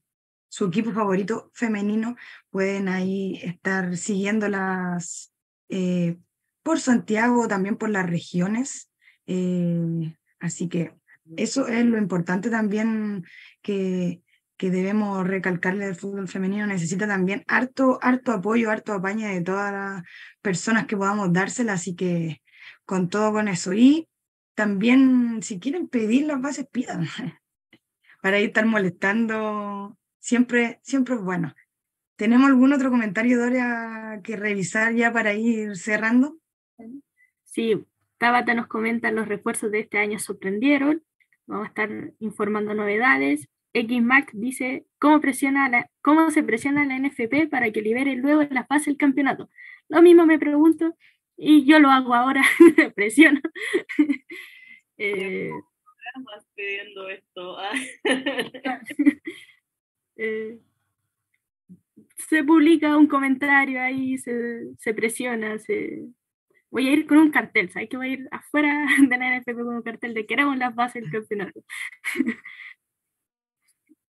su 0.48 0.66
equipo 0.66 0.94
favorito 0.94 1.52
femenino. 1.54 2.16
Pueden 2.50 2.88
ahí 2.88 3.40
estar 3.44 3.98
siguiéndolas 3.98 5.34
eh, 5.68 6.18
por 6.64 6.80
Santiago, 6.80 7.48
también 7.50 7.76
por 7.76 7.90
las 7.90 8.10
regiones. 8.10 8.90
Eh, 9.28 10.16
así 10.40 10.70
que 10.70 10.94
eso 11.36 11.68
es 11.68 11.86
lo 11.86 11.98
importante 11.98 12.50
también 12.50 13.26
que 13.62 14.22
que 14.62 14.70
debemos 14.70 15.28
recalcarle 15.28 15.88
del 15.88 15.96
fútbol 15.96 16.28
femenino 16.28 16.68
necesita 16.68 17.08
también 17.08 17.44
harto, 17.48 17.98
harto 18.00 18.32
apoyo, 18.32 18.70
harto 18.70 18.94
apaño 18.94 19.28
de 19.28 19.42
todas 19.42 19.74
las 19.74 20.04
personas 20.40 20.86
que 20.86 20.96
podamos 20.96 21.34
dársela, 21.34 21.74
así 21.74 21.96
que 21.96 22.44
con 22.86 23.10
todo 23.10 23.32
con 23.32 23.48
eso. 23.48 23.74
Y 23.74 24.08
también, 24.54 25.42
si 25.42 25.60
quieren 25.60 25.88
pedir 25.88 26.28
las 26.28 26.40
bases, 26.40 26.68
pidan. 26.72 27.08
Para 28.22 28.40
ir 28.40 28.50
estar 28.50 28.68
molestando, 28.68 29.98
siempre, 30.20 30.80
siempre 30.84 31.16
es 31.16 31.22
bueno. 31.22 31.56
¿Tenemos 32.16 32.48
algún 32.48 32.72
otro 32.72 32.92
comentario, 32.92 33.40
Doria, 33.40 34.22
que 34.24 34.36
revisar 34.36 34.94
ya 34.94 35.12
para 35.12 35.34
ir 35.34 35.76
cerrando? 35.76 36.38
Sí, 37.46 37.84
Tabata 38.20 38.54
nos 38.54 38.68
comenta 38.68 39.12
los 39.12 39.28
refuerzos 39.28 39.72
de 39.72 39.80
este 39.80 39.98
año 39.98 40.20
sorprendieron. 40.20 41.04
Vamos 41.48 41.66
a 41.66 41.70
estar 41.70 42.14
informando 42.20 42.76
novedades. 42.76 43.50
XMAC 43.74 44.32
dice, 44.34 44.86
¿cómo, 45.00 45.22
presiona 45.22 45.70
la, 45.70 45.90
¿cómo 46.02 46.30
se 46.32 46.44
presiona 46.44 46.86
la 46.86 46.98
NFP 47.00 47.50
para 47.50 47.72
que 47.72 47.82
libere 47.82 48.16
luego 48.16 48.44
la 48.52 48.66
fase 48.66 48.90
del 48.90 48.98
campeonato? 48.98 49.50
Lo 49.88 50.02
mismo 50.02 50.26
me 50.26 50.40
pregunto 50.40 50.96
y 51.38 51.66
yo 51.66 51.80
lo 51.80 51.90
hago 51.90 52.14
ahora, 52.14 52.44
presiono. 52.96 53.40
eh, 54.98 55.52
pidiendo 56.56 57.10
esto. 57.10 57.58
eh, 60.18 60.60
se 62.30 62.44
publica 62.44 62.98
un 62.98 63.08
comentario 63.08 63.82
ahí, 63.82 64.18
se, 64.18 64.76
se 64.78 64.94
presiona, 64.94 65.58
se... 65.60 66.08
Voy 66.70 66.88
a 66.88 66.94
ir 66.94 67.06
con 67.06 67.18
un 67.18 67.32
cartel, 67.32 67.70
¿sabes? 67.70 67.90
Que 67.90 67.98
voy 67.98 68.08
a 68.08 68.14
ir 68.14 68.28
afuera 68.32 68.88
de 69.10 69.18
la 69.18 69.40
NFP 69.40 69.56
con 69.56 69.76
un 69.76 69.82
cartel 69.82 70.14
de 70.14 70.26
queremos 70.26 70.58
las 70.58 70.74
bases 70.74 71.04
del 71.04 71.12
campeonato 71.12 71.62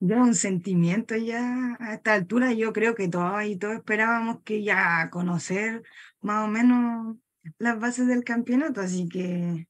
ya 0.05 0.16
un 0.20 0.34
sentimiento 0.34 1.14
ya 1.16 1.76
a 1.78 1.94
esta 1.94 2.14
altura. 2.14 2.53
Yo 2.53 2.72
creo 2.72 2.94
que 2.96 3.09
todos 3.09 3.44
y 3.44 3.57
todos 3.57 3.76
esperábamos 3.76 4.42
que 4.42 4.64
ya 4.64 5.09
conocer 5.11 5.82
más 6.20 6.44
o 6.44 6.48
menos 6.48 7.16
las 7.59 7.78
bases 7.78 8.09
del 8.09 8.24
campeonato, 8.24 8.80
así 8.80 9.09
que 9.09 9.68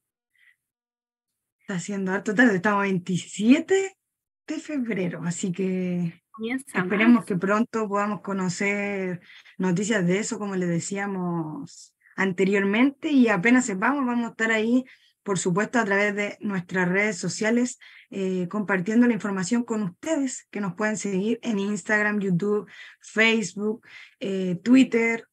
está 1.60 1.78
siendo 1.78 2.12
harto 2.12 2.34
tarde. 2.34 2.56
Estamos 2.56 2.82
27 2.82 3.94
de 4.46 4.58
febrero, 4.58 5.20
así 5.22 5.52
que 5.52 6.22
esperemos 6.74 7.26
que 7.26 7.36
pronto 7.36 7.86
podamos 7.86 8.22
conocer 8.22 9.20
noticias 9.58 10.06
de 10.06 10.18
eso, 10.18 10.38
como 10.38 10.56
les 10.56 10.68
decíamos 10.68 11.94
anteriormente, 12.16 13.10
y 13.10 13.28
apenas 13.28 13.66
sepamos, 13.66 14.06
vamos 14.06 14.26
a 14.26 14.30
estar 14.30 14.50
ahí, 14.50 14.84
por 15.22 15.38
supuesto, 15.38 15.78
a 15.78 15.84
través 15.84 16.14
de 16.14 16.36
nuestras 16.40 16.88
redes 16.88 17.16
sociales, 17.16 17.78
eh, 18.10 18.48
compartiendo 18.48 19.06
la 19.06 19.14
información 19.14 19.64
con 19.64 19.82
ustedes, 19.82 20.46
que 20.50 20.60
nos 20.60 20.74
pueden 20.74 20.96
seguir 20.96 21.38
en 21.42 21.58
Instagram, 21.58 22.20
YouTube, 22.20 22.68
Facebook, 23.00 23.86
eh, 24.20 24.56
Twitter, 24.62 25.26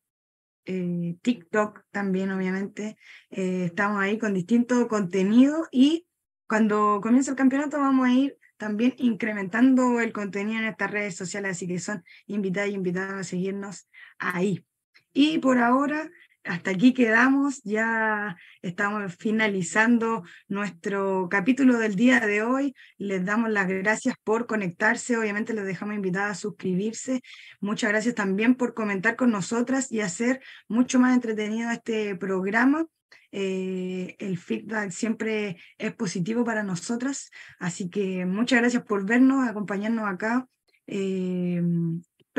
eh, 0.66 1.16
TikTok 1.22 1.82
también, 1.92 2.32
obviamente. 2.32 2.98
estamos 3.30 4.02
ahí 4.02 4.18
con 4.18 4.34
distinto 4.34 4.88
contenido 4.88 5.68
y 5.72 6.06
cuando 6.48 7.00
comience 7.02 7.32
el 7.32 7.38
campeonato 7.38 7.80
vamos 7.80 8.08
a 8.08 8.14
ir 8.14 8.38
también 8.58 8.94
incrementando 8.98 10.00
el 10.02 10.12
contenido 10.12 10.60
en 10.60 10.66
estas 10.66 10.92
redes 10.92 11.16
sociales, 11.16 11.52
así 11.52 11.68
que 11.68 11.80
son 11.80 12.04
invitados 12.28 12.72
y 12.72 12.74
invitados 12.74 13.14
a 13.14 13.24
seguirnos 13.24 13.90
ahí. 14.20 14.66
Y 15.14 15.40
por 15.40 15.58
ahora, 15.58 16.10
hasta 16.44 16.72
aquí 16.72 16.94
quedamos, 16.94 17.62
ya 17.64 18.38
estamos 18.62 19.16
finalizando 19.16 20.24
nuestro 20.48 21.28
capítulo 21.30 21.78
del 21.78 21.96
día 21.96 22.20
de 22.22 22.44
hoy. 22.44 22.74
Les 22.98 23.24
damos 23.26 23.50
las 23.50 23.68
gracias 23.68 24.16
por 24.24 24.48
conectarse, 24.48 25.18
obviamente 25.18 25.54
les 25.54 25.66
dejamos 25.66 25.96
invitados 25.96 26.32
a 26.32 26.36
suscribirse. 26.36 27.22
Muchas 27.60 27.90
gracias 27.90 28.16
también 28.16 28.56
por 28.56 28.74
comentar 28.74 29.16
con 29.16 29.32
nosotras 29.32 29.92
y 29.92 30.02
hacer 30.02 30.42
mucho 30.68 31.00
más 31.00 31.14
entretenido 31.14 31.72
este 31.72 32.16
programa. 32.16 32.86
Eh, 33.32 34.16
el 34.20 34.38
feedback 34.38 34.92
siempre 34.92 35.58
es 35.78 35.94
positivo 35.94 36.44
para 36.44 36.64
nosotras, 36.64 37.30
así 37.60 37.90
que 37.90 38.26
muchas 38.26 38.60
gracias 38.60 38.84
por 38.84 39.06
vernos, 39.06 39.48
acompañarnos 39.48 40.08
acá. 40.08 40.48
Eh, 40.88 41.62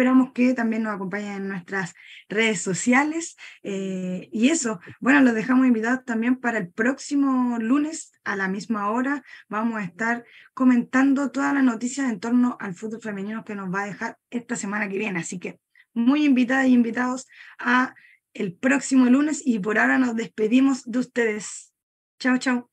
esperamos 0.00 0.32
que 0.32 0.54
también 0.54 0.84
nos 0.84 0.94
acompañen 0.94 1.32
en 1.32 1.48
nuestras 1.48 1.92
redes 2.30 2.62
sociales. 2.62 3.36
Eh, 3.62 4.30
y 4.32 4.48
eso, 4.48 4.80
bueno, 4.98 5.20
los 5.20 5.34
dejamos 5.34 5.66
invitados 5.66 6.06
también 6.06 6.36
para 6.36 6.56
el 6.56 6.70
próximo 6.70 7.58
lunes 7.58 8.10
a 8.24 8.34
la 8.34 8.48
misma 8.48 8.90
hora. 8.90 9.22
Vamos 9.50 9.78
a 9.78 9.84
estar 9.84 10.24
comentando 10.54 11.30
todas 11.30 11.52
las 11.52 11.64
noticias 11.64 12.10
en 12.10 12.18
torno 12.18 12.56
al 12.60 12.74
fútbol 12.74 13.02
femenino 13.02 13.44
que 13.44 13.54
nos 13.54 13.68
va 13.72 13.82
a 13.82 13.86
dejar 13.86 14.16
esta 14.30 14.56
semana 14.56 14.88
que 14.88 14.96
viene. 14.96 15.18
Así 15.18 15.38
que 15.38 15.60
muy 15.92 16.24
invitadas 16.24 16.68
y 16.68 16.72
invitados 16.72 17.28
a 17.58 17.94
el 18.32 18.54
próximo 18.54 19.04
lunes 19.04 19.42
y 19.44 19.58
por 19.58 19.78
ahora 19.78 19.98
nos 19.98 20.16
despedimos 20.16 20.90
de 20.90 20.98
ustedes. 20.98 21.74
Chao, 22.18 22.38
chao. 22.38 22.70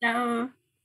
Chao. 0.00 0.57